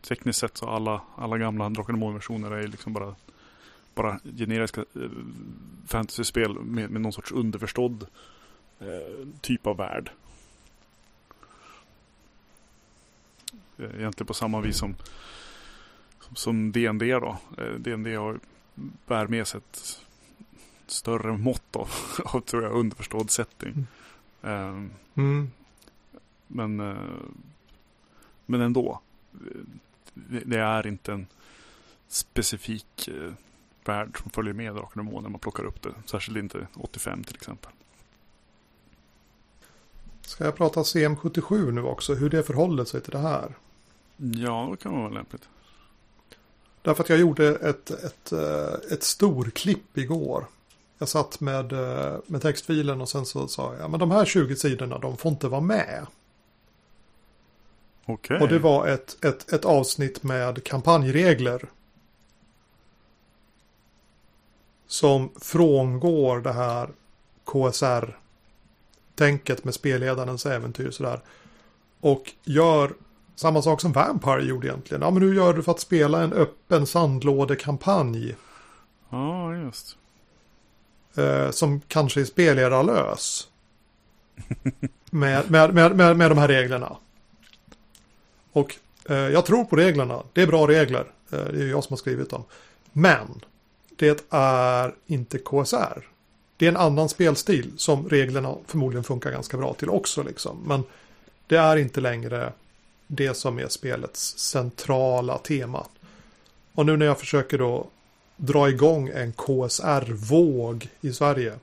tekniskt 0.00 0.38
sett 0.38 0.56
så 0.56 0.68
alla, 0.68 1.00
alla 1.16 1.38
gamla 1.38 1.68
Drakar 1.68 2.12
versioner 2.12 2.50
är 2.50 2.66
liksom 2.66 2.92
bara, 2.92 3.14
bara 3.94 4.20
generiska 4.38 4.80
eh, 4.80 5.10
fantasyspel 5.86 6.60
med, 6.60 6.90
med 6.90 7.00
någon 7.00 7.12
sorts 7.12 7.32
underförstådd 7.32 8.06
eh, 8.78 9.26
typ 9.40 9.66
av 9.66 9.76
värld. 9.76 10.10
Eh, 13.78 13.94
egentligen 13.98 14.26
på 14.26 14.34
samma 14.34 14.60
vis 14.60 14.76
som 14.76 14.94
som 16.34 16.72
DND 16.72 17.02
då. 17.02 17.38
DND 17.78 18.06
eh, 18.06 18.22
har, 18.22 18.40
bär 19.06 19.26
med 19.26 19.46
sig 19.46 19.58
ett 19.58 20.00
större 20.86 21.36
mått 21.36 21.76
av, 21.76 21.90
av 22.24 22.40
tror 22.40 22.62
jag, 22.62 22.72
underförstådd 22.72 23.30
setting. 23.30 23.86
Mm. 24.42 24.90
Mm. 25.14 25.50
Men 26.46 26.80
men 28.46 28.60
ändå. 28.60 29.00
Det 30.44 30.58
är 30.58 30.86
inte 30.86 31.12
en 31.12 31.26
specifik 32.08 33.08
eh, 33.08 33.32
värld 33.84 34.18
som 34.22 34.30
följer 34.30 34.54
med 34.54 34.74
Drakar 34.74 35.00
och 35.14 35.22
när 35.22 35.30
man 35.30 35.40
plockar 35.40 35.64
upp 35.64 35.82
det. 35.82 35.94
Särskilt 36.06 36.38
inte 36.38 36.66
85 36.74 37.24
till 37.24 37.36
exempel. 37.36 37.72
Ska 40.22 40.44
jag 40.44 40.56
prata 40.56 40.82
CM77 40.82 41.70
nu 41.72 41.82
också? 41.82 42.14
Hur 42.14 42.30
det 42.30 42.42
förhåller 42.42 42.84
sig 42.84 43.00
till 43.00 43.12
det 43.12 43.18
här? 43.18 43.54
Ja, 44.16 44.68
det 44.70 44.76
kan 44.76 44.92
vara 44.92 45.08
lämpligt. 45.08 45.48
Därför 46.82 47.02
att 47.02 47.08
jag 47.08 47.18
gjorde 47.18 47.48
ett, 47.48 47.90
ett, 47.90 48.32
eh, 48.32 48.92
ett 48.92 49.02
storklipp 49.02 49.98
igår. 49.98 50.46
Jag 50.98 51.08
satt 51.08 51.40
med, 51.40 51.72
eh, 51.72 52.18
med 52.26 52.42
textfilen 52.42 53.00
och 53.00 53.08
sen 53.08 53.26
så 53.26 53.48
sa 53.48 53.74
jag, 53.76 53.90
men 53.90 54.00
de 54.00 54.10
här 54.10 54.24
20 54.24 54.56
sidorna, 54.56 54.98
de 54.98 55.16
får 55.16 55.32
inte 55.32 55.48
vara 55.48 55.60
med. 55.60 56.06
Okay. 58.06 58.38
Och 58.38 58.48
det 58.48 58.58
var 58.58 58.86
ett, 58.86 59.24
ett, 59.24 59.52
ett 59.52 59.64
avsnitt 59.64 60.22
med 60.22 60.64
kampanjregler. 60.64 61.62
Som 64.86 65.30
frångår 65.40 66.40
det 66.40 66.52
här 66.52 66.88
KSR-tänket 67.44 68.14
med 69.64 69.74
spelledarens 69.74 70.46
äventyr 70.46 70.90
sådär. 70.90 71.20
Och 72.00 72.32
gör 72.44 72.92
samma 73.34 73.62
sak 73.62 73.80
som 73.80 73.92
Vampire 73.92 74.44
gjorde 74.44 74.66
egentligen. 74.66 75.02
Ja 75.02 75.10
men 75.10 75.22
nu 75.22 75.34
gör 75.34 75.54
du 75.54 75.62
för 75.62 75.72
att 75.72 75.80
spela 75.80 76.22
en 76.22 76.32
öppen 76.32 76.86
sandlådekampanj. 76.86 78.36
Ja, 79.10 79.56
just. 79.56 79.96
Eh, 81.16 81.50
som 81.50 81.80
kanske 81.80 82.20
är 82.20 82.24
spelledarlös. 82.24 83.48
med, 85.10 85.50
med, 85.50 85.74
med, 85.74 85.96
med, 85.96 86.16
med 86.16 86.30
de 86.30 86.38
här 86.38 86.48
reglerna. 86.48 86.96
Och 88.56 88.76
eh, 89.04 89.16
jag 89.16 89.46
tror 89.46 89.64
på 89.64 89.76
reglerna. 89.76 90.22
Det 90.32 90.42
är 90.42 90.46
bra 90.46 90.68
regler. 90.68 91.04
Eh, 91.32 91.44
det 91.44 91.62
är 91.62 91.66
jag 91.66 91.84
som 91.84 91.92
har 91.94 91.98
skrivit 91.98 92.30
dem. 92.30 92.44
Men 92.92 93.44
det 93.96 94.26
är 94.30 94.94
inte 95.06 95.38
KSR. 95.38 96.08
Det 96.56 96.66
är 96.66 96.68
en 96.68 96.76
annan 96.76 97.08
spelstil 97.08 97.72
som 97.76 98.08
reglerna 98.08 98.54
förmodligen 98.66 99.04
funkar 99.04 99.30
ganska 99.30 99.56
bra 99.56 99.74
till 99.74 99.90
också. 99.90 100.22
Liksom. 100.22 100.62
Men 100.66 100.84
det 101.46 101.56
är 101.56 101.76
inte 101.76 102.00
längre 102.00 102.52
det 103.06 103.34
som 103.34 103.58
är 103.58 103.68
spelets 103.68 104.38
centrala 104.38 105.38
tema. 105.38 105.86
Och 106.74 106.86
nu 106.86 106.96
när 106.96 107.06
jag 107.06 107.18
försöker 107.18 107.58
då 107.58 107.86
dra 108.36 108.68
igång 108.68 109.08
en 109.08 109.32
KSR-våg 109.32 110.88
i 111.00 111.12
Sverige. 111.12 111.54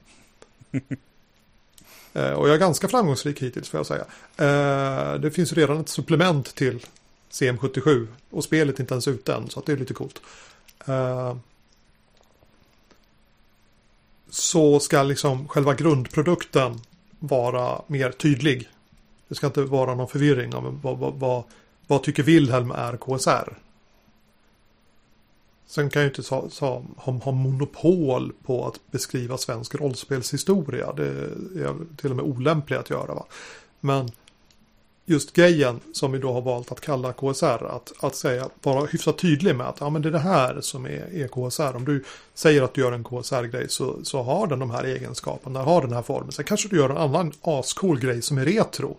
Eh, 2.14 2.32
och 2.32 2.47
jag 2.47 2.55
är 2.55 2.59
ganska 2.59 2.88
framgångsrik 2.88 3.41
hittills 3.41 3.70
får 3.70 3.80
jag 3.80 3.86
säga. 3.86 4.05
Eh, 4.38 5.20
det 5.20 5.32
finns 5.32 5.53
redan 5.53 5.80
ett 5.80 5.89
supplement 5.89 6.55
till 6.55 6.86
CM77 7.32 8.07
och 8.30 8.43
spelet 8.43 8.76
är 8.76 8.82
inte 8.82 8.93
ens 8.93 9.07
ute 9.07 9.34
än 9.34 9.49
så 9.49 9.59
att 9.59 9.66
det 9.66 9.72
är 9.72 9.78
lite 9.78 9.93
coolt. 9.93 10.22
Eh, 10.86 11.36
så 14.30 14.80
ska 14.80 15.03
liksom 15.03 15.47
själva 15.47 15.74
grundprodukten 15.74 16.82
vara 17.20 17.82
mer 17.88 18.11
tydlig. 18.11 18.70
Det 19.28 19.36
ska 19.36 19.47
inte 19.47 19.61
vara 19.61 19.95
någon 19.95 20.07
förvirring 20.07 20.55
om 20.55 20.80
vad, 20.84 20.97
vad, 20.97 21.14
vad, 21.14 21.43
vad 21.88 22.03
tycker 22.03 22.24
Wilhelm 22.24 22.72
är 22.72 22.97
KSR. 22.97 23.57
Sen 25.68 25.89
kan 25.89 26.01
jag 26.01 26.09
ju 26.09 26.16
inte 26.16 26.36
ha, 26.36 26.49
ha, 26.97 27.20
ha, 27.22 27.32
monopol 27.32 28.34
på 28.43 28.68
att 28.68 28.91
beskriva 28.91 29.38
svensk 29.38 29.76
rollspelshistoria. 29.76 30.93
Det 30.93 31.05
är 31.05 31.97
till 31.97 32.09
och 32.09 32.16
med 32.16 32.26
olämpligt 32.26 32.80
att 32.80 32.89
göra. 32.89 33.14
Va? 33.14 33.26
Men 33.80 34.11
just 35.05 35.34
grejen 35.34 35.80
som 35.93 36.11
vi 36.11 36.20
då 36.20 36.34
har 36.34 36.41
valt 36.41 36.72
att 36.72 36.82
kalla 36.82 37.14
KSR. 37.14 37.66
Att, 37.66 37.93
att 37.99 38.16
säga, 38.16 38.49
vara 38.64 38.86
hyfsat 38.86 39.18
tydlig 39.18 39.55
med 39.55 39.68
att 39.68 39.80
ja, 39.80 39.89
men 39.89 40.01
det 40.01 40.09
är 40.09 40.11
det 40.11 40.20
här 40.20 40.61
som 40.61 40.86
är, 40.86 41.16
är 41.16 41.28
KSR. 41.28 41.76
Om 41.76 41.86
du 41.86 42.03
säger 42.34 42.61
att 42.61 42.74
du 42.74 42.82
gör 42.82 42.91
en 42.91 43.03
KSR-grej 43.03 43.70
så, 43.70 44.03
så 44.03 44.22
har 44.22 44.47
den 44.47 44.59
de 44.59 44.72
här 44.72 44.84
egenskaperna, 44.84 45.61
har 45.61 45.82
den 45.82 45.93
här 45.93 46.01
formen. 46.01 46.32
Sen 46.32 46.45
kanske 46.45 46.70
du 46.70 46.78
gör 46.78 46.89
en 46.89 46.97
annan 46.97 47.32
ascool 47.41 47.99
grej 47.99 48.22
som 48.22 48.38
är 48.38 48.45
retro. 48.45 48.97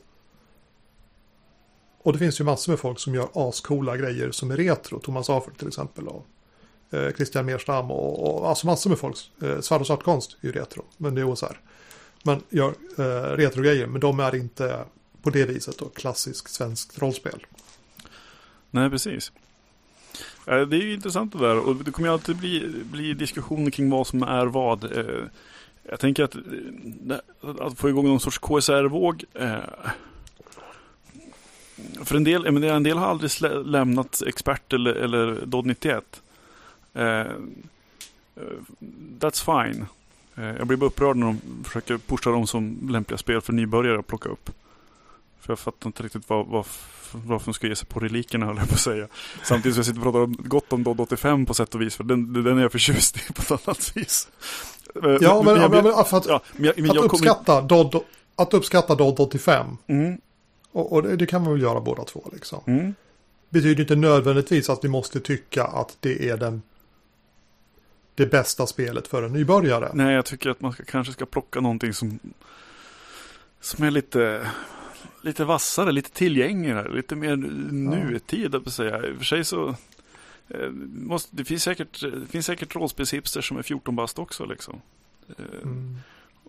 Och 2.03 2.13
det 2.13 2.19
finns 2.19 2.41
ju 2.41 2.45
massor 2.45 2.73
med 2.73 2.79
folk 2.79 2.99
som 2.99 3.15
gör 3.15 3.29
ascoola 3.35 3.97
grejer 3.97 4.31
som 4.31 4.51
är 4.51 4.57
retro. 4.57 4.99
Thomas 4.99 5.31
Afert 5.31 5.59
till 5.59 5.69
exempel. 5.69 6.09
Och 6.09 6.27
eh, 6.95 7.13
Christian 7.13 7.47
Merstam 7.47 7.91
och, 7.91 8.41
och 8.41 8.49
alltså 8.49 8.67
massor 8.67 8.91
med 8.91 8.99
folk. 8.99 9.31
Eh, 9.43 9.61
Svart 9.61 9.81
och 9.81 9.87
svartkonst 9.87 10.37
är 10.41 10.47
ju 10.47 10.53
retro, 10.53 10.85
men 10.97 11.15
det 11.15 11.21
är 11.21 11.31
OSR. 11.31 11.61
Men 12.23 12.43
gör 12.51 12.75
eh, 12.99 13.37
retrogrejer, 13.37 13.87
men 13.87 14.01
de 14.01 14.21
är 14.21 14.35
inte 14.35 14.85
på 15.23 15.31
det 15.31 15.45
viset 15.45 15.79
då 15.79 15.89
klassisk 15.89 16.49
svensk 16.49 16.99
rollspel. 16.99 17.47
Nej, 18.71 18.91
precis. 18.91 19.33
Eh, 20.47 20.61
det 20.61 20.77
är 20.77 20.81
ju 20.81 20.95
intressant 20.95 21.33
det 21.33 21.39
där 21.39 21.59
och 21.59 21.77
det 21.77 21.91
kommer 21.91 22.09
ju 22.09 22.13
alltid 22.13 22.37
bli, 22.37 22.73
bli 22.85 23.15
diskussioner 23.15 23.71
kring 23.71 23.91
vad 23.91 24.07
som 24.07 24.23
är 24.23 24.47
vad. 24.47 24.85
Eh, 24.85 25.25
jag 25.83 26.01
tänker 26.01 26.25
att, 26.25 26.35
eh, 26.35 27.17
att 27.61 27.79
få 27.79 27.89
igång 27.89 28.09
någon 28.09 28.21
sorts 28.21 28.39
KSR-våg 28.39 29.25
för 32.05 32.17
en 32.17 32.25
del, 32.25 32.47
en 32.47 32.83
del 32.83 32.99
har 32.99 33.07
aldrig 33.07 33.31
lämnat 33.67 34.23
expert 34.27 34.73
eller, 34.73 34.95
eller 34.95 35.47
DOD 35.47 35.67
91. 35.67 36.23
Eh, 36.95 37.33
that's 39.21 39.65
fine. 39.65 39.87
Eh, 40.37 40.57
jag 40.59 40.67
blir 40.67 40.77
bara 40.77 40.87
upprörd 40.87 41.17
när 41.17 41.27
de 41.27 41.41
försöker 41.65 41.99
pusha 41.99 42.31
dem 42.31 42.47
som 42.47 42.79
lämpliga 42.91 43.19
spel 43.19 43.41
för 43.41 43.53
nybörjare 43.53 43.99
att 43.99 44.07
plocka 44.07 44.29
upp. 44.29 44.51
För 45.41 45.53
jag 45.53 45.59
fattar 45.59 45.87
inte 45.87 46.03
riktigt 46.03 46.29
vad, 46.29 46.47
vad, 46.47 46.67
varför 47.13 47.45
de 47.45 47.55
ska 47.55 47.67
ge 47.67 47.77
sig 47.77 47.89
på 47.89 48.01
relikerna 48.01 48.47
höll 48.51 48.57
jag 48.57 48.69
på 48.69 48.75
att 48.75 48.81
säga. 48.81 49.09
Samtidigt 49.43 49.75
som 49.75 49.79
jag 49.79 49.87
sitter 49.87 50.07
och 50.07 50.13
pratar 50.13 50.49
gott 50.49 50.73
om 50.73 50.83
DOD 50.83 51.01
85 51.01 51.47
på 51.47 51.55
sätt 51.55 51.75
och 51.75 51.81
vis. 51.83 51.97
För 51.97 52.05
den, 52.05 52.33
den 52.45 52.59
är 52.59 52.63
jag 52.63 52.73
förtjust 52.73 53.17
i 53.17 53.33
på 53.33 53.43
ett 53.55 53.69
annat 53.69 53.97
vis. 53.97 54.29
Ja, 54.95 55.01
men, 55.03 55.23
jag- 55.23 55.71
men, 55.71 55.85
men 55.85 56.05
för 56.05 56.17
att, 56.17 56.27
ja, 56.27 56.41
men 56.53 56.65
jag, 56.65 56.75
men 56.79 56.91
att, 56.91 56.97
jag 56.97 57.11
kommer- 57.11 57.31
uppskatta 57.31 57.61
DOD, 57.61 58.01
att 58.37 58.55
uppskatta 58.55 58.95
DOD 58.95 59.21
85. 59.21 59.67
Mm, 59.87 60.19
Och, 60.73 60.93
och 60.93 61.03
det, 61.03 61.17
det 61.17 61.27
kan 61.27 61.43
man 61.43 61.53
väl 61.53 61.63
göra 61.63 61.81
båda 61.81 62.05
två 62.05 62.31
liksom. 62.33 62.61
mm. 62.67 62.95
Betyder 63.49 63.81
inte 63.83 63.97
nödvändigtvis 63.97 64.71
att 64.71 64.85
vi 64.85 64.89
måste 64.89 65.21
tycka 65.21 65.65
att 65.65 65.97
det 66.01 66.29
är 66.29 66.37
den 66.37 66.63
det 68.15 68.27
bästa 68.27 68.67
spelet 68.67 69.09
för 69.09 69.23
en 69.23 69.33
nybörjare. 69.33 69.91
Nej, 69.95 70.15
jag 70.15 70.25
tycker 70.25 70.51
att 70.51 70.61
man 70.61 70.73
ska, 70.73 70.85
kanske 70.85 71.13
ska 71.13 71.27
plocka 71.27 71.61
någonting 71.61 71.93
som, 71.93 72.19
som 73.61 73.85
är 73.85 73.91
lite, 73.91 74.51
lite 75.23 75.45
vassare, 75.45 75.93
lite 75.93 76.11
tillgängligare, 76.11 76.95
lite 76.95 77.17
mer 77.17 77.37
nutid, 77.73 78.55
ja. 78.65 78.71
säga. 78.71 79.07
I 79.07 79.13
och 79.13 79.17
för 79.17 79.25
sig 79.25 79.45
så 79.45 79.69
eh, 80.49 80.71
måste, 80.95 81.37
det 81.37 81.45
finns 81.45 81.63
säkert, 81.63 82.01
det 82.01 82.27
finns 82.27 82.47
säkert 82.47 82.75
rollspelshipster 82.77 83.41
som 83.41 83.57
är 83.57 83.63
14 83.63 83.97
bast 83.97 84.19
också 84.19 84.45
liksom. 84.45 84.81
Eh, 85.29 85.45
Mm. 85.63 85.97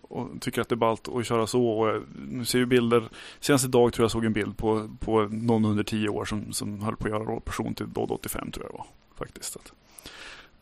och 0.02 0.40
tycker 0.40 0.60
att 0.60 0.68
det 0.68 0.74
är 0.74 0.76
ballt 0.76 1.08
att 1.08 1.26
köra 1.26 1.46
så. 1.46 1.68
Och 1.68 1.88
jag 1.88 2.02
nu 2.28 2.44
ser 2.44 2.58
ju 2.58 2.66
bilder, 2.66 3.08
senast 3.40 3.64
idag 3.64 3.92
tror 3.92 4.04
jag 4.04 4.10
såg 4.10 4.24
en 4.24 4.32
bild 4.32 4.56
på, 4.56 4.90
på 5.00 5.22
någon 5.22 5.64
under 5.64 5.84
10 5.84 6.08
år 6.08 6.24
som, 6.24 6.52
som 6.52 6.82
höll 6.82 6.96
på 6.96 7.04
att 7.04 7.10
göra 7.10 7.24
rollperson 7.24 7.74
till 7.74 7.92
Dodd 7.92 8.10
85 8.10 8.50
tror 8.50 8.64
jag 8.66 8.72
det 8.72 8.78
var. 8.78 8.86
Faktiskt. 9.14 9.56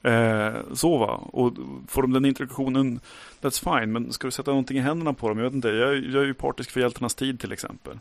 Eh, 0.04 0.54
så 0.72 0.98
va, 0.98 1.20
och 1.32 1.52
får 1.88 2.02
de 2.02 2.12
den 2.12 2.24
introduktionen, 2.24 3.00
that's 3.40 3.80
fine. 3.80 3.92
Men 3.92 4.12
ska 4.12 4.26
du 4.26 4.30
sätta 4.30 4.50
någonting 4.50 4.76
i 4.76 4.80
händerna 4.80 5.12
på 5.12 5.28
dem? 5.28 5.38
Jag 5.38 5.44
vet 5.44 5.54
inte, 5.54 5.68
jag, 5.68 5.96
jag 5.96 6.22
är 6.22 6.26
ju 6.26 6.34
partisk 6.34 6.70
för 6.70 6.80
Hjältarnas 6.80 7.14
tid 7.14 7.40
till 7.40 7.52
exempel. 7.52 7.98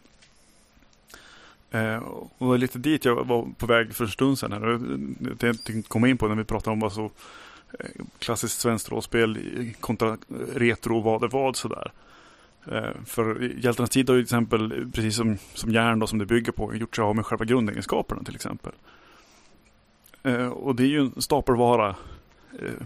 Eh, 1.72 1.98
och 1.98 2.32
det 2.40 2.46
var 2.46 2.58
lite 2.58 2.80
dit 2.80 3.06
jag 3.06 3.26
var 3.26 3.48
på 3.58 3.66
väg 3.66 3.96
för 3.96 4.04
en 4.04 4.12
stund 4.12 4.40
sedan. 4.40 4.52
Här. 4.52 4.80
Jag 5.30 5.40
tänkte 5.40 5.82
komma 5.82 6.08
in 6.08 6.18
på 6.18 6.28
när 6.28 6.36
vi 6.36 6.44
pratade 6.44 6.74
om 6.74 6.80
vad 6.80 6.94
så 6.94 7.12
eh, 7.80 7.90
klassiskt 8.20 8.60
svenskt 8.60 8.92
rollspel 8.92 9.38
kontra 9.80 10.18
retro 10.54 11.02
vad 11.02 11.24
är 11.24 11.28
vad 11.28 11.56
sådär. 11.56 11.92
Eh, 12.72 12.92
för 13.06 13.42
Hjältarnas 13.58 13.90
tid 13.90 14.10
har 14.10 14.16
ju 14.16 14.22
till 14.22 14.26
exempel, 14.26 14.92
precis 14.94 15.16
som, 15.16 15.38
som 15.54 15.72
järn 15.72 16.00
då, 16.00 16.08
som 16.08 16.20
det 16.20 16.26
bygger 16.26 16.52
på, 16.52 16.76
gjort 16.76 16.96
sig 16.96 17.04
av 17.04 17.16
med 17.16 17.26
själva 17.26 17.46
grundegenskaperna 17.46 18.24
till 18.24 18.36
exempel. 18.36 18.72
Eh, 20.24 20.48
Och 20.48 20.76
det 20.76 20.84
är 20.84 20.88
ju 20.88 21.00
en 21.00 21.22
stapelvara 21.22 21.96
eh, 22.60 22.86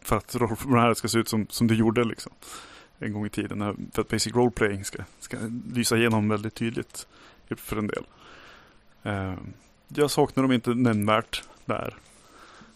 för 0.00 0.16
att 0.16 0.34
rollformuläret 0.34 0.98
ska 0.98 1.08
se 1.08 1.18
ut 1.18 1.28
som, 1.28 1.46
som 1.50 1.66
det 1.66 1.74
gjorde 1.74 2.04
liksom. 2.04 2.32
En 2.98 3.12
gång 3.12 3.26
i 3.26 3.30
tiden, 3.30 3.58
när- 3.58 3.76
för 3.92 4.02
att 4.02 4.08
basic 4.08 4.34
roleplaying 4.34 4.84
ska, 4.84 5.02
ska 5.20 5.36
lysa 5.74 5.96
igenom 5.96 6.28
väldigt 6.28 6.54
tydligt 6.54 7.06
för 7.56 7.76
en 7.76 7.86
del. 7.86 8.04
Eh, 9.02 9.34
Jag 9.88 10.10
saknar 10.10 10.42
dem 10.42 10.52
inte 10.52 10.70
nämnvärt 10.74 11.42
där 11.64 11.96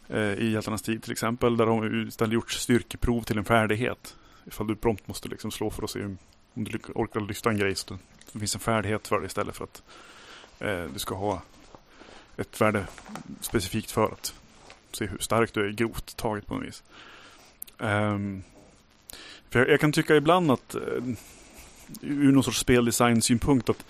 eh, 0.08 0.20
i 0.32 0.50
Hjältarnas 0.50 0.82
tid 0.82 1.02
till 1.02 1.12
exempel. 1.12 1.56
Där 1.56 1.66
har 1.66 1.88
de 1.88 2.08
istället 2.08 2.32
gjort 2.34 2.50
styrkeprov 2.50 3.22
till 3.22 3.38
en 3.38 3.44
färdighet. 3.44 4.16
Ifall 4.44 4.66
du 4.66 4.76
prompt 4.76 5.08
måste 5.08 5.28
liksom 5.28 5.50
slå 5.50 5.70
för 5.70 5.82
att 5.82 5.90
se 5.90 6.04
om 6.04 6.18
om 6.54 6.64
du 6.64 6.78
orkar 6.94 7.20
lyfta 7.20 7.50
en 7.50 7.58
grej. 7.58 7.74
Så 7.74 7.94
det, 7.94 8.00
det 8.32 8.38
finns 8.38 8.54
en 8.54 8.60
färdighet 8.60 9.08
för 9.08 9.20
det 9.20 9.26
istället 9.26 9.56
för 9.56 9.64
att 9.64 9.82
eh, 10.58 10.84
du 10.92 10.98
ska 10.98 11.14
ha 11.14 11.42
ett 12.36 12.60
värde 12.60 12.86
specifikt 13.40 13.90
för 13.90 14.04
att 14.04 14.34
se 14.92 15.06
hur 15.06 15.18
stark 15.18 15.54
du 15.54 15.66
är 15.66 15.70
grovt 15.70 16.16
taget 16.16 16.46
på 16.46 16.54
något 16.54 16.64
vis. 16.64 16.82
Um, 17.78 18.42
för 19.50 19.58
jag, 19.58 19.68
jag 19.68 19.80
kan 19.80 19.92
tycka 19.92 20.16
ibland 20.16 20.50
att 20.50 20.74
uh, 20.74 21.14
ur 22.00 22.32
någon 22.32 22.44
sorts 22.44 22.58
speldesign-synpunkt 22.58 23.70
att, 23.70 23.84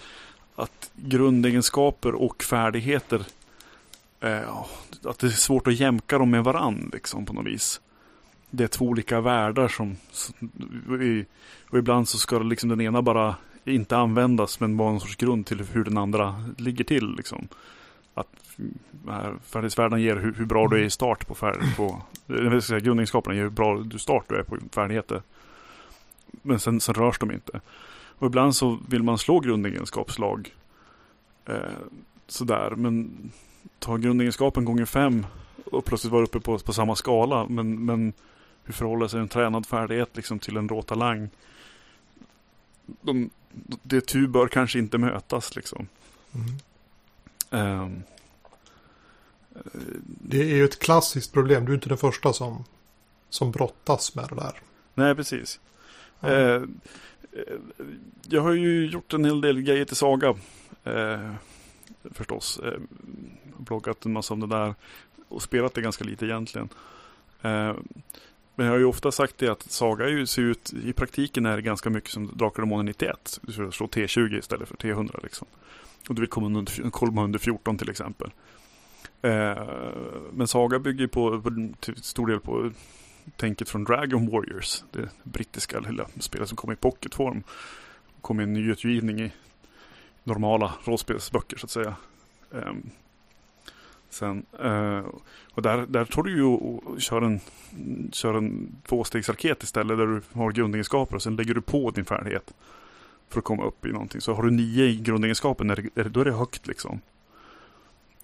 att 0.54 0.90
grundegenskaper 0.94 2.14
och 2.14 2.42
färdigheter 2.42 3.24
uh, 4.24 4.66
att 5.04 5.18
det 5.18 5.26
är 5.26 5.30
svårt 5.30 5.66
att 5.66 5.80
jämka 5.80 6.18
dem 6.18 6.30
med 6.30 6.44
varandra 6.44 6.88
liksom 6.92 7.26
på 7.26 7.32
något 7.32 7.46
vis. 7.46 7.80
Det 8.50 8.64
är 8.64 8.68
två 8.68 8.84
olika 8.84 9.20
världar 9.20 9.68
som, 9.68 9.96
som 10.10 10.34
och 11.70 11.78
ibland 11.78 12.08
så 12.08 12.18
ska 12.18 12.38
liksom 12.38 12.68
den 12.68 12.80
ena 12.80 13.02
bara 13.02 13.36
inte 13.64 13.96
användas 13.96 14.60
men 14.60 14.76
vara 14.76 14.90
en 14.90 15.00
sorts 15.00 15.16
grund 15.16 15.46
till 15.46 15.64
hur 15.72 15.84
den 15.84 15.98
andra 15.98 16.44
ligger 16.58 16.84
till 16.84 17.16
liksom. 17.16 17.48
Att 18.16 18.28
färdighetsvärden 19.44 20.00
ger 20.00 20.16
hur, 20.16 20.32
hur 20.32 20.44
bra 20.44 20.68
du 20.68 20.76
är 20.76 20.84
i 20.84 20.90
start 20.90 21.26
på, 21.26 21.34
färd, 21.34 21.76
på 21.76 22.02
säga, 22.60 22.80
grundegenskaperna 22.80 23.34
ger 23.34 23.42
hur 23.42 23.50
bra 23.50 23.78
du 23.78 23.98
start 23.98 24.24
du 24.28 24.36
är 24.36 24.42
på 24.42 24.56
färdigheter. 24.72 25.22
Men 26.42 26.60
sen, 26.60 26.80
sen 26.80 26.94
rörs 26.94 27.18
de 27.18 27.32
inte. 27.32 27.60
Och 28.18 28.26
ibland 28.26 28.56
så 28.56 28.78
vill 28.88 29.02
man 29.02 29.18
slå 29.18 29.40
grundegenskapslag 29.40 30.54
eh, 31.44 31.56
sådär 32.26 32.70
men 32.76 33.10
ta 33.78 33.96
grundegenskapen 33.96 34.64
gånger 34.64 34.84
fem 34.84 35.26
och 35.64 35.84
plötsligt 35.84 36.12
vara 36.12 36.24
uppe 36.24 36.40
på, 36.40 36.58
på 36.58 36.72
samma 36.72 36.96
skala. 36.96 37.46
Men, 37.48 37.84
men 37.84 38.12
hur 38.64 38.72
förhåller 38.72 39.08
sig 39.08 39.20
en 39.20 39.28
tränad 39.28 39.66
färdighet 39.66 40.16
liksom 40.16 40.38
till 40.38 40.56
en 40.56 40.68
rå 40.68 40.82
talang? 40.82 41.28
De, 43.00 43.30
det 43.82 44.00
tu 44.00 44.26
bör 44.26 44.48
kanske 44.48 44.78
inte 44.78 44.98
mötas 44.98 45.56
liksom. 45.56 45.88
Mm. 46.34 46.46
Ehm, 47.50 48.02
Det 50.04 50.40
är 50.40 50.56
ju 50.56 50.64
ett 50.64 50.78
klassiskt 50.78 51.32
problem. 51.32 51.64
Du 51.64 51.72
är 51.72 51.74
inte 51.74 51.88
den 51.88 51.98
första 51.98 52.32
som, 52.32 52.64
som 53.30 53.52
brottas 53.52 54.14
med 54.14 54.28
det 54.28 54.34
där. 54.34 54.60
nej, 54.94 55.14
precis. 55.14 55.60
Ja. 56.20 56.28
Eh, 56.28 56.54
eh, 56.54 56.62
jag 58.28 58.42
har 58.42 58.52
ju 58.52 58.86
gjort 58.86 59.12
en 59.12 59.24
hel 59.24 59.40
del 59.40 59.62
grejer 59.62 59.84
till 59.84 59.96
Saga. 59.96 60.34
Eh, 60.84 61.32
förstås. 62.14 62.58
Eh, 62.58 62.80
bloggat 63.56 64.04
en 64.04 64.12
massa 64.12 64.34
om 64.34 64.40
det 64.40 64.46
där. 64.46 64.74
Och 65.28 65.42
spelat 65.42 65.74
det 65.74 65.80
ganska 65.80 66.04
lite 66.04 66.26
egentligen. 66.26 66.68
Eh, 67.42 67.74
men 68.54 68.66
jag 68.66 68.72
har 68.72 68.78
ju 68.78 68.84
ofta 68.84 69.12
sagt 69.12 69.38
det 69.38 69.48
att 69.48 69.70
Saga 69.70 70.08
ju 70.08 70.26
ser 70.26 70.42
ut, 70.42 70.72
i 70.84 70.92
praktiken 70.92 71.46
är 71.46 71.56
det 71.56 71.62
ganska 71.62 71.90
mycket 71.90 72.10
som 72.10 72.26
Drakar 72.26 72.62
och 72.62 72.68
Demoner 72.68 72.82
91. 72.82 73.38
Du 73.42 73.52
ska 73.52 73.70
slå 73.70 73.86
T20 73.86 74.38
istället 74.38 74.68
för 74.68 74.76
T100 74.76 75.20
liksom. 75.22 75.46
Och 76.08 76.14
du 76.14 76.20
vill 76.20 76.30
komma 76.30 76.46
under, 76.46 76.90
komma 76.90 77.24
under 77.24 77.38
14 77.38 77.78
till 77.78 77.90
exempel. 77.90 78.30
Eh, 79.22 79.64
men 80.32 80.48
Saga 80.48 80.78
bygger 80.78 81.06
på, 81.06 81.40
på 81.42 81.72
till 81.80 82.02
stor 82.02 82.26
del 82.26 82.40
på 82.40 82.70
tänket 83.36 83.68
från 83.68 83.84
Dragon 83.84 84.30
Warriors. 84.30 84.84
Det 84.90 85.08
brittiska 85.22 85.80
lilla 85.80 86.06
spelet 86.18 86.48
som 86.48 86.56
kom 86.56 86.72
i 86.72 86.76
pocketform. 86.76 87.42
Kom 88.20 88.40
i 88.40 88.42
en 88.42 88.52
nyutgivning 88.52 89.20
i 89.20 89.32
normala 90.24 90.74
rollspelsböcker 90.84 91.56
så 91.56 91.66
att 91.66 91.70
säga. 91.70 91.96
Eh, 92.54 92.72
sen, 94.10 94.46
eh, 94.62 95.04
och 95.52 95.62
där, 95.62 95.86
där 95.86 96.04
tar 96.04 96.22
du 96.22 96.36
ju 96.36 96.42
och 96.42 97.00
kör 97.00 97.22
en, 97.22 97.40
kör 98.12 98.34
en 98.34 98.76
tvåstegsraket 98.88 99.62
istället 99.62 99.98
där 99.98 100.06
du 100.06 100.22
har 100.32 100.52
grundegenskaper 100.52 101.16
och 101.16 101.22
sen 101.22 101.36
lägger 101.36 101.54
du 101.54 101.60
på 101.60 101.90
din 101.90 102.04
färdighet. 102.04 102.54
För 103.28 103.38
att 103.38 103.44
komma 103.44 103.64
upp 103.64 103.86
i 103.86 103.92
någonting. 103.92 104.20
Så 104.20 104.34
har 104.34 104.42
du 104.42 104.50
nio 104.50 104.84
i 104.84 104.96
grundegenskapen, 104.96 105.68
då 105.94 106.20
är 106.20 106.24
det 106.24 106.32
högt 106.32 106.66
liksom. 106.66 107.00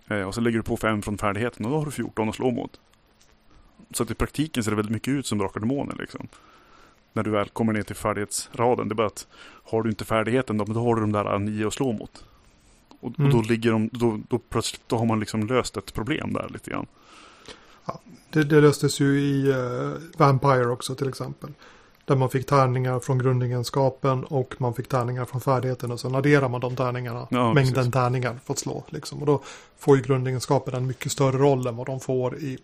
Eh, 0.08 0.22
och 0.22 0.34
så 0.34 0.40
lägger 0.40 0.58
du 0.58 0.62
på 0.62 0.76
fem 0.76 1.02
från 1.02 1.18
färdigheten 1.18 1.66
och 1.66 1.72
då 1.72 1.78
har 1.78 1.84
du 1.84 1.90
14 1.90 2.28
att 2.28 2.34
slå 2.34 2.50
mot. 2.50 2.80
Så 3.90 4.02
att 4.02 4.10
i 4.10 4.14
praktiken 4.14 4.64
ser 4.64 4.70
det 4.70 4.76
väldigt 4.76 4.92
mycket 4.92 5.08
ut 5.08 5.26
som 5.26 5.38
Drakar 5.38 5.60
Demoner 5.60 5.96
liksom. 5.98 6.28
När 7.12 7.22
du 7.22 7.30
väl 7.30 7.48
kommer 7.48 7.72
ner 7.72 7.82
till 7.82 7.96
färdighetsraden. 7.96 8.88
Det 8.88 8.92
är 8.92 8.96
bara 8.96 9.06
att 9.06 9.26
har 9.64 9.82
du 9.82 9.90
inte 9.90 10.04
färdigheten 10.04 10.58
då, 10.58 10.64
då 10.64 10.84
har 10.84 10.94
du 10.94 11.00
de 11.00 11.12
där 11.12 11.38
nio 11.38 11.66
att 11.66 11.72
slå 11.74 11.92
mot. 11.92 12.24
Och, 13.00 13.18
Mm. 13.18 13.30
och 13.30 13.36
då 13.36 13.48
ligger 13.48 13.72
de, 13.72 13.88
då, 13.92 14.20
då 14.28 14.38
plötsligt 14.38 14.82
då 14.86 14.98
har 14.98 15.06
man 15.06 15.20
liksom 15.20 15.46
löst 15.46 15.76
ett 15.76 15.94
problem 15.94 16.32
där 16.32 16.48
lite 16.48 16.70
grann. 16.70 16.86
Det, 18.30 18.44
det 18.44 18.60
löstes 18.60 19.00
ju 19.00 19.20
i 19.20 19.50
eh, 19.50 19.92
Vampire 20.16 20.66
också 20.66 20.94
till 20.94 21.08
exempel. 21.08 21.50
Där 22.12 22.16
man 22.16 22.30
fick 22.30 22.46
tärningar 22.46 23.00
från 23.00 23.18
grundegenskapen 23.18 24.24
och 24.24 24.54
man 24.58 24.74
fick 24.74 24.88
tärningar 24.88 25.24
från 25.24 25.40
färdigheten. 25.40 25.90
Och 25.90 26.00
så 26.00 26.16
adderar 26.16 26.48
man 26.48 26.60
de 26.60 26.76
tärningarna. 26.76 27.26
Ja, 27.30 27.52
mängden 27.52 27.74
precis. 27.74 27.92
tärningar 27.92 28.38
fått 28.44 28.58
slå. 28.58 28.84
Liksom. 28.88 29.20
Och 29.20 29.26
då 29.26 29.42
får 29.78 29.96
ju 29.96 30.02
grundegenskapen 30.02 30.74
en 30.74 30.86
mycket 30.86 31.12
större 31.12 31.38
roll 31.38 31.66
än 31.66 31.76
vad 31.76 31.86
de 31.86 32.00
får 32.00 32.38
i, 32.38 32.58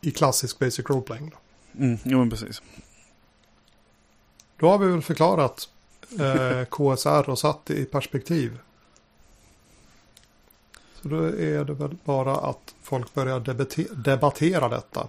i 0.00 0.10
klassisk 0.10 0.58
basic 0.58 0.86
roleplaying. 0.90 1.30
Då. 1.30 1.36
Mm, 1.84 1.98
jo 2.04 2.18
men 2.18 2.30
precis. 2.30 2.62
då 4.56 4.68
har 4.68 4.78
vi 4.78 4.86
väl 4.86 5.02
förklarat 5.02 5.68
eh, 6.20 6.64
KSR 6.70 7.30
och 7.30 7.38
satt 7.38 7.66
det 7.66 7.74
i 7.74 7.84
perspektiv. 7.84 8.58
Så 11.02 11.08
då 11.08 11.22
är 11.22 11.64
det 11.64 11.72
väl 11.72 11.96
bara 12.04 12.36
att 12.36 12.74
folk 12.82 13.14
börjar 13.14 13.40
debattera 14.04 14.68
detta. 14.68 15.08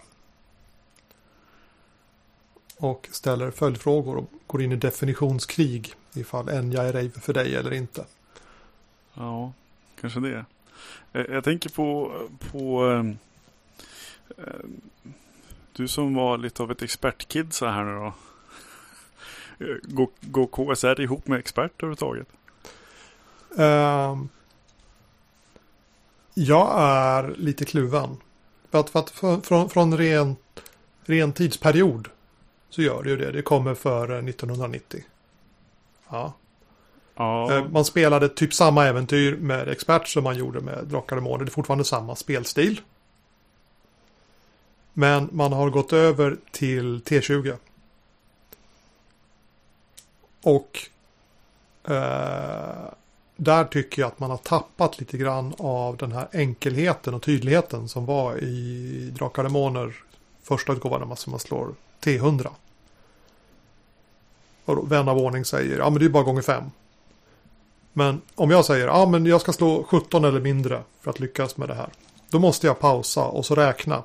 Och 2.81 3.07
ställer 3.11 3.51
följdfrågor 3.51 4.17
och 4.17 4.31
går 4.47 4.61
in 4.61 4.71
i 4.71 4.75
definitionskrig 4.75 5.93
ifall 6.13 6.49
Enya 6.49 6.83
är 6.83 6.93
rave 6.93 7.09
för 7.09 7.33
dig 7.33 7.55
eller 7.55 7.73
inte. 7.73 8.05
Ja, 9.13 9.53
kanske 10.01 10.19
det. 10.19 10.45
Eh, 11.13 11.25
Jag 11.29 11.43
tänker 11.43 11.69
på, 11.69 12.11
på 12.51 12.83
ehm, 12.85 13.17
eh, 14.37 14.43
du 15.73 15.87
som 15.87 16.15
var 16.15 16.37
lite 16.37 16.63
av 16.63 16.71
ett 16.71 16.81
expertkid 16.81 17.53
så 17.53 17.65
här 17.65 17.83
nu 17.83 17.93
då. 17.93 18.13
Eh, 19.65 19.75
Går, 19.83 20.09
går 20.21 20.47
KSR 20.75 21.01
ihop 21.01 21.27
med 21.27 21.39
experter 21.39 21.85
överhuvudtaget? 21.87 22.27
Ehm, 23.57 24.29
jag 26.33 26.71
är 26.81 27.35
lite 27.37 27.65
kluven. 27.65 28.17
För 28.71 28.79
att, 28.79 28.89
för 28.89 28.99
att 28.99 29.09
för, 29.09 29.41
från, 29.41 29.69
från 29.69 29.97
ren, 29.97 30.35
ren 31.05 31.33
tidsperiod 31.33 32.07
så 32.71 32.81
gör 32.81 33.03
det 33.03 33.09
ju 33.09 33.17
det. 33.17 33.31
Det 33.31 33.41
kommer 33.41 33.73
före 33.75 34.17
1990. 34.29 35.03
Ja. 36.09 36.33
Ja, 37.15 37.53
Eh, 37.53 37.67
Man 37.69 37.85
spelade 37.85 38.29
typ 38.29 38.53
samma 38.53 38.85
äventyr 38.87 39.35
med 39.37 39.67
expert 39.67 40.07
som 40.07 40.23
man 40.23 40.37
gjorde 40.37 40.61
med 40.61 40.85
Drakar 40.85 41.15
och 41.15 41.21
Demoner. 41.21 41.45
Det 41.45 41.49
är 41.49 41.51
fortfarande 41.51 41.83
samma 41.85 42.15
spelstil. 42.15 42.81
Men 44.93 45.29
man 45.31 45.53
har 45.53 45.69
gått 45.69 45.93
över 45.93 46.37
till 46.51 47.01
T20. 47.01 47.55
Och 50.43 50.79
eh, 51.83 52.89
där 53.35 53.63
tycker 53.65 54.01
jag 54.01 54.07
att 54.07 54.19
man 54.19 54.29
har 54.29 54.37
tappat 54.37 54.99
lite 54.99 55.17
grann 55.17 55.53
av 55.57 55.97
den 55.97 56.11
här 56.11 56.27
enkelheten 56.33 57.13
och 57.13 57.21
tydligheten 57.21 57.89
som 57.89 58.05
var 58.05 58.37
i 58.37 59.11
Drakar 59.17 59.43
och 59.43 59.49
Demoner 59.49 59.95
första 60.43 60.73
utgåvan 60.73 61.17
som 61.17 61.31
man 61.31 61.39
slår 61.39 61.75
T100. 62.01 62.47
Och 64.65 64.75
då, 64.75 64.81
vän 64.81 65.09
av 65.09 65.17
ordning 65.17 65.45
säger 65.45 65.77
ja 65.77 65.89
men 65.89 65.99
det 65.99 66.05
är 66.05 66.09
bara 66.09 66.23
gånger 66.23 66.41
5. 66.41 66.63
Men 67.93 68.21
om 68.35 68.51
jag 68.51 68.65
säger 68.65 68.87
ja 68.87 69.05
men 69.05 69.25
jag 69.25 69.41
ska 69.41 69.53
slå 69.53 69.83
17 69.83 70.25
eller 70.25 70.39
mindre 70.39 70.83
för 71.01 71.09
att 71.09 71.19
lyckas 71.19 71.57
med 71.57 71.67
det 71.67 71.75
här. 71.75 71.89
Då 72.29 72.39
måste 72.39 72.67
jag 72.67 72.79
pausa 72.79 73.23
och 73.23 73.45
så 73.45 73.55
räkna. 73.55 74.03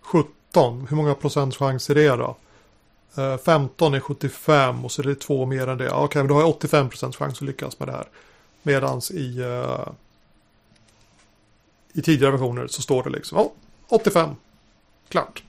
17, 0.00 0.86
hur 0.90 0.96
många 0.96 1.14
procents 1.14 1.56
chans 1.56 1.90
är 1.90 1.94
det 1.94 2.08
då? 2.08 2.36
Eh, 3.16 3.36
15 3.38 3.94
är 3.94 4.00
75 4.00 4.84
och 4.84 4.92
så 4.92 5.02
är 5.02 5.06
det 5.06 5.14
två 5.14 5.46
mer 5.46 5.66
än 5.66 5.78
det. 5.78 5.90
Okej, 5.90 6.04
Okej, 6.04 6.22
men 6.22 6.28
då 6.28 6.34
har 6.34 6.40
jag 6.40 6.50
85 6.50 6.88
procents 6.88 7.16
chans 7.16 7.34
att 7.34 7.42
lyckas 7.42 7.78
med 7.78 7.88
det 7.88 7.92
här. 7.92 8.08
Medans 8.62 9.10
i, 9.10 9.40
uh, 9.40 9.88
i 11.92 12.02
tidigare 12.02 12.32
versioner 12.32 12.66
så 12.66 12.82
står 12.82 13.02
det 13.02 13.10
liksom 13.10 13.38
oh, 13.38 13.50
85. 13.88 14.30
Klart. 15.08 15.42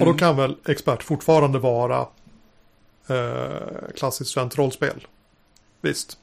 Och 0.00 0.06
då 0.06 0.10
Mm. 0.10 0.18
kan 0.18 0.36
väl 0.36 0.56
expert 0.66 1.02
fortfarande 1.02 1.58
vara 1.58 2.06
eh, 3.08 3.92
klassiskt 3.96 4.30
svenskt 4.30 4.58
rollspel. 4.58 5.06
Visst. 5.80 6.18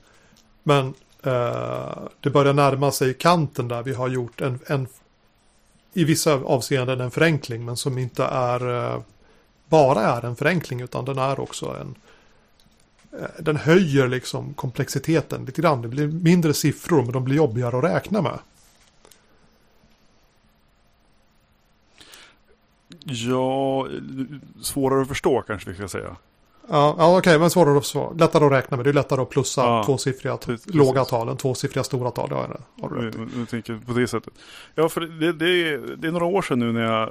Men 0.64 0.94
eh, 1.24 1.98
det 2.20 2.30
börjar 2.30 2.54
närma 2.54 2.92
sig 2.92 3.14
kanten 3.14 3.68
där 3.68 3.84
vi 3.84 3.94
har 3.94 4.08
gjort 4.08 4.42
en, 4.42 4.60
en 4.68 4.88
i 5.94 6.04
vissa 6.04 6.34
avseenden 6.34 7.02
en 7.02 7.12
förenkling 7.12 7.66
men 7.66 7.78
som 7.78 7.98
inte 7.98 8.24
är 8.24 8.94
eh, 8.94 9.02
bara 9.70 10.02
är 10.02 10.26
en 10.26 10.36
förenkling 10.36 10.82
utan 10.82 11.06
den 11.06 11.18
är 11.18 11.40
också 11.40 11.66
en 11.82 11.96
eh, 13.22 13.28
den 13.40 13.56
höjer 13.56 14.08
liksom 14.08 14.54
komplexiteten 14.54 15.46
lite 15.46 15.62
grann. 15.62 15.82
Det 15.82 15.88
blir 15.88 16.08
mindre 16.08 16.54
siffror 16.54 17.02
men 17.04 17.12
de 17.12 17.24
blir 17.24 17.36
jobbigare 17.36 17.78
att 17.78 17.84
räkna 17.96 18.22
med. 18.22 18.40
Ja, 23.04 23.88
svårare 24.62 25.02
att 25.02 25.08
förstå 25.08 25.42
kanske 25.42 25.70
vi 25.70 25.76
ska 25.76 25.88
säga. 25.88 26.16
Ja, 26.70 26.96
ja 26.98 27.18
okej, 27.18 27.40
men 27.40 27.50
svårare 27.50 27.78
att 27.78 27.84
förstå. 27.84 28.14
Lättare 28.18 28.46
att 28.46 28.52
räkna 28.52 28.78
med. 28.78 28.86
Det 28.86 28.90
är 28.90 28.94
lättare 28.94 29.22
att 29.22 29.30
plussa 29.30 29.62
Ja, 29.62 29.84
tvåsiffriga, 29.86 30.38
precis. 30.38 30.74
låga 30.74 31.06
tal 31.06 31.30
än 31.30 31.38
tvåsiffriga 31.38 31.84
stora 31.84 32.12
tal. 32.12 32.30
Det 32.30 32.36
har 32.36 32.60
jag- 32.78 32.84
har 32.90 32.96
du 32.96 33.06
rätt 33.08 33.16
i. 33.16 33.20
Jag, 33.40 33.50
tänker 33.50 33.80
på 33.86 33.94
det 33.94 34.08
sättet. 34.08 34.34
Ja, 34.76 34.90
för 34.90 35.02
det, 35.02 35.34
det, 35.34 35.50
är, 35.50 35.96
det 35.98 36.08
är 36.08 36.12
några 36.12 36.26
år 36.26 36.42
sedan 36.42 36.60
nu 36.60 36.72
när 36.72 36.82
jag 36.82 37.10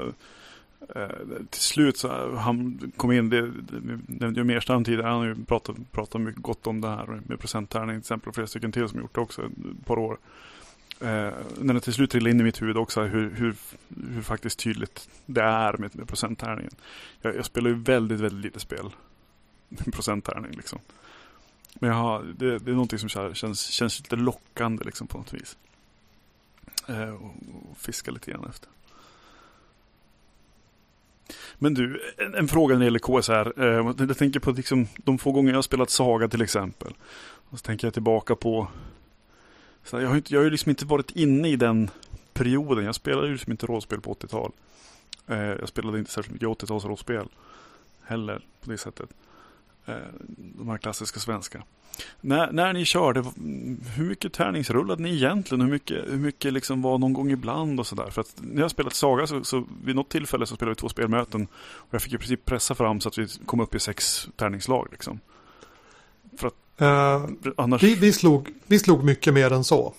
eh, 0.97 1.09
till 1.51 1.61
slut 1.61 1.97
så 1.99 2.37
han 2.37 2.79
kom 2.97 3.13
in, 3.13 3.31
det, 3.31 3.41
det 3.47 3.53
nämnde 4.07 4.41
ju 4.41 4.45
Merstam 4.45 4.85
tidigare, 4.85 5.09
han 5.09 5.19
har 5.19 5.27
ju 5.27 5.45
pratat, 5.45 5.77
pratat 5.93 6.21
mycket 6.21 6.43
gott 6.43 6.67
om 6.67 6.81
det 6.81 6.89
här 6.89 7.21
med 7.27 7.41
procenttärning 7.41 7.91
till 7.97 7.99
exempel 7.99 8.29
och 8.29 8.35
flera 8.35 8.47
stycken 8.47 8.73
till 8.73 8.89
som 8.89 9.01
gjort 9.01 9.15
det 9.15 9.21
också 9.21 9.43
ett 9.43 9.87
par 9.87 9.99
år. 9.99 10.19
Eh, 11.01 11.33
när 11.59 11.75
det 11.75 11.81
till 11.81 11.93
slut 11.93 12.11
trillade 12.11 12.31
in 12.31 12.41
i 12.41 12.45
mitt 12.45 12.63
huvud 12.63 12.77
också 12.77 13.03
hur, 13.03 13.31
hur, 13.31 13.57
hur 14.15 14.23
faktiskt 14.23 14.59
tydligt 14.59 15.09
det 15.27 15.43
är 15.43 15.77
med, 15.77 15.97
med 15.97 16.09
procenttärningen. 16.09 16.73
Jag, 17.23 17.37
jag 17.37 17.45
spelar 17.45 17.71
ju 17.71 17.77
väldigt, 17.77 18.21
väldigt 18.21 18.45
lite 18.45 18.61
spel 18.61 18.91
med 19.69 19.93
procenttärning 19.95 20.53
liksom. 20.53 20.79
Men 21.75 21.91
jag 21.91 21.97
har, 21.97 22.23
det, 22.23 22.59
det 22.59 22.71
är 22.71 22.75
någonting 22.75 22.99
som 22.99 23.09
känns, 23.35 23.61
känns, 23.61 23.99
lite 23.99 24.17
lockande 24.17 24.85
liksom 24.85 25.07
på 25.07 25.19
något 25.19 25.35
vis. 25.35 25.57
Eh, 26.89 27.15
och, 27.15 27.35
och 27.71 27.77
fiska 27.79 28.11
lite 28.11 28.31
grann 28.31 28.47
efter. 28.51 28.69
Men 31.59 31.75
du, 31.75 32.15
en, 32.19 32.35
en 32.35 32.49
fråga 32.49 32.75
när 32.75 32.81
det 32.81 32.85
gäller 32.85 32.99
KSR. 32.99 33.63
Eh, 33.63 34.07
jag 34.09 34.19
tänker 34.19 34.41
på 34.41 34.51
liksom, 34.51 34.89
de 34.97 35.19
få 35.19 35.33
gånger 35.33 35.51
jag 35.51 35.57
har 35.57 35.63
spelat 35.63 35.91
Saga 35.91 36.29
till 36.29 36.43
exempel. 36.43 36.95
Och 37.51 37.59
så 37.59 37.63
tänker 37.63 37.87
jag 37.87 37.95
tillbaka 37.95 38.37
på 38.37 38.69
så 39.87 40.01
jag, 40.01 40.07
har 40.07 40.15
ju 40.15 40.19
inte, 40.19 40.35
jag 40.35 40.41
har 40.41 40.45
ju 40.45 40.51
liksom 40.51 40.71
inte 40.71 40.85
varit 40.85 41.11
inne 41.11 41.49
i 41.49 41.57
den 41.57 41.91
perioden. 42.33 42.85
Jag 42.85 42.95
spelade 42.95 43.27
ju 43.27 43.33
liksom 43.33 43.53
inte 43.53 43.67
rollspel 43.67 44.01
på 44.01 44.15
80-tal. 44.15 44.53
Eh, 45.27 45.39
jag 45.39 45.69
spelade 45.69 45.99
inte 45.99 46.11
särskilt 46.11 46.33
mycket 46.33 46.49
80-tals 46.49 46.85
rollspel 46.85 47.29
heller 48.05 48.41
på 48.61 48.71
det 48.71 48.79
sättet. 48.79 49.11
Eh, 49.87 49.95
de 50.37 50.69
här 50.69 50.79
klassiska 50.79 51.21
svenska. 51.21 51.63
När, 52.21 52.53
när 52.53 52.73
ni 52.73 52.85
körde, 52.85 53.25
hur 53.97 54.09
mycket 54.09 54.33
tärningsrullade 54.33 55.03
ni 55.03 55.15
egentligen? 55.15 55.61
Hur 55.61 55.71
mycket, 55.71 56.05
hur 56.09 56.19
mycket 56.19 56.53
liksom 56.53 56.83
var 56.83 56.99
någon 56.99 57.13
gång 57.13 57.31
ibland 57.31 57.81
och 57.81 57.87
sådär? 57.87 58.11
För 58.11 58.21
att 58.21 58.35
när 58.41 58.63
jag 58.63 58.71
spelat 58.71 58.95
Saga 58.95 59.27
så, 59.27 59.45
så 59.45 59.65
vid 59.85 59.97
något 59.97 60.09
tillfälle 60.09 60.47
så 60.47 60.57
spelade 60.57 60.71
vi 60.71 60.81
två 60.81 60.89
spelmöten. 60.89 61.47
Och 61.57 61.95
jag 61.95 62.03
fick 62.03 62.13
i 62.13 62.19
princip 62.19 62.45
pressa 62.45 62.75
fram 62.75 63.01
så 63.01 63.09
att 63.09 63.19
vi 63.19 63.27
kom 63.47 63.61
upp 63.61 63.75
i 63.75 63.79
sex 63.79 64.29
tärningslag 64.37 64.89
liksom. 64.91 65.21
Eh, 66.79 67.25
Annars... 67.57 67.83
vi, 67.83 67.95
vi, 67.95 68.13
slog, 68.13 68.49
vi 68.67 68.79
slog 68.79 69.05
mycket 69.05 69.35
mer 69.35 69.53
än 69.53 69.65
så. 69.65 69.95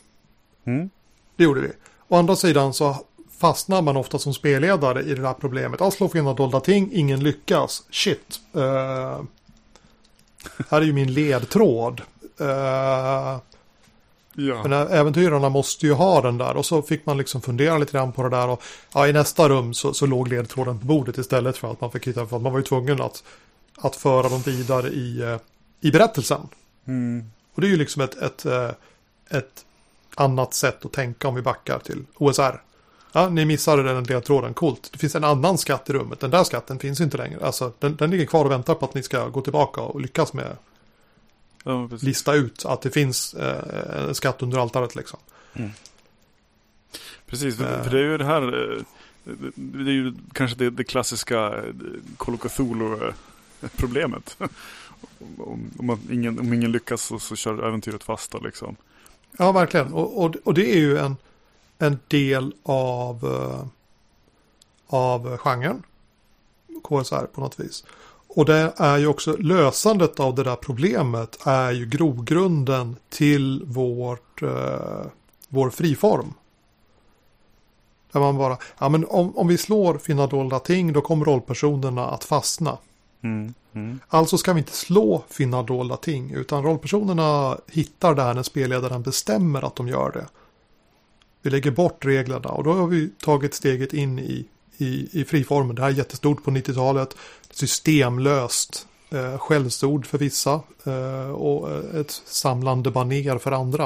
Mm? 0.65 0.89
Det 1.35 1.43
gjorde 1.43 1.61
vi. 1.61 1.71
Å 2.07 2.15
andra 2.15 2.35
sidan 2.35 2.73
så 2.73 2.95
fastnar 3.39 3.81
man 3.81 3.97
ofta 3.97 4.19
som 4.19 4.33
spelledare 4.33 5.01
i 5.03 5.15
det 5.15 5.21
där 5.21 5.33
problemet. 5.33 5.79
Ja, 5.79 5.91
slå 5.91 6.09
fina 6.09 6.33
dolda 6.33 6.59
ting, 6.59 6.89
ingen 6.93 7.19
lyckas. 7.23 7.83
Shit. 7.91 8.39
Eh, 8.53 9.21
här 10.69 10.81
är 10.81 10.85
ju 10.85 10.93
min 10.93 11.13
ledtråd. 11.13 12.01
Eh, 12.39 13.37
Ja. 14.39 14.63
men 14.63 14.73
äventyrarna 14.73 15.49
måste 15.49 15.85
ju 15.85 15.93
ha 15.93 16.21
den 16.21 16.37
där. 16.37 16.57
Och 16.57 16.65
så 16.65 16.81
fick 16.81 17.05
man 17.05 17.17
liksom 17.17 17.41
fundera 17.41 17.77
lite 17.77 17.91
grann 17.91 18.11
på 18.11 18.23
det 18.23 18.29
där. 18.29 18.47
Och 18.47 18.63
ja, 18.93 19.07
i 19.07 19.13
nästa 19.13 19.49
rum 19.49 19.73
så, 19.73 19.93
så 19.93 20.05
låg 20.05 20.27
ledtråden 20.27 20.79
på 20.79 20.85
bordet 20.85 21.17
istället 21.17 21.57
för 21.57 21.71
att 21.71 21.81
man 21.81 21.91
fick 21.91 22.07
hitta. 22.07 22.25
För 22.25 22.35
att 22.35 22.41
man 22.41 22.51
var 22.51 22.59
ju 22.59 22.65
tvungen 22.65 23.01
att, 23.01 23.23
att 23.77 23.95
föra 23.95 24.29
dem 24.29 24.41
vidare 24.41 24.87
i, 24.87 25.37
i 25.81 25.91
berättelsen. 25.91 26.41
Mm. 26.87 27.25
Och 27.53 27.61
det 27.61 27.67
är 27.67 27.71
ju 27.71 27.77
liksom 27.77 28.01
ett, 28.01 28.15
ett, 28.15 28.45
eh, 28.45 28.69
ett 29.29 29.65
annat 30.15 30.53
sätt 30.53 30.85
att 30.85 30.93
tänka 30.93 31.27
om 31.27 31.35
vi 31.35 31.41
backar 31.41 31.79
till 31.79 32.05
OSR. 32.17 32.61
Ja, 33.11 33.29
ni 33.29 33.45
missade 33.45 33.83
den 33.83 34.03
ledtråden, 34.03 34.53
coolt. 34.53 34.89
Det 34.91 34.97
finns 34.97 35.15
en 35.15 35.23
annan 35.23 35.57
skatt 35.57 35.89
i 35.89 35.93
rummet, 35.93 36.19
den 36.19 36.31
där 36.31 36.43
skatten 36.43 36.79
finns 36.79 37.01
inte 37.01 37.17
längre. 37.17 37.45
Alltså, 37.45 37.73
den, 37.79 37.95
den 37.95 38.11
ligger 38.11 38.25
kvar 38.25 38.45
och 38.45 38.51
väntar 38.51 38.75
på 38.75 38.85
att 38.85 38.93
ni 38.93 39.03
ska 39.03 39.27
gå 39.29 39.41
tillbaka 39.41 39.81
och 39.81 40.01
lyckas 40.01 40.33
med 40.33 40.57
Ja, 41.63 41.89
lista 42.01 42.33
ut 42.33 42.65
att 42.65 42.81
det 42.81 42.91
finns 42.91 43.33
eh, 43.33 44.07
en 44.07 44.15
skatt 44.15 44.41
under 44.41 44.57
altaret 44.57 44.95
liksom. 44.95 45.19
Precis, 47.25 47.57
för, 47.57 47.77
Eh. 47.77 47.83
för 47.83 47.91
det 47.91 47.97
är 47.99 48.03
ju 48.03 48.17
det 48.17 48.25
här. 48.25 48.41
eh, 48.41 48.81
det- 49.55 49.91
är 49.91 49.93
ju 49.93 50.13
kanske 50.33 50.57
det, 50.57 50.69
det 50.69 50.83
klassiska 50.83 51.63
Call 52.17 52.35
of 52.35 52.41
Cthulhu-problemet. 52.41 54.37
Om, 55.37 55.71
om, 55.77 55.99
ingen, 56.11 56.39
om 56.39 56.53
ingen 56.53 56.71
lyckas 56.71 57.01
så, 57.01 57.19
så 57.19 57.35
kör 57.35 57.67
äventyret 57.67 58.03
fast 58.03 58.31
då 58.31 58.39
liksom. 58.39 58.75
Ja, 59.37 59.51
verkligen. 59.51 59.93
Och, 59.93 60.23
och, 60.23 60.35
och 60.43 60.53
det 60.53 60.73
är 60.73 60.79
ju 60.79 60.97
en, 60.97 61.15
en 61.77 61.99
del 62.07 62.53
av, 62.63 63.25
uh, 63.25 63.65
av 64.87 65.37
genren. 65.37 65.83
KSR 66.83 67.25
på 67.33 67.41
något 67.41 67.59
vis. 67.59 67.83
Och 68.27 68.45
det 68.45 68.73
är 68.77 68.97
ju 68.97 69.07
också 69.07 69.37
lösandet 69.37 70.19
av 70.19 70.35
det 70.35 70.43
där 70.43 70.55
problemet 70.55 71.37
är 71.47 71.71
ju 71.71 71.85
grogrunden 71.85 72.95
till 73.09 73.63
vårt, 73.65 74.41
eh, 74.41 75.05
vår 75.49 75.69
friform. 75.69 76.33
Där 78.11 78.19
man 78.19 78.37
bara, 78.37 78.57
ja 78.77 78.89
men 78.89 79.05
om, 79.05 79.37
om 79.37 79.47
vi 79.47 79.57
slår 79.57 79.97
Finna 79.97 80.27
dolda 80.27 80.59
ting 80.59 80.93
då 80.93 81.01
kommer 81.01 81.25
rollpersonerna 81.25 82.07
att 82.07 82.23
fastna. 82.23 82.77
Mm. 83.21 83.53
Mm. 83.73 83.99
Alltså 84.07 84.37
ska 84.37 84.53
vi 84.53 84.59
inte 84.59 84.71
slå 84.71 85.23
finna 85.29 85.63
dolda 85.63 85.97
ting, 85.97 86.31
utan 86.31 86.63
rollpersonerna 86.63 87.57
hittar 87.67 88.15
det 88.15 88.21
här 88.21 88.33
när 88.33 88.43
spelledaren 88.43 89.01
bestämmer 89.01 89.61
att 89.61 89.75
de 89.75 89.87
gör 89.87 90.11
det. 90.11 90.25
Vi 91.41 91.49
lägger 91.49 91.71
bort 91.71 92.05
reglerna 92.05 92.49
och 92.49 92.63
då 92.63 92.73
har 92.73 92.87
vi 92.87 93.09
tagit 93.09 93.53
steget 93.53 93.93
in 93.93 94.19
i, 94.19 94.45
i, 94.77 95.21
i 95.21 95.25
friformen. 95.25 95.75
Det 95.75 95.81
här 95.81 95.89
är 95.89 95.93
jättestort 95.93 96.43
på 96.43 96.51
90-talet. 96.51 97.15
Systemlöst. 97.51 98.87
Eh, 99.09 99.37
skällsord 99.37 100.05
för 100.05 100.17
vissa 100.17 100.61
eh, 100.83 101.31
och 101.31 101.71
eh, 101.71 101.99
ett 101.99 102.11
samlande 102.25 102.91
baner 102.91 103.37
för 103.37 103.51
andra. 103.51 103.83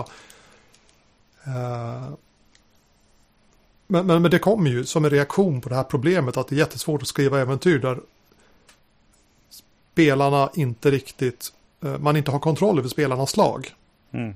Eh, 1.43 2.09
men, 3.88 4.07
men, 4.07 4.21
men 4.21 4.32
det 4.32 4.39
kommer 4.39 4.69
ju 4.69 4.86
som 4.86 5.05
en 5.05 5.11
reaktion 5.11 5.61
på 5.61 5.69
det 5.69 5.75
här 5.75 5.84
problemet 5.84 6.38
att 6.38 6.47
det 6.47 6.55
är 6.55 6.59
jättesvårt 6.59 7.01
att 7.01 7.07
skriva 7.07 7.39
äventyr 7.39 7.79
där 7.79 7.99
spelarna 9.91 10.49
inte 10.53 10.91
riktigt, 10.91 11.53
eh, 11.81 11.97
man 11.97 12.17
inte 12.17 12.31
har 12.31 12.39
kontroll 12.39 12.79
över 12.79 12.89
spelarnas 12.89 13.37
lag. 13.37 13.73
Mm. 14.11 14.33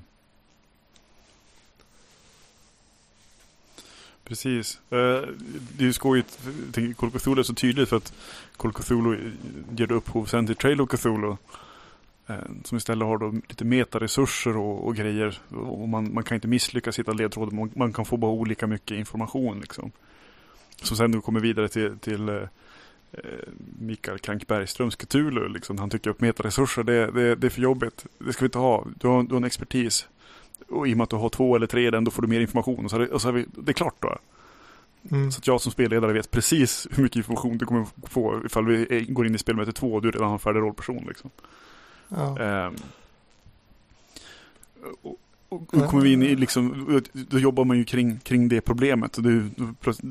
Precis. 4.24 4.80
Eh, 4.90 4.96
det 5.76 5.82
är 5.82 5.86
ju 5.86 5.92
skojigt, 5.92 6.38
Call 6.96 7.08
of 7.08 7.22
Cthulhu 7.22 7.40
är 7.40 7.42
så 7.42 7.54
tydligt 7.54 7.88
för 7.88 7.96
att 7.96 8.12
Call 8.56 8.70
of 8.70 8.76
Cthulhu 8.76 9.32
ger 9.76 9.92
upphov 9.92 10.26
sen 10.26 10.46
till 10.46 10.56
Trail 10.56 10.80
of 10.80 10.88
Cthulhu. 10.88 11.36
Eh, 12.26 12.36
som 12.64 12.78
istället 12.78 13.06
har 13.06 13.18
då 13.18 13.30
lite 13.48 13.64
metaresurser 13.64 14.56
och, 14.56 14.86
och 14.86 14.96
grejer. 14.96 15.38
Och 15.50 15.88
man, 15.88 16.14
man 16.14 16.24
kan 16.24 16.34
inte 16.34 16.48
misslyckas 16.48 16.98
hitta 16.98 17.12
ledtrådar, 17.12 17.52
man, 17.52 17.70
man 17.74 17.92
kan 17.92 18.04
få 18.04 18.16
bara 18.16 18.30
olika 18.30 18.66
mycket 18.66 18.98
information 18.98 19.60
liksom. 19.60 19.92
Som 20.82 20.96
sen 20.96 21.12
då 21.12 21.20
kommer 21.20 21.40
vidare 21.40 21.68
till, 21.68 21.98
till 21.98 22.28
eh, 22.28 22.42
Mikael 23.78 24.18
Krank 24.18 24.46
Bergströms 24.46 24.96
Cthulhu. 24.96 25.48
Liksom. 25.48 25.78
Han 25.78 25.90
tycker 25.90 26.10
att 26.10 26.20
metaresurser, 26.20 26.82
det, 26.82 27.10
det, 27.10 27.34
det 27.34 27.46
är 27.46 27.50
för 27.50 27.62
jobbigt. 27.62 28.06
Det 28.18 28.32
ska 28.32 28.40
vi 28.40 28.46
inte 28.46 28.58
ha. 28.58 28.86
Du 29.00 29.08
har, 29.08 29.22
du 29.22 29.30
har 29.30 29.36
en 29.36 29.44
expertis. 29.44 30.08
Och 30.68 30.88
i 30.88 30.92
och 30.92 30.96
med 30.96 31.04
att 31.04 31.10
du 31.10 31.16
har 31.16 31.28
två 31.28 31.56
eller 31.56 31.66
tre 31.66 31.90
den, 31.90 32.04
då 32.04 32.10
får 32.10 32.22
du 32.22 32.28
mer 32.28 32.40
information. 32.40 32.84
Och 32.84 32.90
så, 32.90 32.98
det, 32.98 33.08
och 33.08 33.22
så 33.22 33.28
är 33.28 33.32
vi, 33.32 33.46
det 33.54 33.70
är 33.70 33.72
klart 33.72 33.94
då. 34.00 34.18
Mm. 35.10 35.32
Så 35.32 35.38
att 35.38 35.46
jag 35.46 35.60
som 35.60 35.72
spelledare 35.72 36.12
vet 36.12 36.30
precis 36.30 36.88
hur 36.90 37.02
mycket 37.02 37.16
information 37.16 37.58
du 37.58 37.66
kommer 37.66 37.86
få 38.02 38.42
ifall 38.46 38.66
vi 38.66 39.06
går 39.08 39.26
in 39.26 39.34
i 39.34 39.38
spelmöte 39.38 39.72
två 39.72 39.94
och 39.94 40.02
du 40.02 40.10
redan 40.10 40.26
har 40.26 40.32
en 40.32 40.38
färdig 40.38 40.60
rollperson. 40.60 41.04
Liksom. 41.08 41.30
Ja. 42.08 42.38
Ehm, 42.38 42.74
och, 45.02 45.16
och 45.56 45.86
kommer 45.86 46.02
vi 46.02 46.12
in 46.12 46.22
i 46.22 46.36
liksom, 46.36 47.02
då 47.12 47.38
jobbar 47.38 47.64
man 47.64 47.76
ju 47.76 47.84
kring, 47.84 48.18
kring 48.18 48.48
det 48.48 48.60
problemet. 48.60 49.16
Du, 49.18 49.50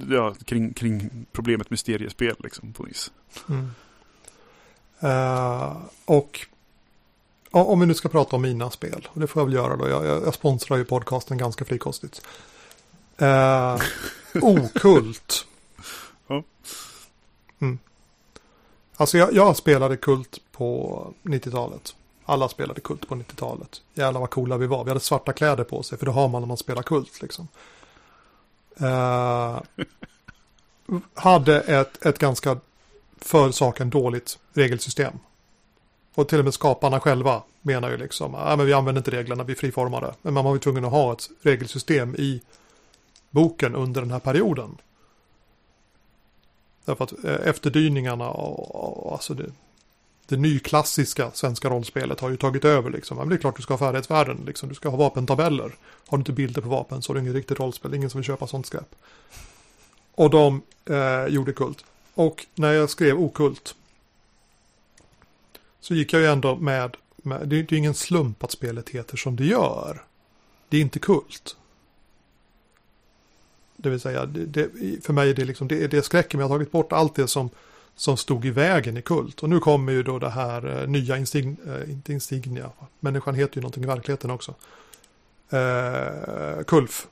ja, 0.09 0.35
kring, 0.45 0.73
kring 0.73 1.25
problemet 1.31 1.69
mysteriespel 1.69 2.35
liksom 2.39 2.73
på 2.73 2.83
vis. 2.83 3.11
Mm. 3.49 3.69
Uh, 5.03 5.77
och 6.05 6.47
ja, 7.51 7.63
om 7.63 7.79
vi 7.79 7.85
nu 7.85 7.93
ska 7.93 8.09
prata 8.09 8.35
om 8.35 8.41
mina 8.41 8.71
spel, 8.71 9.07
och 9.11 9.19
det 9.19 9.27
får 9.27 9.39
jag 9.39 9.45
väl 9.45 9.55
göra 9.55 9.75
då, 9.75 9.89
jag, 9.89 10.05
jag, 10.05 10.23
jag 10.23 10.33
sponsrar 10.33 10.77
ju 10.77 10.85
podcasten 10.85 11.37
ganska 11.37 11.65
frikostigt. 11.65 12.21
Uh, 13.21 13.81
okult. 14.41 15.47
Ja. 16.27 16.43
Mm. 17.59 17.79
Alltså 18.95 19.17
jag, 19.17 19.33
jag 19.33 19.57
spelade 19.57 19.97
kult 19.97 20.39
på 20.51 21.13
90-talet. 21.23 21.95
Alla 22.26 22.49
spelade 22.49 22.82
kult 22.82 23.07
på 23.07 23.15
90-talet. 23.15 23.82
Jävlar 23.93 24.19
vad 24.19 24.30
coola 24.30 24.57
vi 24.57 24.67
var. 24.67 24.84
Vi 24.84 24.89
hade 24.89 24.99
svarta 24.99 25.34
kläder 25.34 25.63
på 25.63 25.84
sig, 25.84 25.97
för 25.97 26.05
det 26.05 26.11
har 26.11 26.28
man 26.28 26.41
när 26.41 26.47
man 26.47 26.57
spelar 26.57 26.84
kult 26.84 27.21
liksom. 27.21 27.47
Uh, 28.82 29.61
hade 31.13 31.61
ett, 31.61 32.05
ett 32.05 32.19
ganska 32.19 32.57
för 33.17 33.51
saken 33.51 33.89
dåligt 33.89 34.39
regelsystem. 34.53 35.19
Och 36.15 36.28
till 36.28 36.39
och 36.39 36.45
med 36.45 36.53
skaparna 36.53 36.99
själva 36.99 37.43
menar 37.61 37.89
ju 37.89 37.97
liksom, 37.97 38.36
äh, 38.36 38.57
men 38.57 38.65
vi 38.65 38.73
använder 38.73 38.99
inte 38.99 39.11
reglerna, 39.11 39.43
vi 39.43 39.55
friformar 39.55 40.01
det. 40.01 40.13
Men 40.21 40.34
man 40.34 40.45
var 40.45 40.53
ju 40.53 40.59
tvungen 40.59 40.86
att 40.86 40.91
ha 40.91 41.13
ett 41.13 41.30
regelsystem 41.41 42.15
i 42.15 42.41
boken 43.30 43.76
under 43.76 44.01
den 44.01 44.11
här 44.11 44.19
perioden. 44.19 44.78
Därför 46.86 47.03
att 47.03 47.23
eh, 47.23 47.47
efterdyningarna 47.47 48.30
och, 48.30 49.05
och 49.05 49.11
alltså 49.11 49.34
det, 49.34 49.51
det 50.28 50.38
nyklassiska 50.38 51.32
svenska 51.32 51.69
rollspelet 51.69 52.19
har 52.19 52.30
ju 52.30 52.38
tagit 52.38 52.65
över 52.65 52.89
liksom. 52.89 53.17
Men 53.17 53.30
det 53.30 53.36
är 53.36 53.38
klart 53.38 53.55
du 53.55 53.61
ska 53.61 53.73
ha 53.73 53.78
färdighetsvärden, 53.80 54.43
liksom. 54.45 54.69
du 54.69 54.76
ska 54.76 54.89
ha 54.89 54.97
vapentabeller. 54.97 55.76
Har 56.07 56.17
du 56.17 56.21
inte 56.21 56.32
bilder 56.32 56.61
på 56.61 56.69
vapen 56.69 57.01
så 57.01 57.13
är 57.13 57.15
det 57.15 57.21
inget 57.21 57.34
riktigt 57.34 57.59
rollspel, 57.59 57.93
ingen 57.93 58.09
som 58.09 58.19
vill 58.19 58.26
köpa 58.26 58.47
sånt 58.47 58.65
skräp. 58.65 58.95
Och 60.15 60.30
de 60.30 60.61
eh, 60.86 61.26
gjorde 61.28 61.53
kult. 61.53 61.86
Och 62.13 62.45
när 62.55 62.71
jag 62.71 62.89
skrev 62.89 63.19
okult 63.19 63.76
så 65.80 65.95
gick 65.95 66.13
jag 66.13 66.21
ju 66.21 66.28
ändå 66.28 66.55
med, 66.55 66.97
med 67.15 67.47
det 67.47 67.55
är 67.55 67.73
ju 67.73 67.78
ingen 67.78 67.93
slump 67.93 68.43
att 68.43 68.51
spelet 68.51 68.89
heter 68.89 69.17
som 69.17 69.36
det 69.36 69.45
gör. 69.45 70.03
Det 70.69 70.78
är 70.78 70.82
inte 70.82 70.99
kult. 70.99 71.55
Det 73.78 73.89
vill 73.89 73.99
säga, 73.99 74.26
det, 74.26 74.45
det, 74.45 74.69
för 75.05 75.13
mig 75.13 75.30
är 75.30 75.34
det 75.34 75.45
liksom, 75.45 75.67
det, 75.67 75.88
det 75.88 76.01
skräcker 76.01 76.38
mig. 76.38 76.43
Jag 76.43 76.49
har 76.49 76.55
tagit 76.55 76.71
bort 76.71 76.93
allt 76.93 77.15
det 77.15 77.28
som, 77.28 77.49
som 77.95 78.17
stod 78.17 78.45
i 78.45 78.49
vägen 78.49 78.97
i 78.97 79.01
kult. 79.01 79.43
Och 79.43 79.49
nu 79.49 79.59
kommer 79.59 79.91
ju 79.91 80.03
då 80.03 80.19
det 80.19 80.29
här 80.29 80.81
eh, 80.81 80.87
nya 80.87 81.17
instign, 81.17 81.57
eh, 81.67 81.91
inte 81.91 82.13
Insignia, 82.13 82.71
människan 82.99 83.35
heter 83.35 83.55
ju 83.55 83.61
någonting 83.61 83.83
i 83.83 83.87
verkligheten 83.87 84.31
också. 84.31 84.53
Eh, 85.49 86.63
Kulf, 86.67 87.07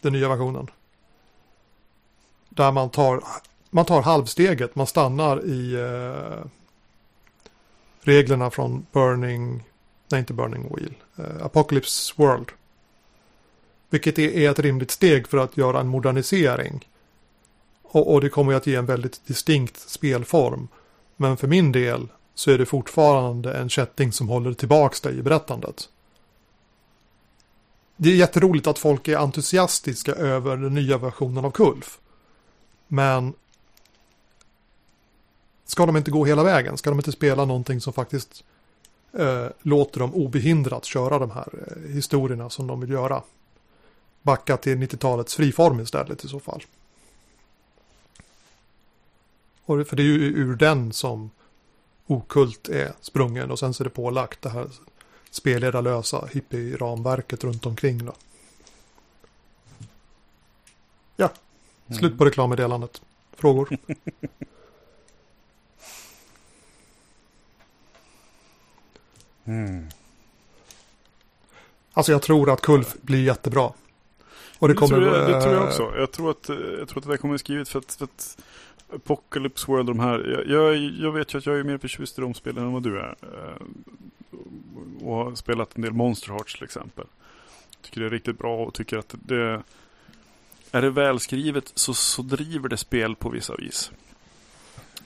den 0.00 0.12
nya 0.12 0.28
versionen. 0.28 0.66
Där 2.48 2.72
man 2.72 2.90
tar, 2.90 3.24
man 3.70 3.84
tar 3.84 4.02
halvsteget, 4.02 4.74
man 4.74 4.86
stannar 4.86 5.44
i 5.44 5.74
eh, 5.74 6.44
reglerna 8.00 8.50
från 8.50 8.86
Burning, 8.92 9.64
nej 10.10 10.18
inte 10.18 10.32
Burning 10.32 10.74
Wheel, 10.74 10.94
eh, 11.16 11.44
Apocalypse 11.44 12.12
World. 12.16 12.48
Vilket 13.90 14.18
är 14.18 14.50
ett 14.50 14.58
rimligt 14.58 14.90
steg 14.90 15.28
för 15.28 15.38
att 15.38 15.56
göra 15.56 15.80
en 15.80 15.88
modernisering. 15.88 16.88
Och, 17.92 18.12
och 18.12 18.20
det 18.20 18.28
kommer 18.28 18.52
ju 18.52 18.56
att 18.56 18.66
ge 18.66 18.74
en 18.74 18.86
väldigt 18.86 19.26
distinkt 19.26 19.78
spelform. 19.78 20.68
Men 21.16 21.36
för 21.36 21.48
min 21.48 21.72
del 21.72 22.08
så 22.34 22.50
är 22.50 22.58
det 22.58 22.66
fortfarande 22.66 23.52
en 23.52 23.68
kätting 23.68 24.12
som 24.12 24.28
håller 24.28 24.52
tillbaks 24.52 25.00
dig 25.00 25.18
i 25.18 25.22
berättandet. 25.22 25.88
Det 27.96 28.10
är 28.10 28.16
jätteroligt 28.16 28.66
att 28.66 28.78
folk 28.78 29.08
är 29.08 29.16
entusiastiska 29.16 30.12
över 30.12 30.56
den 30.56 30.74
nya 30.74 30.98
versionen 30.98 31.44
av 31.44 31.50
Kulf. 31.50 31.98
Men 32.88 33.34
ska 35.66 35.86
de 35.86 35.96
inte 35.96 36.10
gå 36.10 36.24
hela 36.24 36.42
vägen? 36.42 36.76
Ska 36.76 36.90
de 36.90 36.98
inte 36.98 37.12
spela 37.12 37.44
någonting 37.44 37.80
som 37.80 37.92
faktiskt 37.92 38.44
eh, 39.12 39.46
låter 39.62 40.00
dem 40.00 40.14
obehindrat 40.14 40.84
köra 40.84 41.18
de 41.18 41.30
här 41.30 41.48
eh, 41.66 41.92
historierna 41.92 42.50
som 42.50 42.66
de 42.66 42.80
vill 42.80 42.90
göra? 42.90 43.22
Backa 44.22 44.56
till 44.56 44.76
90-talets 44.76 45.34
friform 45.34 45.80
istället 45.80 46.24
i 46.24 46.28
så 46.28 46.40
fall. 46.40 46.62
Och 49.70 49.86
för 49.86 49.96
det 49.96 50.02
är 50.02 50.04
ju 50.04 50.24
ur 50.24 50.56
den 50.56 50.92
som 50.92 51.30
okult 52.06 52.68
är 52.68 52.92
sprungen 53.00 53.50
och 53.50 53.58
sen 53.58 53.74
så 53.74 53.82
är 53.82 53.84
det 53.84 53.90
pålagt 53.90 54.42
det 54.42 54.48
här 54.48 54.68
spelledarlösa 55.30 56.28
hippie-ramverket 56.32 57.44
runt 57.44 57.66
omkring 57.66 58.04
då. 58.04 58.12
Ja, 61.16 61.30
slut 61.98 62.18
på 62.18 62.24
reklammeddelandet. 62.24 63.02
Frågor? 63.32 63.76
Mm. 69.44 69.88
Alltså 71.92 72.12
jag 72.12 72.22
tror 72.22 72.50
att 72.50 72.60
Kulf 72.60 72.96
blir 73.00 73.24
jättebra. 73.24 73.72
Och 74.58 74.68
det, 74.68 74.74
Det, 74.74 74.78
kommer... 74.78 74.96
tror 74.96 75.16
jag, 75.16 75.28
det 75.28 75.42
tror 75.42 75.54
jag 75.54 75.64
också. 75.64 75.92
Jag 75.96 76.12
tror 76.12 76.30
att, 76.30 76.48
jag 76.78 76.88
tror 76.88 76.98
att 76.98 77.04
det 77.04 77.10
där 77.12 77.16
kommer 77.16 77.38
skrivet 77.38 77.68
för 77.68 77.78
att, 77.78 77.92
för 77.92 78.04
att 78.04 78.38
Apocalypse 78.94 79.66
World, 79.70 79.86
de 79.86 80.00
här. 80.00 80.18
Jag, 80.18 80.46
jag, 80.46 80.76
jag 80.76 81.12
vet 81.12 81.34
ju 81.34 81.38
att 81.38 81.46
jag 81.46 81.58
är 81.58 81.64
mer 81.64 81.78
förtjust 81.78 82.18
i 82.18 82.20
de 82.20 82.34
spelen 82.34 82.64
än 82.64 82.72
vad 82.72 82.82
du 82.82 82.98
är. 83.00 83.16
Eh, 83.22 83.66
Och 85.02 85.14
har 85.14 85.34
spelat 85.34 85.76
en 85.76 85.82
del 85.82 85.92
Monster 85.92 86.28
Hearts 86.32 86.54
till 86.54 86.64
exempel. 86.64 87.04
Tycker 87.82 88.00
det 88.00 88.06
är 88.06 88.10
riktigt 88.10 88.38
bra 88.38 88.64
och 88.64 88.74
tycker 88.74 88.98
att 88.98 89.14
det 89.22 89.62
är 90.70 90.82
det 90.82 90.90
välskrivet 90.90 91.72
så, 91.74 91.94
så 91.94 92.22
driver 92.22 92.68
det 92.68 92.76
spel 92.76 93.16
på 93.16 93.28
vissa 93.28 93.56
vis. 93.56 93.92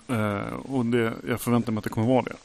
Eh, 0.09 0.55
och 0.55 0.87
det, 0.87 1.13
jag 1.29 1.41
förväntar 1.41 1.73
mig 1.73 1.79
att 1.79 1.85
det 1.85 1.91
kommer 1.91 2.07
vara 2.09 2.23
det. 2.23 2.37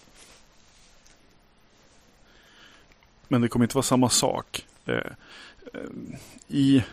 Men 3.27 3.41
det 3.41 3.47
kommer 3.47 3.65
inte 3.65 3.75
vara 3.75 3.83
samma 3.83 4.09
sak. 4.09 4.65
Eh, 4.85 4.95
eh, 5.73 5.89
I 6.47 6.83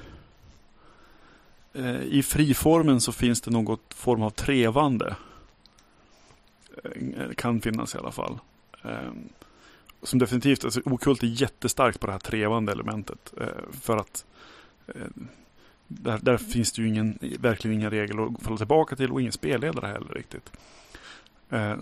Eh, 1.77 2.03
i 2.03 2.22
friformen 2.22 3.01
så 3.01 3.12
finns 3.12 3.41
det 3.41 3.51
något 3.51 3.95
form 3.95 4.22
av 4.22 4.31
trevande. 4.31 5.16
Eh, 6.85 7.31
kan 7.37 7.61
finnas 7.61 7.95
i 7.95 7.99
alla 7.99 8.12
fall. 8.12 8.39
Eh, 8.83 9.12
som 10.03 10.18
definitivt, 10.18 10.64
alltså 10.64 10.81
okult 10.85 11.22
är 11.22 11.27
jättestarkt 11.27 12.01
på 12.01 12.07
det 12.07 12.12
här 12.12 12.18
trevande 12.18 12.72
elementet. 12.72 13.35
För 13.81 13.97
att 13.97 14.24
där, 15.87 16.18
där 16.22 16.37
finns 16.37 16.72
det 16.72 16.83
ju 16.83 16.89
ingen, 16.89 17.18
verkligen 17.39 17.77
inga 17.81 17.91
regler 17.91 18.27
att 18.27 18.43
falla 18.43 18.57
tillbaka 18.57 18.97
till 18.97 19.12
och 19.12 19.20
ingen 19.20 19.33
spelledare 19.33 19.87
heller 19.87 20.14
riktigt. 20.14 20.53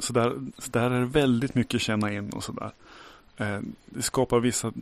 Så, 0.00 0.12
där, 0.12 0.36
så 0.58 0.70
där 0.70 0.90
är 0.90 1.00
det 1.00 1.06
väldigt 1.06 1.54
mycket 1.54 1.80
känna 1.80 2.12
in 2.12 2.30
och 2.30 2.44
sådär. 2.44 2.64
Eh, 2.64 2.70
Eh, 3.36 3.60
det 3.84 4.02
skapar 4.02 4.40
vissa, 4.40 4.72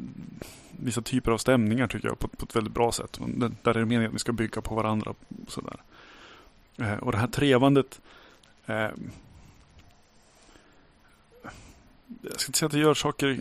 vissa 0.71 1.03
typer 1.03 1.33
av 1.33 1.39
stämningar 1.39 1.87
tycker 1.87 2.09
jag 2.09 2.19
på, 2.19 2.29
på 2.29 2.45
ett 2.45 2.57
väldigt 2.57 2.75
bra 2.75 2.93
sätt. 2.93 3.19
Där 3.63 3.77
är 3.77 3.81
det 3.81 3.87
meningen 3.87 4.09
att 4.09 4.15
vi 4.15 4.19
ska 4.19 4.33
bygga 4.33 4.61
på 4.61 4.75
varandra. 4.75 5.11
Och, 5.11 5.53
sådär. 5.53 5.83
Eh, 6.77 6.97
och 6.97 7.13
det 7.13 7.19
här 7.19 7.27
trevandet 7.27 8.01
eh, 8.67 8.91
jag 12.23 12.41
ska 12.41 12.49
inte 12.49 12.59
säga 12.59 12.67
att 12.67 12.73
det 12.73 12.79
gör 12.79 12.95
saker 12.95 13.41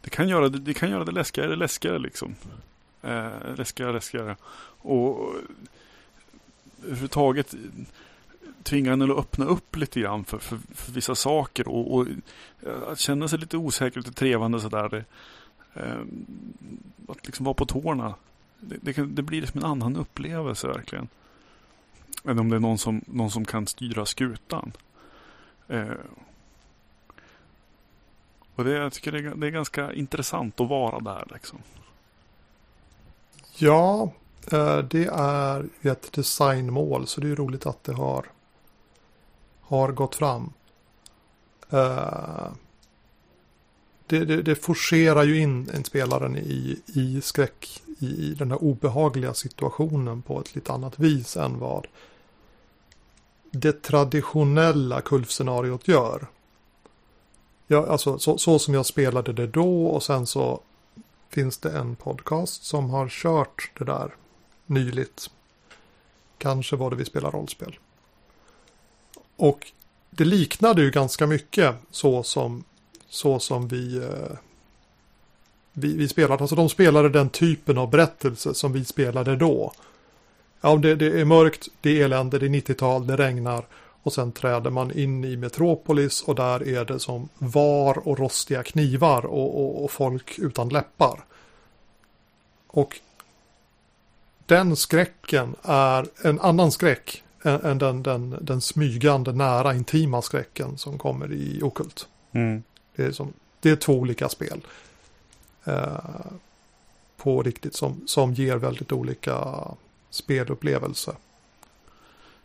det 0.00 0.10
kan 0.10 0.28
göra 0.28 0.48
det, 0.48 0.58
det, 0.58 0.74
kan 0.74 0.90
göra 0.90 1.04
det 1.04 1.12
läskigare, 1.12 1.56
läskigare 1.56 1.98
liksom. 1.98 2.34
Eh, 3.02 3.54
läskigare, 3.56 3.92
läskigare. 3.92 4.36
Och 4.78 5.34
eh, 5.34 5.40
överhuvudtaget 6.84 7.54
tvinga 8.66 8.90
henne 8.90 9.04
att 9.04 9.18
öppna 9.18 9.44
upp 9.44 9.76
lite 9.76 10.00
grann 10.00 10.24
för, 10.24 10.38
för, 10.38 10.58
för 10.74 10.92
vissa 10.92 11.14
saker 11.14 11.68
och, 11.68 11.94
och, 11.94 12.06
eh, 12.66 12.82
att 12.88 12.98
känna 12.98 13.28
sig 13.28 13.38
lite 13.38 13.56
osäker, 13.56 14.00
lite 14.00 14.12
trevande 14.12 14.60
sådär. 14.60 15.04
Eh, 15.74 16.00
att 17.08 17.26
liksom 17.26 17.44
vara 17.44 17.54
på 17.54 17.66
tårna. 17.66 18.14
Det, 18.60 18.76
det, 18.80 19.06
det 19.06 19.22
blir 19.22 19.40
liksom 19.40 19.60
en 19.60 19.66
annan 19.66 19.96
upplevelse 19.96 20.66
verkligen. 20.68 21.08
Än 22.24 22.38
om 22.38 22.48
det 22.48 22.56
är 22.56 22.60
någon 22.60 22.78
som, 22.78 23.04
någon 23.06 23.30
som 23.30 23.44
kan 23.44 23.66
styra 23.66 24.06
skutan. 24.06 24.72
Eh, 25.68 25.88
och 28.54 28.64
det, 28.64 28.70
jag 28.70 28.92
tycker 28.92 29.12
det 29.12 29.18
är, 29.18 29.34
det 29.34 29.46
är 29.46 29.50
ganska 29.50 29.92
intressant 29.92 30.60
att 30.60 30.68
vara 30.68 31.00
där 31.00 31.28
liksom. 31.32 31.58
Ja, 33.56 34.12
eh, 34.52 34.78
det 34.78 35.06
är 35.12 35.68
ett 35.82 36.12
designmål 36.12 37.06
så 37.06 37.20
det 37.20 37.28
är 37.28 37.36
roligt 37.36 37.66
att 37.66 37.84
det 37.84 37.92
har, 37.92 38.26
har 39.66 39.92
gått 39.92 40.14
fram. 40.14 40.52
Eh, 41.70 42.48
det, 44.06 44.24
det, 44.24 44.42
det 44.42 44.54
forcerar 44.54 45.24
ju 45.24 45.40
in 45.40 45.70
en 45.74 45.84
spelaren 45.84 46.36
i, 46.36 46.82
i 46.86 47.20
skräck, 47.20 47.82
i, 47.98 48.06
i 48.06 48.34
den 48.34 48.50
här 48.50 48.62
obehagliga 48.62 49.34
situationen 49.34 50.22
på 50.22 50.40
ett 50.40 50.54
lite 50.54 50.72
annat 50.72 50.98
vis 50.98 51.36
än 51.36 51.58
vad 51.58 51.86
det 53.50 53.82
traditionella 53.82 55.00
kulfscenariot 55.00 55.88
gör. 55.88 56.26
Ja, 57.66 57.86
alltså 57.86 58.18
så, 58.18 58.38
så, 58.38 58.58
som 58.58 58.74
jag 58.74 58.86
spelade 58.86 59.32
det 59.32 59.46
då 59.46 59.86
och 59.86 60.02
sen 60.02 60.26
så 60.26 60.60
finns 61.28 61.58
det 61.58 61.70
en 61.70 61.96
podcast 61.96 62.64
som 62.64 62.90
har 62.90 63.08
kört 63.08 63.70
det 63.78 63.84
där 63.84 64.14
nyligt. 64.66 65.30
Kanske 66.38 66.76
var 66.76 66.90
det 66.90 66.96
vi 66.96 67.04
spelar 67.04 67.30
rollspel. 67.30 67.78
Och 69.36 69.72
det 70.10 70.24
liknade 70.24 70.82
ju 70.82 70.90
ganska 70.90 71.26
mycket 71.26 71.74
så 71.90 72.22
som, 72.22 72.64
så 73.08 73.38
som 73.38 73.68
vi, 73.68 73.96
eh, 73.96 74.36
vi, 75.72 75.96
vi 75.96 76.08
spelade. 76.08 76.42
Alltså 76.42 76.56
de 76.56 76.68
spelade 76.68 77.08
den 77.08 77.28
typen 77.28 77.78
av 77.78 77.90
berättelse 77.90 78.54
som 78.54 78.72
vi 78.72 78.84
spelade 78.84 79.36
då. 79.36 79.72
Ja, 80.60 80.76
det, 80.76 80.94
det 80.94 81.20
är 81.20 81.24
mörkt, 81.24 81.68
det 81.80 82.00
är 82.00 82.04
elände, 82.04 82.38
det 82.38 82.46
är 82.46 82.50
90-tal, 82.50 83.06
det 83.06 83.16
regnar. 83.16 83.64
Och 84.02 84.12
sen 84.12 84.32
träder 84.32 84.70
man 84.70 84.98
in 84.98 85.24
i 85.24 85.36
Metropolis 85.36 86.22
och 86.22 86.34
där 86.34 86.68
är 86.68 86.84
det 86.84 87.00
som 87.00 87.28
var 87.38 88.08
och 88.08 88.18
rostiga 88.18 88.62
knivar 88.62 89.26
och, 89.26 89.60
och, 89.60 89.84
och 89.84 89.90
folk 89.90 90.38
utan 90.38 90.68
läppar. 90.68 91.24
Och 92.66 93.00
den 94.46 94.76
skräcken 94.76 95.56
är 95.62 96.06
en 96.22 96.40
annan 96.40 96.72
skräck 96.72 97.22
än, 97.46 97.60
än 97.60 97.78
den, 97.78 98.02
den, 98.02 98.36
den 98.40 98.60
smygande, 98.60 99.32
nära, 99.32 99.74
intima 99.74 100.22
skräcken 100.22 100.78
som 100.78 100.98
kommer 100.98 101.32
i 101.32 101.62
Okult. 101.62 102.08
Mm. 102.32 102.62
Det, 102.96 103.04
är 103.04 103.12
som, 103.12 103.32
det 103.60 103.70
är 103.70 103.76
två 103.76 103.92
olika 103.92 104.28
spel. 104.28 104.60
Eh, 105.64 106.26
på 107.16 107.42
riktigt 107.42 107.74
som, 107.74 108.00
som 108.06 108.34
ger 108.34 108.56
väldigt 108.56 108.92
olika 108.92 109.64
spelupplevelser. 110.10 111.14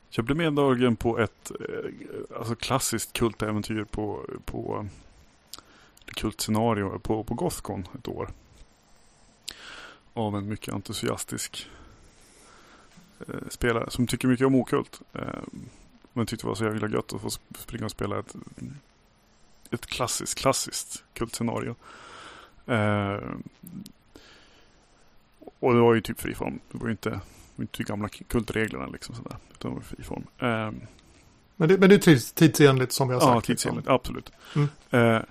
Jag 0.10 0.26
blev 0.26 0.38
meddragen 0.38 0.96
på 0.96 1.20
ett 1.20 1.52
eh, 1.60 2.38
alltså 2.38 2.56
klassiskt 2.56 3.14
kultäventyr 3.14 3.84
på, 3.84 4.26
på 4.46 4.88
kultscenario 6.06 7.00
på, 7.00 7.24
på 7.24 7.34
Gothcon 7.34 7.88
ett 8.00 8.08
år. 8.08 8.30
Av 10.14 10.36
en 10.36 10.50
mycket 10.50 10.74
entusiastisk 10.74 11.68
eh, 11.68 11.81
spelare 13.50 13.92
som 13.92 14.08
tycker 14.08 14.28
mycket 14.28 14.48
om 14.48 14.56
okult. 14.56 15.02
Eh, 15.14 15.22
men 16.14 16.26
tyckte 16.26 16.46
det 16.46 16.48
var 16.48 16.56
så 16.56 16.64
jävla 16.64 16.88
gött 16.90 17.14
att 17.14 17.22
få 17.22 17.30
springa 17.60 17.86
och 17.86 17.92
spela 17.92 18.20
ett, 18.20 18.36
ett 19.72 19.86
klassiskt, 19.86 20.40
klassiskt 20.40 21.04
kultscenario. 21.14 21.76
Eh, 22.66 23.20
och 25.60 25.74
det 25.74 25.80
var 25.80 25.94
ju 25.94 26.02
typ 26.02 26.20
friform. 26.20 26.60
Det 26.72 26.78
var 26.78 26.88
ju 26.88 26.92
inte 26.92 27.20
inte 27.62 27.84
gamla 27.84 28.10
kultreglerna 28.10 28.88
liksom 28.88 29.16
sådär. 29.16 29.38
Utan 29.54 29.82
friform. 29.82 30.24
Eh, 30.40 30.72
men, 31.56 31.70
det, 31.70 31.78
men 31.78 31.90
det 31.90 32.08
är 32.08 32.36
tidsenligt 32.36 32.92
som 32.92 33.08
vi 33.08 33.14
har 33.14 33.22
sagt. 33.22 33.30
Ja, 33.30 33.36
liksom. 33.36 33.56
tidsenligt. 33.56 33.86
Liksom. 33.86 33.96
Absolut. 33.96 34.32
Mm. 34.56 35.16
Eh, 35.16 35.22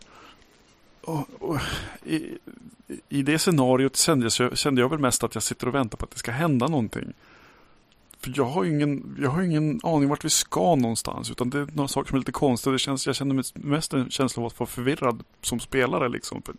och, 1.01 1.29
och, 1.39 1.59
i, 2.05 2.39
I 3.09 3.23
det 3.23 3.39
scenariot 3.39 3.97
kände 3.97 4.29
jag, 4.39 4.59
kände 4.59 4.81
jag 4.81 4.89
väl 4.89 4.99
mest 4.99 5.25
att 5.25 5.35
jag 5.35 5.43
sitter 5.43 5.69
och 5.69 5.75
väntar 5.75 5.97
på 5.97 6.05
att 6.05 6.11
det 6.11 6.19
ska 6.19 6.31
hända 6.31 6.69
någonting. 6.69 7.13
För 8.21 8.33
jag 8.37 8.45
har 8.45 8.65
ju 8.65 8.71
ingen, 8.71 9.17
jag 9.21 9.31
har 9.31 9.43
ingen 9.43 9.81
aning 9.83 10.09
vart 10.09 10.25
vi 10.25 10.31
ska 10.31 10.75
någonstans. 10.75 11.31
Utan 11.31 11.51
det 11.51 11.59
är 11.59 11.69
några 11.73 11.89
saker 11.89 12.09
som 12.09 12.17
är 12.17 12.19
lite 12.19 12.33
konstiga. 12.33 12.73
Det 12.73 12.79
känns, 12.79 13.07
jag 13.07 13.17
känner 13.17 13.45
mest 13.67 13.93
en 13.93 14.11
känsla 14.11 14.43
av 14.43 14.47
att 14.47 14.61
vara 14.61 14.71
förvirrad 14.71 15.25
som 15.43 15.61
spelare. 15.61 16.09
Liksom, 16.09 16.43
för 16.43 16.55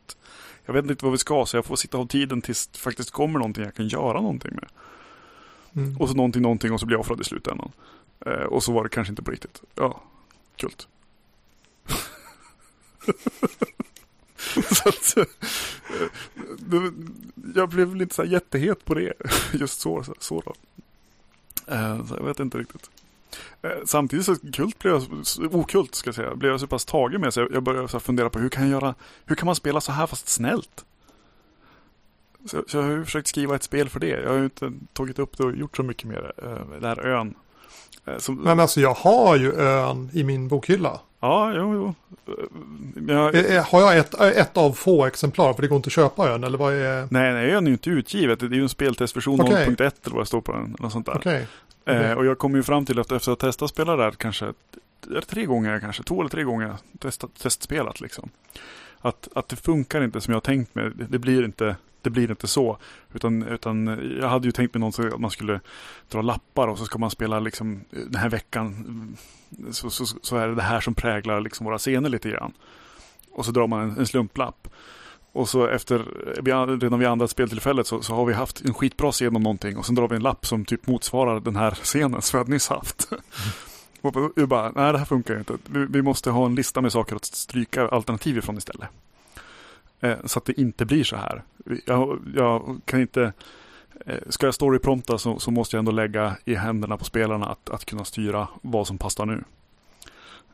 jag 0.66 0.74
vet 0.74 0.90
inte 0.90 1.06
vad 1.06 1.12
vi 1.12 1.18
ska, 1.18 1.46
så 1.46 1.58
jag 1.58 1.66
får 1.66 1.76
sitta 1.76 1.98
ha 1.98 2.06
tiden 2.06 2.42
tills 2.42 2.68
det 2.68 2.78
faktiskt 2.78 3.12
kommer 3.12 3.40
någonting 3.40 3.64
jag 3.64 3.76
kan 3.76 3.88
göra 3.88 4.22
någonting 4.22 4.52
med. 4.56 4.68
Mm. 5.76 5.98
Och 5.98 6.10
så 6.10 6.16
någonting, 6.16 6.42
någonting 6.42 6.72
och 6.72 6.80
så 6.80 6.86
blir 6.86 6.96
jag 6.96 7.02
offrad 7.02 7.22
i 7.22 7.24
slutändan. 7.24 7.72
Eh, 8.26 8.32
och 8.32 8.64
så 8.64 8.72
var 8.72 8.84
det 8.84 8.90
kanske 8.90 9.12
inte 9.12 9.24
på 9.24 9.32
riktigt. 9.32 9.62
Ja, 9.76 10.04
kult. 10.56 10.88
så 14.72 14.90
att, 14.90 15.18
eh, 15.18 15.26
jag 17.56 17.70
blev 17.70 17.96
lite 17.96 18.16
så 18.16 18.24
jättehet 18.24 18.86
på 18.86 18.94
det. 18.94 19.14
Just. 19.54 19.82
Så, 19.82 20.04
så 20.20 20.42
då. 20.42 20.54
Eh, 21.72 22.06
så 22.06 22.16
jag 22.16 22.26
vet 22.26 22.40
inte 22.40 22.58
riktigt. 22.58 22.90
Eh, 23.62 23.72
samtidigt 23.86 24.26
så 24.26 24.36
kult 24.36 24.80
blev 24.80 24.94
jag, 24.94 25.56
okult 25.56 25.96
ska 25.96 26.08
jag 26.08 26.16
säga, 26.16 26.36
blev 26.36 26.52
jag 26.52 26.60
så 26.60 26.68
pass 26.68 26.86
tagen 26.86 27.22
med 27.22 27.34
så 27.34 27.48
jag, 27.54 27.64
började 27.64 27.88
så 27.88 28.00
fundera 28.00 28.30
på 28.30 28.40
hur 28.40 28.50
kan 28.50 28.64
jag 28.64 28.72
göra, 28.72 28.96
hur 29.26 29.36
kan 29.36 29.46
man 29.46 29.56
spela 29.56 29.82
så 29.82 29.92
här 29.92 30.08
fast 30.08 30.28
snällt? 30.28 30.86
Så, 32.46 32.64
så 32.68 32.78
jag 32.78 32.84
har 32.84 32.92
ju 32.92 33.06
försökt 33.06 33.28
skriva 33.28 33.56
ett 33.56 33.64
spel 33.64 33.90
för 33.90 34.00
det. 34.00 34.08
Jag 34.08 34.30
har 34.30 34.38
ju 34.38 34.44
inte 34.44 34.74
tagit 34.94 35.20
upp 35.20 35.38
det 35.38 35.44
och 35.44 35.56
gjort 35.56 35.78
så 35.78 35.84
mycket 35.84 36.08
med 36.08 36.24
det. 36.24 36.48
Eh, 36.48 36.66
den 36.72 36.84
här 36.84 37.06
ön. 37.06 37.34
Som... 38.18 38.36
Men 38.36 38.60
alltså 38.60 38.82
jag 38.82 38.94
har 38.94 39.36
ju 39.36 39.54
ön 39.54 40.10
i 40.14 40.24
min 40.24 40.48
bokhylla. 40.48 41.00
Ja, 41.22 41.54
jo, 41.56 41.74
jo. 41.74 41.96
Eh, 43.34 43.54
jag... 43.54 43.64
Har 43.64 43.82
jag 43.82 43.98
ett, 43.98 44.22
ett 44.22 44.58
av 44.58 44.74
få 44.74 45.06
exemplar? 45.06 45.54
För 45.54 45.62
det 45.62 45.68
går 45.68 45.76
inte 45.76 45.88
att 45.88 45.94
köpa 45.94 46.30
ön, 46.30 46.44
eller 46.44 46.58
vad 46.58 46.74
är... 46.74 47.08
Nej, 47.12 47.34
nej, 47.34 47.52
ön 47.52 47.64
är 47.64 47.68
ju 47.68 47.74
inte 47.74 47.90
utgivet. 47.90 48.40
Det 48.40 48.46
är 48.46 48.50
ju 48.50 48.62
en 48.62 48.70
speltestversion 48.70 49.42
okay. 49.42 49.66
0.1 49.66 49.80
eller 49.80 50.16
vad 50.16 50.22
det 50.22 50.26
står 50.26 50.42
på 50.42 50.52
den. 50.52 50.76
Eller 50.80 50.90
sånt 50.90 51.06
där. 51.06 51.18
Okay. 51.18 51.46
Okay. 51.82 51.96
Eh, 51.96 52.18
och 52.18 52.26
jag 52.26 52.38
kom 52.38 52.56
ju 52.56 52.64
fram 52.64 52.86
till 52.86 53.00
att 53.00 53.12
efter 53.12 53.32
att 53.32 53.42
ha 53.42 53.48
testat 53.48 53.70
spela 53.70 53.96
där 53.96 54.12
kanske 54.12 54.54
tre 55.28 55.46
gånger 55.46 55.80
kanske, 55.80 56.04
två 56.04 56.20
eller 56.20 56.30
tre 56.30 56.44
gånger 56.44 56.76
testat, 57.00 57.32
testspelat 57.42 58.02
liksom. 58.02 58.30
Att, 59.00 59.28
att 59.36 59.50
det 59.50 59.56
funkar 59.56 60.04
inte 60.04 60.22
som 60.22 60.34
jag 60.34 60.44
tänkt 60.44 60.76
mig. 60.76 60.92
Det 61.10 61.20
blir 61.20 61.46
inte 61.46 61.76
det 62.02 62.10
blir 62.10 62.30
inte 62.30 62.48
så. 62.48 62.78
Utan, 63.14 63.44
utan 63.44 63.88
jag 64.22 64.30
hade 64.30 64.48
ju 64.48 64.52
tänkt 64.52 64.74
mig 64.74 64.82
någon 64.82 65.14
att 65.14 65.20
man 65.20 65.32
skulle 65.32 65.60
dra 66.10 66.22
lappar 66.22 66.68
och 66.68 66.78
så 66.78 66.86
ska 66.86 67.00
man 67.00 67.12
spela 67.12 67.40
liksom 67.40 67.82
eh, 67.92 68.00
den 68.00 68.22
här 68.22 68.30
veckan. 68.30 68.66
Mm, 68.68 69.16
så, 69.74 69.90
så, 69.90 70.06
så 70.06 70.38
är 70.38 70.48
det 70.48 70.56
det 70.56 70.62
här 70.62 70.82
som 70.82 70.94
präglar 70.94 71.42
liksom 71.42 71.66
våra 71.66 71.78
scener 71.78 72.10
lite 72.10 72.30
grann. 72.30 72.54
Och 73.32 73.46
så 73.46 73.52
drar 73.52 73.68
man 73.68 73.82
en, 73.82 73.98
en 73.98 74.08
slumplapp. 74.08 74.68
Och 75.34 75.50
så 75.50 75.68
efter, 75.68 76.06
redan 76.80 77.00
vid 77.00 77.08
andra 77.08 77.28
speltillfället 77.28 77.88
så, 77.88 78.02
så 78.02 78.16
har 78.16 78.26
vi 78.26 78.34
haft 78.34 78.62
en 78.62 78.74
skitbra 78.74 79.12
scen 79.12 79.36
om 79.36 79.44
någonting 79.44 79.78
och 79.78 79.86
sen 79.86 79.96
drar 79.96 80.08
vi 80.08 80.16
en 80.16 80.24
lapp 80.24 80.46
som 80.46 80.66
typ 80.66 80.88
motsvarar 80.88 81.40
den 81.40 81.56
här 81.56 81.72
scenen 81.72 82.22
som 82.22 82.44
vi 82.44 82.52
nyss 82.52 82.70
haft. 82.70 83.12
Mm. 83.12 83.24
Och 84.02 84.32
vi 84.36 84.46
bara, 84.46 84.72
nej 84.76 84.92
det 84.92 84.98
här 84.98 85.06
funkar 85.06 85.38
inte. 85.38 85.54
Vi, 85.66 85.86
vi, 85.86 86.02
måste 86.02 86.32
ha 86.32 86.46
en 86.46 86.56
lista 86.56 86.82
med 86.82 86.92
saker 86.92 87.16
att 87.16 87.26
stryka 87.26 87.88
alternativ 87.88 88.38
ifrån 88.38 88.58
istället. 88.58 88.90
Eh, 90.02 90.18
så 90.26 90.40
att 90.40 90.46
det 90.46 90.62
inte 90.62 90.86
blir 90.86 91.04
så 91.04 91.16
här. 91.16 91.44
Jag, 91.86 92.20
jag 92.36 92.82
kan 92.86 93.02
inte... 93.02 93.34
Eh, 94.06 94.20
ska 94.30 94.48
jag 94.48 94.54
storyprompta 94.54 95.18
så, 95.18 95.40
så 95.40 95.52
måste 95.52 95.76
jag 95.76 95.80
ändå 95.80 95.92
lägga 95.92 96.38
i 96.46 96.56
händerna 96.56 96.98
på 96.98 97.06
spelarna 97.06 97.46
att, 97.46 97.70
att 97.70 97.86
kunna 97.86 98.06
styra 98.06 98.48
vad 98.62 98.88
som 98.88 98.98
passar 98.98 99.26
nu. 99.26 99.44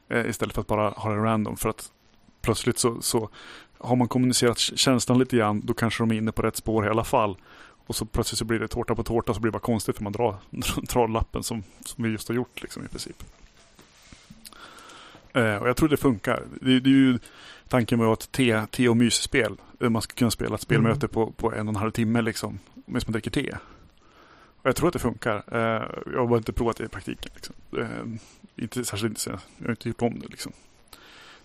Eh, 0.10 0.30
istället 0.30 0.54
för 0.54 0.62
att 0.62 0.68
bara 0.68 0.90
ha 0.90 1.10
det 1.10 1.22
random. 1.24 1.58
För 1.58 1.70
att 1.70 1.92
plötsligt 2.42 2.80
så, 2.80 3.02
så 3.02 3.30
har 3.78 3.96
man 3.96 4.08
kommunicerat 4.08 4.58
känslan 4.58 5.20
lite 5.20 5.38
grann, 5.38 5.62
då 5.66 5.74
kanske 5.74 6.04
de 6.04 6.12
är 6.12 6.16
inne 6.16 6.32
på 6.32 6.42
rätt 6.42 6.56
spår 6.56 6.86
i 6.86 6.90
alla 6.90 7.04
fall. 7.04 7.38
Och 7.88 7.96
så 7.96 8.06
plötsligt 8.06 8.40
så 8.40 8.46
blir 8.46 8.60
det 8.60 8.68
tårta 8.68 8.96
på 8.96 9.04
tårta 9.04 9.34
så 9.34 9.40
blir 9.40 9.52
det 9.52 9.54
bara 9.54 9.60
konstigt 9.60 9.96
för 9.98 10.04
man 10.04 10.14
drar, 10.14 10.36
drar 10.82 11.08
lappen 11.08 11.44
som, 11.44 11.64
som 11.86 12.04
vi 12.04 12.10
just 12.10 12.28
har 12.28 12.36
gjort 12.36 12.62
liksom 12.62 12.86
i 12.86 12.88
princip. 12.88 13.24
Eh, 15.38 15.56
och 15.56 15.70
jag 15.70 15.78
tror 15.78 15.90
det 15.90 15.98
funkar. 15.98 16.44
Det, 16.62 16.80
det 16.80 16.90
är 16.90 16.94
ju 16.94 17.20
tanken 17.68 18.00
med 18.00 18.14
ett 18.14 18.32
te, 18.32 18.66
te 18.72 18.90
och 18.90 18.98
mysspel. 18.98 19.58
Man 19.80 20.02
ska 20.02 20.14
kunna 20.16 20.32
spela 20.32 20.56
ett 20.56 20.62
spelmöte 20.62 21.06
Mm. 21.06 21.10
på, 21.10 21.32
på 21.32 21.54
en 21.54 21.68
och 21.68 21.72
en 21.72 21.76
halv 21.76 21.92
timme 21.92 22.22
liksom. 22.22 22.60
Medan 22.86 23.02
man 23.08 23.12
dricker 23.12 23.32
te. 23.32 23.52
Och 24.62 24.66
jag 24.66 24.76
tror 24.76 24.88
att 24.88 24.94
det 24.94 25.00
funkar. 25.00 25.44
Eh, 25.52 25.84
jag 26.14 26.20
har 26.20 26.28
bara 26.28 26.38
inte 26.38 26.54
provat 26.54 26.78
det 26.78 26.84
i 26.84 26.88
praktiken. 26.88 27.32
Liksom. 27.36 27.56
Eh, 27.78 28.64
inte 28.64 28.86
särskilt 28.86 29.10
intresserad. 29.12 29.40
Jag 29.58 29.66
har 29.66 29.72
inte 29.72 29.88
gjort 29.90 30.02
om 30.02 30.20
det 30.20 30.28
liksom. 30.28 30.52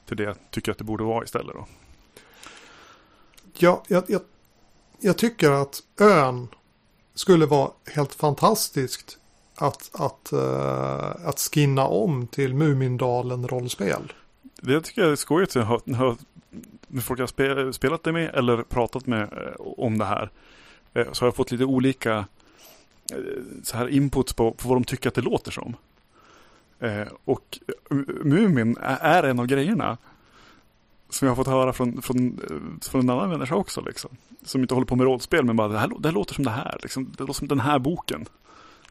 Till 0.07 0.17
det 0.17 0.23
jag 0.23 0.37
tycker 0.51 0.73
att 0.73 0.79
det 0.79 0.85
borde 0.85 1.05
vara 1.05 1.25
istället 1.25 1.55
då. 1.55 1.67
Ja, 3.59 3.83
jag, 3.89 4.05
jag, 4.09 4.21
jag 5.01 5.19
tycker 5.19 5.51
att 5.51 5.83
ön 6.01 6.49
skulle 7.15 7.47
vara 7.47 7.71
helt 7.87 8.15
fantastiskt 8.15 9.19
att, 9.63 9.91
att, 9.93 10.31
uh, 10.33 11.29
att 11.29 11.41
skinna 11.53 11.87
om 11.87 12.27
till 12.27 12.55
Mumindalen 12.55 13.49
rollspel. 13.49 14.13
Det 14.63 14.81
tycker 14.81 15.03
jag 15.03 15.13
är 15.13 15.17
skojigt. 15.17 15.55
Jag 15.55 15.63
har, 15.63 15.95
har, 15.95 16.17
folk 17.01 17.21
jag 17.21 17.29
spe, 17.29 17.73
spelat 17.73 18.03
det 18.03 18.13
med 18.13 18.35
eller 18.35 18.63
pratat 18.63 19.07
med 19.07 19.23
eh, 19.23 19.61
om 19.61 19.99
det 19.99 20.05
här. 20.05 20.31
Eh, 20.95 21.13
så 21.13 21.23
har 21.23 21.27
jag 21.27 21.37
fått 21.37 21.51
lite 21.51 21.65
olika 21.65 22.25
eh, 23.13 23.43
så 23.63 23.77
här 23.77 23.89
inputs 23.89 24.33
på, 24.33 24.53
på 24.53 24.69
vad 24.69 24.77
de 24.77 24.85
tycker 24.85 25.09
att 25.09 25.15
det 25.15 25.21
låter 25.21 25.51
som. 25.51 25.77
Eh, 26.81 27.09
och 27.25 27.59
eh, 27.91 27.97
Mumin 28.25 28.77
är, 28.81 29.23
en 29.23 29.41
av 29.41 29.47
grejerna. 29.47 29.99
Som 31.09 31.27
jag 31.27 31.31
har 31.31 31.37
fått 31.37 31.53
höra 31.53 31.73
från, 31.73 32.03
från, 32.03 32.41
eh, 32.51 32.89
från 32.89 33.01
en 33.01 33.11
annan 33.11 33.31
människa 33.31 33.55
också. 33.55 33.81
Liksom. 33.81 34.11
Som 34.45 34.61
inte 34.61 34.75
håller 34.75 34.87
på 34.87 34.97
med 34.97 35.05
rollspel 35.05 35.45
men 35.45 35.57
bara 35.57 35.69
det 35.69 35.79
här, 35.79 35.93
det 35.99 36.09
här 36.09 36.15
låter 36.15 36.35
som 36.35 36.45
det 36.45 36.51
här. 36.51 36.79
Liksom. 36.83 37.13
Det 37.17 37.21
låter 37.21 37.33
som 37.33 37.49
den 37.49 37.61
här 37.61 37.79
boken. 37.79 38.27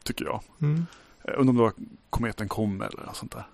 Tycker 0.02 0.24
jag. 0.24 0.40
Mm. 0.60 0.86
Eh, 1.24 1.34
Undrar 1.36 1.50
om 1.50 1.56
det 1.56 1.62
var 1.62 1.72
Kometen 2.10 2.48
kommer 2.48 2.86
eller 2.86 3.06
något 3.06 3.16
sånt 3.16 3.32
där. 3.32 3.46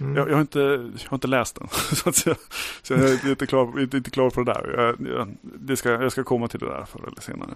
Mm. 0.00 0.16
Jag, 0.16 0.28
jag, 0.28 0.34
har 0.34 0.40
inte, 0.40 0.58
jag 1.02 1.10
har 1.10 1.16
inte 1.16 1.26
läst 1.26 1.54
den. 1.54 1.68
så, 1.92 2.08
att 2.08 2.26
jag, 2.26 2.36
så 2.82 2.92
jag 2.92 3.00
är 3.02 3.30
inte 3.30 3.46
klar, 3.46 3.80
inte, 3.80 3.96
inte 3.96 4.10
klar 4.10 4.30
på 4.30 4.42
det 4.42 4.52
där. 4.52 4.74
Jag, 4.76 5.08
jag, 5.08 5.36
det 5.42 5.76
ska, 5.76 5.90
jag 5.90 6.12
ska 6.12 6.24
komma 6.24 6.48
till 6.48 6.60
det 6.60 6.66
där 6.66 6.84
förr 6.84 7.06
eller 7.06 7.20
senare. 7.20 7.50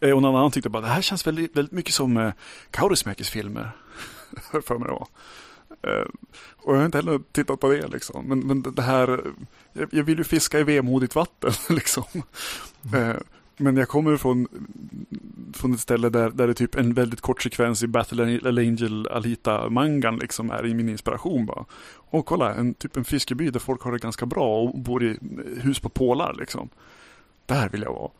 Eh, 0.00 0.10
och 0.10 0.22
någon 0.22 0.36
annan 0.36 0.50
tyckte 0.50 0.68
bara 0.68 0.82
det 0.82 0.88
här 0.88 1.02
känns 1.02 1.26
väldigt, 1.26 1.56
väldigt 1.56 1.72
mycket 1.72 1.94
som 1.94 2.16
eh, 2.16 2.32
Kaurismäkis 2.70 3.30
filmer. 3.30 3.70
För 4.62 4.78
mig 4.78 4.88
var. 4.88 5.06
Eh, 5.82 6.06
och 6.56 6.74
jag 6.74 6.78
har 6.78 6.86
inte 6.86 6.98
heller 6.98 7.20
tittat 7.32 7.60
på 7.60 7.68
det 7.68 7.86
liksom. 7.86 8.24
Men, 8.24 8.40
men 8.40 8.62
det 8.62 8.82
här, 8.82 9.20
jag, 9.72 9.88
jag 9.92 10.04
vill 10.04 10.18
ju 10.18 10.24
fiska 10.24 10.60
i 10.60 10.62
vemodigt 10.62 11.14
vatten 11.14 11.52
liksom. 11.68 12.04
Eh, 12.94 13.16
men 13.56 13.76
jag 13.76 13.88
kommer 13.88 14.16
från, 14.16 14.48
från 15.54 15.72
ett 15.74 15.80
ställe 15.80 16.08
där, 16.08 16.30
där 16.30 16.46
det 16.46 16.52
är 16.52 16.54
typ 16.54 16.74
en 16.74 16.94
väldigt 16.94 17.20
kort 17.20 17.42
sekvens 17.42 17.82
i 17.82 17.86
Battle 17.86 18.40
Angel 18.48 19.08
Alita-mangan 19.08 20.18
liksom 20.18 20.50
är 20.50 20.66
i 20.66 20.74
min 20.74 20.88
inspiration 20.88 21.46
bara. 21.46 21.64
Och 21.94 22.26
kolla, 22.26 22.54
en, 22.54 22.74
typ 22.74 22.96
en 22.96 23.04
fiskeby 23.04 23.50
där 23.50 23.60
folk 23.60 23.82
har 23.82 23.92
det 23.92 23.98
ganska 23.98 24.26
bra 24.26 24.62
och 24.62 24.78
bor 24.78 25.04
i 25.04 25.18
hus 25.60 25.80
på 25.80 25.88
pålar 25.88 26.34
liksom. 26.34 26.68
Där 27.46 27.68
vill 27.68 27.82
jag 27.82 27.92
vara. 27.92 28.10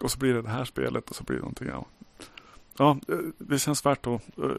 Och 0.00 0.10
så 0.10 0.18
blir 0.18 0.34
det 0.34 0.42
det 0.42 0.48
här 0.48 0.64
spelet 0.64 1.10
och 1.10 1.16
så 1.16 1.24
blir 1.24 1.36
det 1.36 1.42
någonting 1.42 1.68
annat. 1.68 1.86
Ja, 2.78 2.98
eh, 3.08 3.18
det 3.38 3.58
känns 3.58 3.86
värt 3.86 4.06
att... 4.06 4.38
Eh, 4.38 4.50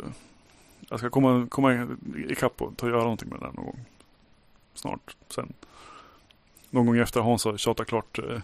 jag 0.89 0.99
ska 0.99 1.09
komma, 1.09 1.47
komma 1.49 1.87
ikapp 2.29 2.61
och 2.61 2.77
ta 2.77 2.85
och 2.85 2.91
göra 2.91 3.03
någonting 3.03 3.29
med 3.29 3.39
det 3.39 3.45
där 3.45 3.53
någon 3.53 3.65
gång. 3.65 3.85
Snart, 4.73 5.15
sen. 5.29 5.53
Någon 6.69 6.85
gång 6.85 6.97
efter 6.97 7.21
Hans 7.21 7.45
har 7.45 7.57
tjatat 7.57 7.87
klart 7.87 8.19
eh, 8.19 8.41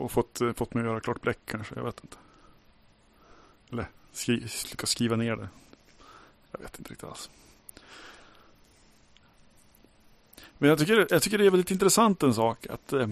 och 0.00 0.12
fått, 0.12 0.40
eh, 0.40 0.52
fått 0.52 0.74
mig 0.74 0.80
att 0.80 0.86
göra 0.86 1.00
klart 1.00 1.20
bläck 1.20 1.38
kanske, 1.44 1.74
jag 1.74 1.84
vet 1.84 2.00
inte. 2.04 2.16
Eller 3.72 3.88
skri, 4.12 4.36
lyckas 4.70 4.90
skriva 4.90 5.16
ner 5.16 5.36
det. 5.36 5.48
Jag 6.52 6.60
vet 6.60 6.78
inte 6.78 6.90
riktigt 6.90 7.08
alls. 7.08 7.30
Men 10.58 10.68
jag 10.68 10.78
tycker, 10.78 11.06
jag 11.10 11.22
tycker 11.22 11.38
det 11.38 11.46
är 11.46 11.50
väldigt 11.50 11.70
intressant 11.70 12.22
en 12.22 12.34
sak 12.34 12.66
att 12.66 12.92
eh, 12.92 13.08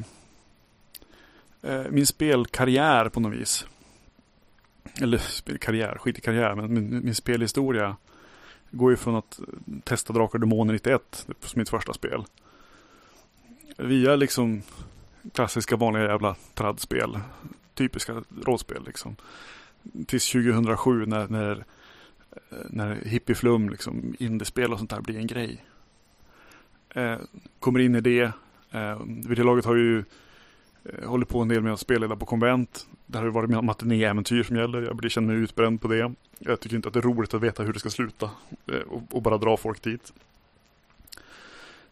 eh, 1.63 1.87
min 1.91 2.07
spelkarriär 2.07 3.09
på 3.09 3.21
något 3.21 3.33
vis. 3.33 3.67
Eller 5.01 5.19
spelkarriär, 5.19 5.99
skit 5.99 6.19
i 6.19 6.21
karriär, 6.21 6.55
men 6.55 6.75
min, 6.75 7.05
min 7.05 7.15
spelhistoria 7.15 7.97
går 8.71 8.91
ju 8.91 8.97
från 8.97 9.17
att 9.17 9.41
testa 9.85 10.13
Drakar 10.13 10.35
och 10.35 10.41
Demoner 10.41 10.73
91 10.73 11.27
som 11.41 11.59
mitt 11.59 11.69
första 11.69 11.93
spel. 11.93 12.25
Via 13.77 14.17
liksom 14.17 14.63
klassiska 15.33 15.77
vanliga 15.77 16.05
jävla 16.05 16.37
tradspel. 16.55 17.19
Typiska 17.75 18.23
rådspel 18.43 18.83
liksom. 18.87 19.17
Tills 20.07 20.33
2007 20.33 21.07
när, 21.07 21.29
när, 21.29 21.65
eh, 22.31 22.59
när 22.71 22.95
hippieflum, 22.95 23.69
liksom, 23.69 24.15
indiespel 24.19 24.73
och 24.73 24.79
sånt 24.79 24.91
där 24.91 25.01
blir 25.01 25.19
en 25.19 25.27
grej. 25.27 25.65
Eh, 26.91 27.19
kommer 27.61 27.81
in 27.81 27.95
i 27.95 28.01
det. 28.01 28.33
Eh, 28.71 29.01
vid 29.07 29.39
det 29.39 29.45
laget 29.45 29.65
har 29.65 29.75
ju 29.75 30.05
eh, 30.85 31.09
hållit 31.09 31.29
på 31.29 31.41
en 31.41 31.49
del 31.49 31.63
med 31.63 31.73
att 31.73 31.81
spelleda 31.81 32.17
på 32.17 32.27
konvent. 32.27 32.87
Där 33.07 33.19
har 33.19 33.27
det 33.27 33.33
varit 33.33 33.65
matinéäventyr 33.65 34.43
som 34.43 34.57
gäller. 34.57 34.83
Jag 34.83 34.97
blir 34.97 35.11
känner 35.11 35.29
mig 35.29 35.37
utbränd 35.37 35.81
på 35.81 35.89
det. 35.89 36.15
Jag 36.39 36.61
tycker 36.61 36.77
inte 36.77 36.89
att 36.89 36.95
det 36.95 37.01
är 37.01 37.03
roligt 37.03 37.35
att 37.35 37.43
veta 37.43 37.63
hur 37.63 37.73
det 37.73 37.81
ska 37.81 37.91
sluta. 37.91 38.31
Eh, 38.67 38.81
och, 38.89 39.03
och 39.11 39.23
bara 39.23 39.39
dra 39.39 39.57
folk 39.57 39.83
dit. 39.83 40.13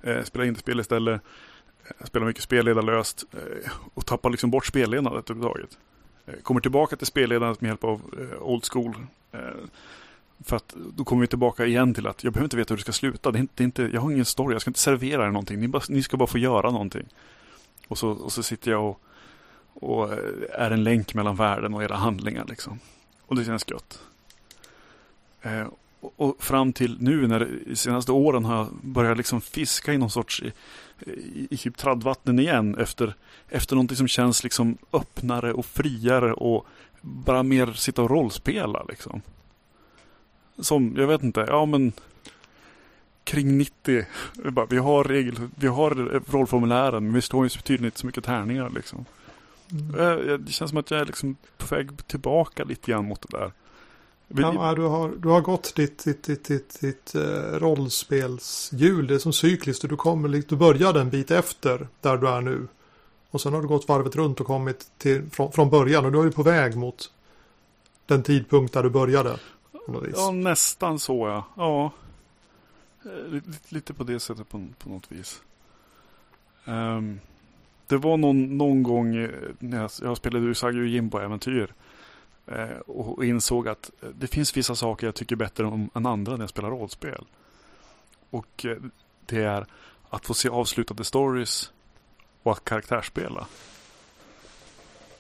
Eh, 0.03 0.23
spela 0.23 0.45
indiespel 0.45 0.81
istället. 0.81 1.23
Jag 1.99 2.09
spelar 2.09 2.27
mycket 2.27 2.43
spelledarlöst 2.43 3.25
eh, 3.33 3.71
och 3.95 4.07
tappar 4.07 4.31
liksom 4.31 4.51
bort 4.51 4.67
spelledandet 4.67 5.31
överhuvudtaget. 5.31 5.79
Eh, 6.27 6.35
kommer 6.43 6.61
tillbaka 6.61 6.97
till 6.97 7.07
spelledandet 7.07 7.61
med 7.61 7.69
hjälp 7.69 7.85
av 7.85 8.01
eh, 8.19 8.43
Old 8.43 8.65
School. 8.65 8.95
För 10.45 10.57
att 10.57 10.75
då 10.97 11.05
kommer 11.05 11.21
vi 11.21 11.27
tillbaka 11.27 11.67
igen 11.67 11.95
till 11.95 12.07
att 12.07 12.25
jag 12.25 12.33
behöver 12.33 12.45
inte 12.47 12.57
veta 12.57 12.75
hur 12.75 12.77
det 12.77 12.83
ska 12.83 12.93
sluta. 12.93 13.31
Det 13.31 13.39
är 13.39 13.41
inte, 13.41 13.53
det 13.57 13.63
är 13.63 13.65
inte, 13.65 13.91
jag 13.93 14.01
har 14.01 14.11
ingen 14.11 14.25
story, 14.25 14.55
jag 14.55 14.61
ska 14.61 14.71
inte 14.71 14.81
servera 14.81 15.27
er 15.27 15.31
någonting. 15.31 15.61
Ni, 15.61 15.69
bara, 15.69 15.83
ni 15.89 16.03
ska 16.03 16.17
bara 16.17 16.27
få 16.27 16.39
göra 16.39 16.71
någonting. 16.71 17.07
Och 17.89 17.99
så, 17.99 18.11
och 18.11 18.33
så 18.33 18.43
sitter 18.43 18.71
jag 18.71 18.85
och, 18.85 19.01
och 19.75 20.13
är 20.53 20.71
en 20.71 20.85
länk 20.85 21.15
mellan 21.15 21.37
världen 21.37 21.75
och 21.75 21.83
era 21.83 21.95
handlingar 21.95 22.45
liksom. 22.49 22.81
Och 23.27 23.37
det 23.37 23.45
känns 23.45 23.71
gött. 23.71 24.01
Och, 26.01 26.37
fram 26.43 26.73
till 26.73 26.97
nu 27.01 27.27
när 27.27 27.49
de 27.67 27.77
senaste 27.77 28.13
åren 28.13 28.45
har 28.45 28.57
jag 28.57 28.69
börjat 28.83 29.17
liksom 29.17 29.41
fiska 29.41 29.93
i 29.93 29.99
någon 29.99 30.11
sorts 30.11 30.43
i, 30.43 30.53
i, 31.11 31.49
i 31.51 31.57
typ 31.57 31.77
traddvattnen 31.77 32.39
igen 32.39 32.79
efter, 32.79 33.15
efter 33.49 33.77
någonting 33.77 33.97
som 33.97 34.09
känns 34.09 34.45
liksom 34.45 34.79
öppnare 34.93 35.53
och 35.53 35.67
friare 35.67 36.33
och 36.33 36.67
bara 37.01 37.43
mer 37.43 37.73
sitta 37.73 38.03
och 38.03 38.11
rollspela 38.11 38.85
liksom. 38.89 39.23
Som, 40.59 40.95
jag 40.97 41.07
vet 41.07 41.23
inte, 41.23 41.45
ja 41.49 41.67
men 41.67 41.93
kring 43.25 43.59
90. 43.59 44.05
Vi 44.69 44.79
har 44.79 45.05
regel, 45.05 45.35
vi 45.55 45.67
har 45.67 45.91
rollformulären 46.33 47.05
men 47.05 47.15
vi 47.15 47.23
står 47.23 47.45
ju 47.45 47.49
tydligen 47.49 47.85
inte 47.85 47.99
så 47.99 48.07
mycket 48.07 48.25
tärningar 48.25 48.71
liksom. 48.71 49.05
Mm. 49.71 50.45
Det 50.45 50.53
känns 50.53 50.69
som 50.71 50.79
att 50.79 50.91
jag 50.91 51.01
är 51.01 51.05
liksom 51.05 51.37
på 51.57 51.75
väg 51.75 52.07
tillbaka 52.07 52.65
lite 52.65 52.91
grann 52.91 53.09
mot 53.09 53.21
det 53.31 53.39
där. 53.39 53.53
Ja, 54.29 54.75
du, 54.75 54.83
har, 54.83 55.09
du 55.09 55.29
har 55.29 55.41
gått 55.41 55.75
ditt, 55.75 56.05
ditt, 56.05 56.23
ditt, 56.23 56.45
ditt, 56.45 56.81
ditt 56.81 57.15
eh, 57.15 57.59
rollspelshjul. 57.59 59.07
Det 59.07 59.15
är 59.15 59.19
som 59.19 59.33
cykliskt. 59.33 59.89
Du, 59.89 59.97
kommer, 59.97 60.29
du 60.49 60.57
började 60.57 61.01
en 61.01 61.11
bit 61.11 61.31
efter 61.31 61.89
där 62.01 62.17
du 62.17 62.29
är 62.29 62.41
nu. 62.41 62.69
Och 63.31 63.41
sen 63.41 63.53
har 63.55 63.63
du 63.63 63.69
gått 63.69 63.89
varvet 63.89 64.17
runt 64.17 64.41
och 64.41 64.47
kommit 64.47 64.91
till, 64.99 65.31
från, 65.31 65.53
från 65.53 65.71
början. 65.71 66.05
Och 66.05 66.13
du 66.13 66.21
är 66.21 66.25
ju 66.25 66.33
på 66.33 66.43
väg 66.43 66.77
mot 66.77 67.11
den 68.07 68.23
tidpunkt 68.23 68.75
där 68.75 68.83
du 68.83 68.91
började. 68.91 69.39
Ja, 70.17 70.31
nästan 70.31 70.99
så 70.99 71.29
ja. 71.29 71.45
Ja. 71.57 71.93
Eh, 73.05 73.31
Lite, 73.33 73.51
lite 73.69 73.95
på 73.95 74.05
det 74.05 74.21
sättet 74.21 74.49
på, 74.49 74.67
på 74.79 74.89
något 74.89 75.13
vis. 75.13 75.43
Ehm, 76.65 77.21
det 77.87 77.97
var 77.97 78.17
någon, 78.17 78.59
någon 78.59 78.83
gång 78.83 79.17
eh, 79.17 79.31
när 79.59 79.81
jag, 79.81 79.91
jag 80.03 80.17
spelade 80.17 80.47
Usagi 80.47 80.81
och 80.81 80.87
Jimbo-äventyr 80.87 81.73
eh, 82.47 82.79
och, 82.87 83.25
insåg 83.25 83.69
att 83.69 83.91
eh, 84.03 84.09
det 84.09 84.27
finns 84.27 84.57
vissa 84.57 84.75
saker 84.75 85.07
jag 85.07 85.15
tycker 85.15 85.37
bättre 85.37 85.67
om 85.67 85.91
än 85.95 86.07
andra 86.07 86.33
när 86.33 86.43
jag 86.43 86.51
spelar 86.51 86.71
rollspel. 86.71 87.25
Och 88.31 88.67
eh, 88.67 88.77
det 89.27 89.43
är 89.43 89.67
att 90.11 90.27
få 90.27 90.35
se 90.35 90.49
avslutade 90.49 91.05
stories 91.05 91.73
och 92.43 92.53
att 92.53 92.65
karaktärsspela. 92.65 93.47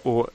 Och 0.03 0.29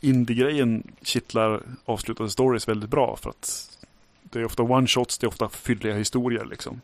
indie-grejen 0.00 0.82
kittlar 1.02 1.62
avslutade 1.84 2.30
stories 2.30 2.68
väldigt 2.68 2.90
bra 2.90 3.16
för 3.16 3.30
att 3.30 3.78
det 4.22 4.40
är 4.40 4.44
ofta 4.44 4.62
one-shots, 4.62 5.20
det 5.20 5.26
är 5.26 5.28
ofta 5.28 5.48
fylliga 5.48 5.94
historier 5.94 6.44
liksom. 6.44 6.80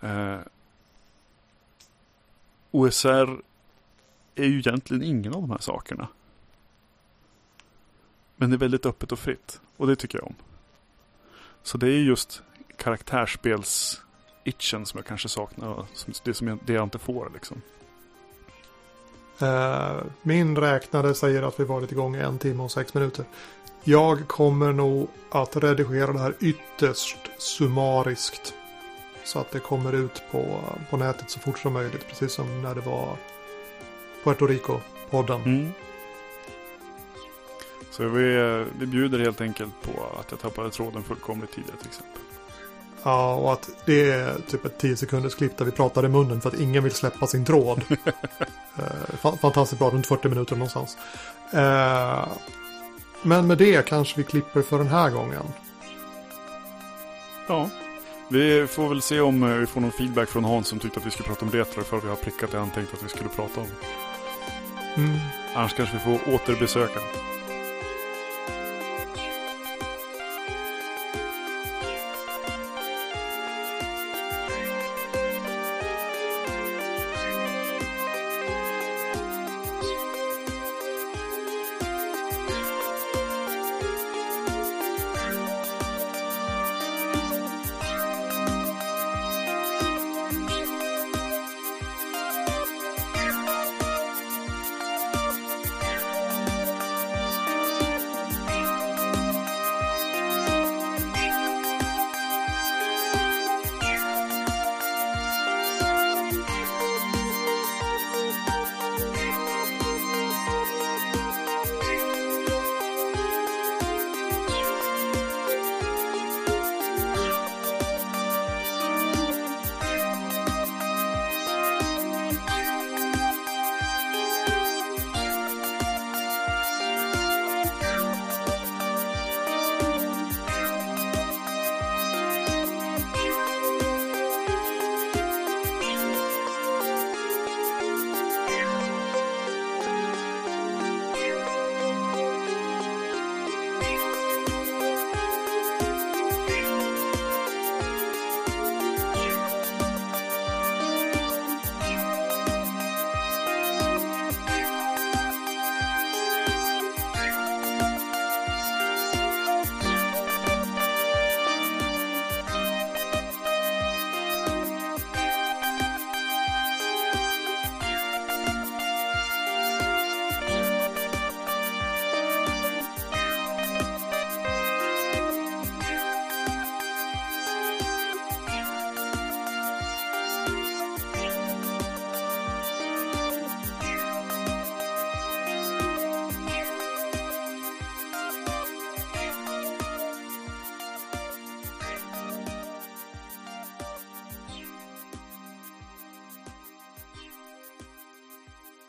Eh, 0.00 0.38
OSR 2.70 3.40
är 4.34 4.44
ju 4.44 4.58
egentligen 4.58 5.02
ingen 5.02 5.34
av 5.34 5.40
de 5.40 5.50
här 5.50 5.58
sakerna. 5.58 6.08
Men 8.36 8.50
det 8.50 8.56
är 8.56 8.58
väldigt 8.58 8.86
öppet 8.86 9.12
och 9.12 9.18
fritt. 9.18 9.60
Och 9.76 9.86
det 9.86 9.96
tycker 9.96 10.18
jag 10.18 10.26
om. 10.26 10.34
Så 11.62 11.78
det 11.78 11.86
är 11.86 11.90
just 11.98 12.42
karaktärsspels-itchen 12.76 14.84
som 14.84 14.98
jag 14.98 15.06
kanske 15.06 15.28
saknar. 15.28 15.86
som- 15.94 16.12
Det 16.24 16.34
som 16.34 16.48
jag, 16.48 16.58
det 16.66 16.72
jag 16.72 16.82
inte 16.84 16.98
får 16.98 17.30
liksom. 17.34 17.62
Eh, 19.40 19.96
min 20.22 20.56
räknare 20.58 21.14
säger 21.14 21.42
att 21.42 21.60
vi 21.60 21.64
varit 21.64 21.92
igång 21.92 22.16
i 22.16 22.20
en 22.20 22.38
timme 22.38 22.62
och 22.62 22.70
sex 22.72 22.94
minuter. 22.94 23.24
Jag 23.84 24.28
kommer 24.28 24.72
nog 24.72 25.08
att 25.30 25.56
redigera 25.56 26.12
det 26.12 26.18
här 26.18 26.34
ytterst 26.40 27.16
summariskt. 27.38 28.54
Så 29.24 29.38
att 29.38 29.50
det 29.50 29.60
kommer 29.60 29.92
ut 29.92 30.22
på, 30.30 30.60
på 30.90 30.96
nätet 30.96 31.30
så 31.30 31.40
fort 31.40 31.58
som 31.58 31.72
möjligt. 31.72 32.08
Precis 32.08 32.32
som 32.32 32.62
när 32.62 32.74
det 32.74 32.80
var 32.80 33.16
Puerto 34.24 34.46
Rico-podden. 34.46 35.42
Mm. 35.44 35.72
Så 37.96 38.08
vi, 38.08 38.36
eh, 38.36 38.66
vi 38.78 38.86
bjuder 38.86 39.18
helt 39.18 39.40
enkelt 39.40 39.72
på 39.82 39.90
att 40.20 40.30
jag 40.30 40.40
tappade 40.40 40.70
tråden 40.70 41.02
fullkomligt 41.02 41.52
tidigare 41.52 41.76
till 41.76 41.88
exempel. 41.88 42.20
Ja, 43.02 43.34
och 43.34 43.52
att 43.52 43.70
det 43.86 44.10
är 44.10 44.34
typ 44.48 44.64
ett 44.64 44.78
10 44.78 44.96
sekunders 44.96 45.34
klipp 45.34 45.56
där 45.56 45.64
vi 45.64 45.70
pratar 45.70 46.04
i 46.04 46.08
munnen 46.08 46.40
för 46.40 46.48
att 46.48 46.60
ingen 46.60 46.84
vill 46.84 46.92
släppa 46.92 47.26
sin 47.26 47.44
tråd. 47.44 47.84
eh, 48.78 49.36
fantastiskt 49.40 49.78
bra, 49.78 49.90
runt 49.90 50.06
40 50.06 50.28
minuter 50.28 50.56
någonstans. 50.56 50.96
Eh, 51.52 52.28
men 53.22 53.46
med 53.46 53.58
det 53.58 53.86
kanske 53.86 54.16
vi 54.16 54.24
klipper 54.24 54.62
för 54.62 54.78
den 54.78 54.88
här 54.88 55.10
gången. 55.10 55.44
Ja, 57.48 57.70
vi 58.28 58.66
får 58.66 58.88
väl 58.88 59.02
se 59.02 59.20
om 59.20 59.58
vi 59.60 59.66
får 59.66 59.80
någon 59.80 59.92
feedback 59.92 60.28
från 60.28 60.44
Hans 60.44 60.68
som 60.68 60.78
tyckte 60.78 61.00
att 61.00 61.06
vi 61.06 61.10
skulle 61.10 61.28
prata 61.28 61.44
om 61.44 61.52
retro 61.52 61.82
för 61.82 62.00
vi 62.00 62.08
har 62.08 62.16
prickat 62.16 62.50
det 62.50 62.58
han 62.58 62.70
tänkte 62.70 62.96
att 62.96 63.04
vi 63.04 63.08
skulle 63.08 63.28
prata 63.28 63.60
om. 63.60 63.66
Mm. 64.96 65.18
Annars 65.54 65.74
kanske 65.74 65.96
vi 65.96 66.18
får 66.18 66.34
återbesöka. 66.34 67.00